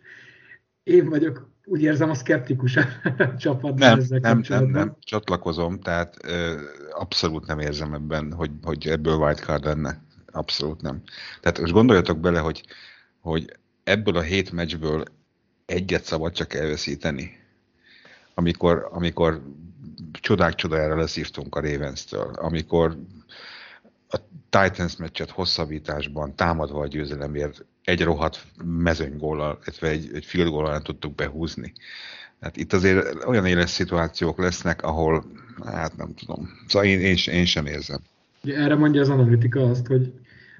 én 0.83 1.09
vagyok, 1.09 1.51
úgy 1.65 1.83
érzem, 1.83 2.11
a 2.11 2.15
szkeptikus 2.15 2.77
a 2.77 2.85
csapatban 3.39 3.89
nem, 3.89 3.99
ezzel 3.99 4.19
nem, 4.19 4.43
nem, 4.49 4.65
nem, 4.65 4.97
csatlakozom, 5.01 5.81
tehát 5.81 6.17
ö, 6.25 6.61
abszolút 6.91 7.47
nem 7.47 7.59
érzem 7.59 7.93
ebben, 7.95 8.33
hogy, 8.33 8.51
hogy 8.63 8.87
ebből 8.87 9.17
wildcard 9.17 9.65
lenne. 9.65 10.03
Abszolút 10.33 10.81
nem. 10.81 11.03
Tehát 11.41 11.61
most 11.61 11.73
gondoljatok 11.73 12.19
bele, 12.19 12.39
hogy, 12.39 12.63
hogy 13.21 13.57
ebből 13.85 14.17
a 14.17 14.21
hét 14.21 14.53
meccsből 14.53 15.05
egyet 15.67 16.05
szabad 16.05 16.33
csak 16.33 16.55
elveszíteni. 16.55 17.31
Amikor, 18.35 18.89
amikor 18.93 19.43
csodák 20.13 20.55
csodájára 20.55 20.97
leszívtunk 20.97 21.55
a 21.55 21.61
Ravens-től, 21.61 22.31
amikor 22.35 22.97
a 24.09 24.17
Titans 24.51 24.97
meccset 24.97 25.31
hosszabbításban 25.31 26.35
támadva 26.35 26.81
a 26.81 26.87
győzelemért 26.87 27.65
egy 27.85 28.03
rohadt 28.03 28.45
mezőnygóllal, 28.65 29.59
illetve 29.65 29.89
egy, 29.89 30.11
egy 30.15 30.25
field 30.25 30.51
góllal 30.51 30.73
nem 30.73 30.83
tudtuk 30.83 31.15
behúzni. 31.15 31.73
Hát 32.41 32.57
itt 32.57 32.73
azért 32.73 33.25
olyan 33.25 33.47
éles 33.47 33.71
szituációk 33.71 34.39
lesznek, 34.39 34.83
ahol, 34.83 35.25
hát 35.65 35.97
nem 35.97 36.15
tudom, 36.15 36.49
szóval 36.67 36.89
én, 36.89 37.01
én, 37.01 37.17
én 37.33 37.45
sem 37.45 37.67
érzem. 37.67 38.01
Ugye 38.45 38.57
erre 38.57 38.75
mondja 38.75 39.01
az 39.01 39.09
analitika 39.09 39.71
azt, 39.71 39.87
hogy 39.87 40.13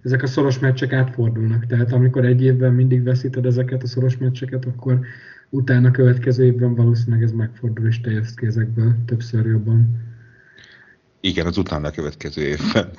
ezek 0.03 0.23
a 0.23 0.27
szoros 0.27 0.59
meccsek 0.59 0.93
átfordulnak. 0.93 1.67
Tehát 1.67 1.93
amikor 1.93 2.25
egy 2.25 2.43
évben 2.43 2.73
mindig 2.73 3.03
veszíted 3.03 3.47
ezeket 3.47 3.83
a 3.83 3.87
szoros 3.87 4.17
meccseket, 4.17 4.65
akkor 4.65 5.01
utána 5.51 5.91
következő 5.91 6.45
évben 6.45 6.75
valószínűleg 6.75 7.23
ez 7.23 7.33
megfordul, 7.33 7.87
és 7.87 8.01
te 8.01 8.11
jössz 8.11 8.35
ki 8.35 8.47
ezekből 8.47 8.95
többször 9.07 9.47
jobban. 9.47 10.07
Igen, 11.21 11.47
az 11.47 11.57
utána 11.57 11.91
következő 11.91 12.43
évben. 12.43 12.91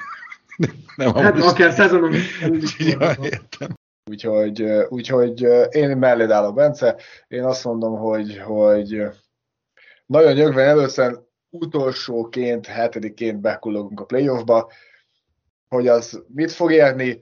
Nem, 0.96 1.14
hát 1.14 1.34
most... 1.34 1.48
akár 1.48 1.72
szezonon 1.72 2.14
ja, 2.78 3.18
értem. 3.22 3.78
Úgyhogy, 4.10 4.64
úgyhogy 4.90 5.48
én 5.70 5.98
mellé 5.98 6.32
állok, 6.32 6.56
Bence. 6.56 6.96
Én 7.28 7.44
azt 7.44 7.64
mondom, 7.64 7.98
hogy, 7.98 8.38
hogy 8.38 9.04
nagyon 10.06 10.34
nyögven 10.34 10.68
először 10.68 11.20
utolsóként, 11.50 12.66
hetediként 12.66 13.42
bekullogunk 13.42 14.00
a 14.00 14.06
playoffba, 14.06 14.72
hogy 15.68 15.88
az 15.88 16.24
mit 16.28 16.52
fog 16.52 16.72
érni, 16.72 17.20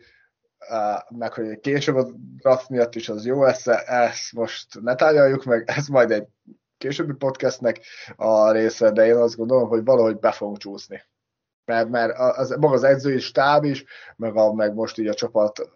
meg 1.09 1.33
hogy 1.33 1.59
később 1.59 1.95
a 1.95 2.07
draft 2.37 2.69
miatt 2.69 2.95
is 2.95 3.09
az 3.09 3.25
jó 3.25 3.43
lesz, 3.43 3.67
ezt 3.85 4.33
most 4.33 4.81
ne 4.81 4.95
tárgyaljuk 4.95 5.43
meg, 5.43 5.63
ez 5.65 5.87
majd 5.87 6.11
egy 6.11 6.27
későbbi 6.77 7.13
podcastnek 7.13 7.79
a 8.15 8.51
része, 8.51 8.91
de 8.91 9.05
én 9.05 9.15
azt 9.15 9.35
gondolom, 9.35 9.67
hogy 9.67 9.83
valahogy 9.83 10.19
be 10.19 10.31
fogunk 10.31 10.57
csúszni. 10.57 11.01
Mert, 11.65 11.89
mert 11.89 12.17
az, 12.17 12.55
maga 12.59 12.73
az 12.73 12.83
edzői 12.83 13.19
stáb 13.19 13.63
is, 13.63 13.85
meg, 14.15 14.35
a, 14.35 14.53
meg 14.53 14.73
most 14.73 14.97
így 14.97 15.07
a 15.07 15.13
csapat 15.13 15.69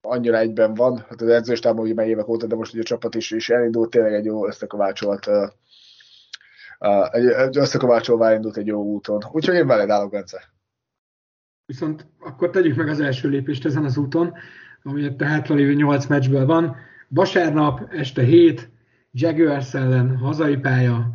annyira 0.00 0.38
egyben 0.38 0.74
van, 0.74 0.98
hát 1.08 1.20
az 1.20 1.28
edzői 1.28 1.56
stáb 1.56 1.78
ugye 1.78 1.94
már 1.94 2.06
évek 2.06 2.28
óta, 2.28 2.46
de 2.46 2.54
most 2.54 2.72
ugye 2.72 2.82
a 2.82 2.84
csapat 2.84 3.14
is, 3.14 3.30
is 3.30 3.50
elindult, 3.50 3.90
tényleg 3.90 4.14
egy 4.14 4.24
jó 4.24 4.46
összekovácsolt 4.46 5.26
uh, 5.26 5.48
uh, 6.78 7.14
egy 7.14 7.56
összekovácsolva 7.56 8.26
elindult 8.26 8.56
egy 8.56 8.66
jó 8.66 8.82
úton. 8.82 9.24
Úgyhogy 9.32 9.54
én 9.54 9.66
veled 9.66 9.90
állok, 9.90 10.10
Bence. 10.10 10.53
Viszont 11.66 12.06
akkor 12.18 12.50
tegyük 12.50 12.76
meg 12.76 12.88
az 12.88 13.00
első 13.00 13.28
lépést 13.28 13.64
ezen 13.64 13.84
az 13.84 13.96
úton, 13.96 14.34
ami 14.82 15.06
a 15.06 15.24
hátralévő 15.24 15.72
8 15.72 16.06
meccsből 16.06 16.46
van. 16.46 16.76
Vasárnap 17.08 17.92
este 17.92 18.22
7, 18.22 18.70
Jaguars 19.10 19.74
ellen, 19.74 20.16
hazai 20.16 20.56
pálya. 20.56 21.10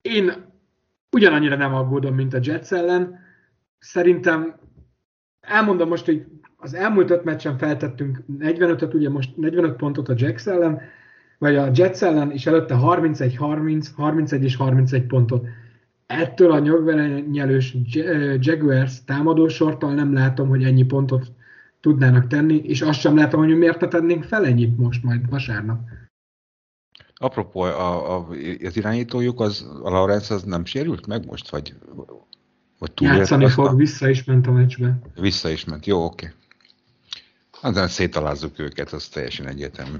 Én 0.00 0.32
ugyanannyira 1.10 1.56
nem 1.56 1.74
aggódom, 1.74 2.14
mint 2.14 2.34
a 2.34 2.38
Jets 2.42 2.72
ellen. 2.72 3.18
Szerintem 3.78 4.56
elmondom 5.40 5.88
most, 5.88 6.04
hogy 6.04 6.26
az 6.56 6.74
elmúlt 6.74 7.10
öt 7.10 7.24
meccsen 7.24 7.58
feltettünk 7.58 8.22
45-öt, 8.38 8.94
ugye 8.94 9.10
most 9.10 9.36
45 9.36 9.76
pontot 9.76 10.08
a 10.08 10.14
Jets 10.16 10.46
ellen, 10.46 10.80
vagy 11.38 11.56
a 11.56 11.70
Jets 11.74 12.02
ellen, 12.02 12.30
és 12.30 12.46
előtte 12.46 12.76
31-30, 12.78 13.86
31 13.96 14.44
és 14.44 14.56
31 14.56 15.06
pontot 15.06 15.46
ettől 16.12 16.52
a 16.52 16.58
nyelős 17.30 17.76
Jaguars 18.38 19.04
támadósorttal 19.04 19.94
nem 19.94 20.12
látom, 20.12 20.48
hogy 20.48 20.64
ennyi 20.64 20.84
pontot 20.84 21.32
tudnának 21.80 22.26
tenni, 22.26 22.56
és 22.56 22.82
azt 22.82 23.00
sem 23.00 23.16
látom, 23.16 23.40
hogy 23.40 23.56
miért 23.56 23.88
tennénk 23.88 24.24
fel 24.24 24.46
ennyit 24.46 24.78
most 24.78 25.02
majd 25.02 25.30
vasárnap. 25.30 25.80
Apropó, 27.14 27.60
a, 27.60 28.16
a, 28.16 28.26
az 28.64 28.76
irányítójuk, 28.76 29.40
az, 29.40 29.66
a 29.82 29.90
Lawrence 29.90 30.34
az 30.34 30.42
nem 30.42 30.64
sérült 30.64 31.06
meg 31.06 31.26
most, 31.26 31.50
vagy, 31.50 31.74
vagy 32.78 32.90
Játszani 33.00 33.48
fog, 33.48 33.66
a... 33.66 33.74
vissza 33.74 34.08
is 34.08 34.24
ment 34.24 34.46
a 34.46 34.52
meccsbe. 34.52 34.98
Vissza 35.14 35.48
is 35.48 35.64
ment, 35.64 35.86
jó, 35.86 36.04
oké. 36.04 36.26
Okay. 36.26 37.70
Aztán 37.70 37.88
szétalázzuk 37.88 38.58
őket, 38.58 38.92
az 38.92 39.08
teljesen 39.08 39.46
egyértelmű. 39.46 39.98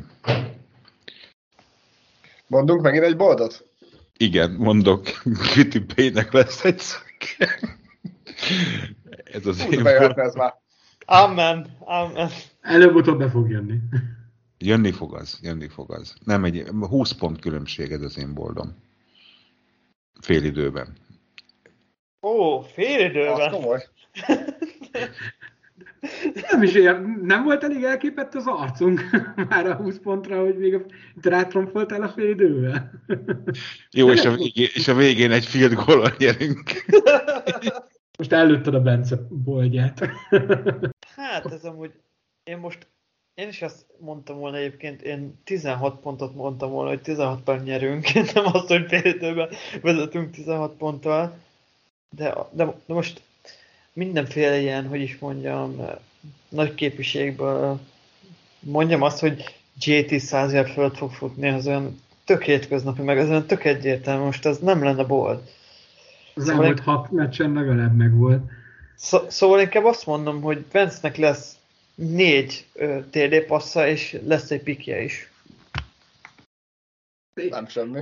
Mondunk 2.47 2.83
megint 2.83 3.05
egy 3.05 3.17
boldot? 3.17 3.72
Igen, 4.17 4.51
mondok, 4.51 5.03
Kitty 5.53 5.79
Paynek 5.95 6.33
lesz 6.33 6.65
egy 6.65 6.79
szak. 6.79 7.05
Ez 9.25 9.47
az 9.47 9.67
én 9.71 9.87
ez 9.87 10.35
már. 10.35 10.55
Amen, 11.05 11.77
amen. 11.79 12.31
Előbb-utóbb 12.61 13.19
be 13.19 13.31
fog 13.31 13.51
jönni. 13.51 13.79
Jönni 14.59 14.93
fog 14.93 15.15
az, 15.15 15.39
jönni 15.43 15.69
fog 15.69 15.93
az. 15.93 16.15
Nem 16.25 16.45
egy, 16.45 16.67
20 16.81 17.13
pont 17.13 17.41
különbség 17.41 17.93
ez 17.93 18.03
az 18.03 18.19
én 18.19 18.35
boldom. 18.35 18.77
Fél 20.21 20.45
időben. 20.45 20.97
Ó, 22.23 22.61
fél 22.61 23.05
időben. 23.11 23.41
Az 23.41 23.53
komoly. 23.53 23.89
Nem 26.51 26.63
is 26.63 26.75
ér, 26.75 27.01
nem 27.23 27.45
volt 27.45 27.65
elég 27.65 27.83
elképett 27.83 28.35
az 28.35 28.47
arcunk 28.47 29.01
már 29.49 29.67
a 29.67 29.75
20 29.75 29.99
pontra, 30.03 30.41
hogy 30.41 30.59
még 30.59 30.81
rátromfoltál 31.23 32.03
a 32.03 32.09
fél 32.09 32.31
idővel. 32.31 32.91
Jó, 33.91 34.11
és 34.11 34.25
a, 34.25 34.35
végén, 34.35 34.69
és 34.75 34.89
a 34.89 34.95
végén 34.95 35.31
egy 35.31 35.47
field 35.47 35.75
goal 35.75 36.15
nyerünk. 36.19 36.63
Most 38.19 38.33
előtted 38.33 38.75
a 38.75 38.81
Bence 38.81 39.17
bolgyát. 39.31 40.01
Hát 41.17 41.53
ez 41.53 41.65
amúgy, 41.65 41.93
én 42.45 42.59
most, 42.59 42.87
én 43.35 43.49
is 43.49 43.63
azt 43.63 43.87
mondtam 43.99 44.39
volna 44.39 44.57
egyébként, 44.57 45.03
én 45.03 45.41
16 45.45 46.01
pontot 46.01 46.35
mondtam 46.35 46.71
volna, 46.71 46.89
hogy 46.89 47.01
16 47.01 47.43
pont 47.43 47.65
nyerünk, 47.65 48.13
nem 48.35 48.45
azt, 48.45 48.69
hogy 48.69 48.87
fél 48.89 49.15
időben 49.15 49.49
vezetünk 49.83 50.31
16 50.31 50.77
ponttal, 50.77 51.39
de, 52.17 52.35
de, 52.53 52.65
de 52.65 52.95
most 52.95 53.23
mindenféle 53.93 54.61
ilyen, 54.61 54.87
hogy 54.87 55.01
is 55.01 55.19
mondjam, 55.19 55.77
nagy 56.49 56.75
képviségből 56.75 57.81
mondjam 58.61 59.03
azt, 59.03 59.21
hogy 59.21 59.45
JT 59.79 60.21
100 60.21 60.53
yard 60.53 60.69
fölött 60.69 60.97
fog 60.97 61.11
futni, 61.11 61.49
az 61.49 61.67
olyan 61.67 62.01
tök 62.25 62.43
hétköznapi, 62.43 63.03
meg 63.03 63.19
az 63.19 63.29
olyan 63.29 63.47
tök 63.47 63.65
egyértelmű, 63.65 64.25
most 64.25 64.47
az 64.47 64.59
nem 64.59 64.83
lenne 64.83 65.05
bold. 65.05 65.41
Az 66.35 66.45
szóval 66.45 66.65
elmúlt 66.65 66.81
hat 66.81 67.11
meccsen 67.11 67.53
legalább 67.53 67.97
meg 67.97 68.17
volt. 68.17 68.43
Szó, 68.95 69.19
szóval 69.29 69.61
inkább 69.61 69.85
azt 69.85 70.07
mondom, 70.07 70.41
hogy 70.41 70.65
Vance-nek 70.73 71.17
lesz 71.17 71.57
négy 71.95 72.67
ö, 72.73 72.99
TD 73.11 73.45
passza, 73.47 73.87
és 73.87 74.19
lesz 74.25 74.51
egy 74.51 74.63
pikje 74.63 75.03
is. 75.03 75.31
Nem 77.51 77.67
semmi. 77.67 77.99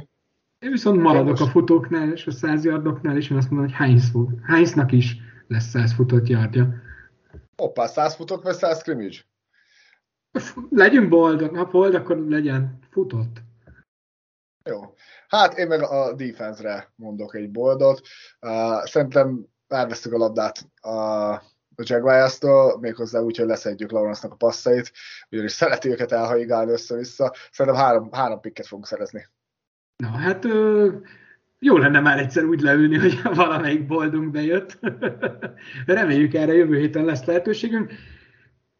Én 0.59 0.71
viszont 0.71 1.03
maradok 1.03 1.41
a 1.41 1.47
futóknál 1.47 2.13
és 2.13 2.27
a 2.27 2.31
százjardoknál, 2.31 3.17
és 3.17 3.31
én 3.31 3.37
azt 3.37 3.51
mondom, 3.51 3.69
hogy 3.69 3.79
Heinz 3.79 4.11
fog. 4.11 4.31
Heinznak 4.47 4.93
is 4.93 5.17
lesz 5.51 5.69
száz 5.69 5.93
futott 5.93 6.27
yardja. 6.27 6.75
Hoppá, 7.57 7.87
száz 7.87 8.15
futott 8.15 8.43
vagy 8.43 8.55
száz 8.55 8.79
scrimmage? 8.79 9.19
Legyünk 10.71 11.09
boldog, 11.09 11.57
ha 11.57 11.65
bold, 11.65 11.95
akkor 11.95 12.17
legyen 12.17 12.79
futott. 12.91 13.43
Jó. 14.65 14.95
Hát 15.29 15.59
én 15.59 15.67
meg 15.67 15.83
a 15.83 16.13
defense-re 16.15 16.93
mondok 16.97 17.35
egy 17.35 17.51
boldot. 17.51 18.01
Uh, 18.41 18.85
szerintem 18.85 19.47
elvesztük 19.69 20.13
a 20.13 20.17
labdát 20.17 20.67
a, 20.81 20.91
a 20.91 21.43
Jaguars-tól, 21.77 22.79
méghozzá 22.81 23.21
úgy, 23.21 23.37
hogy 23.37 23.47
leszedjük 23.47 23.91
Lawrence-nak 23.91 24.33
a 24.33 24.37
passzait, 24.37 24.93
ugyanis 25.31 25.53
szereti 25.53 25.89
őket 25.89 26.13
elhaigálni 26.13 26.73
össze-vissza. 26.73 27.35
Szerintem 27.51 27.83
három, 27.83 28.13
három 28.13 28.41
pikket 28.41 28.67
fogunk 28.67 28.87
szerezni. 28.87 29.29
Na 29.97 30.09
hát 30.09 30.45
jó 31.61 31.77
lenne 31.77 32.01
már 32.01 32.19
egyszer 32.19 32.45
úgy 32.45 32.61
leülni, 32.61 32.99
hogy 32.99 33.21
valamelyik 33.35 33.87
boldunk 33.87 34.31
bejött. 34.31 34.79
Reméljük 35.87 36.35
erre 36.35 36.55
jövő 36.55 36.79
héten 36.79 37.05
lesz 37.05 37.25
lehetőségünk. 37.25 37.93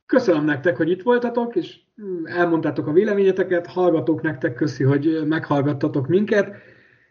Köszönöm 0.07 0.45
nektek, 0.45 0.77
hogy 0.77 0.91
itt 0.91 1.03
voltatok, 1.03 1.57
és 1.57 1.77
elmondtátok 2.25 2.87
a 2.87 2.93
véleményeteket, 2.93 3.67
hallgatók 3.67 4.23
nektek 4.23 4.55
köszi, 4.55 4.85
hogy 4.85 5.23
meghallgattatok 5.27 6.09
minket, 6.09 6.55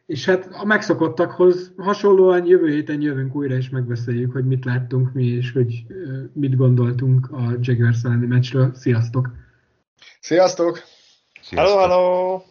és 0.05 0.25
hát 0.25 0.49
a 0.51 0.65
megszokottakhoz 0.65 1.73
hasonlóan 1.77 2.45
jövő 2.45 2.69
héten 2.69 3.01
jövünk 3.01 3.35
újra, 3.35 3.55
és 3.55 3.69
megbeszéljük, 3.69 4.31
hogy 4.31 4.45
mit 4.45 4.65
láttunk 4.65 5.13
mi, 5.13 5.25
és 5.25 5.51
hogy 5.51 5.85
mit 6.33 6.55
gondoltunk 6.55 7.31
a 7.31 7.57
Jaguars 7.61 8.03
elleni 8.03 8.25
meccsről. 8.25 8.71
Sziasztok! 8.73 9.29
Sziasztok! 10.19 10.79
Sziasztok! 11.41 11.69
Hello, 11.69 11.79
hello! 11.79 12.41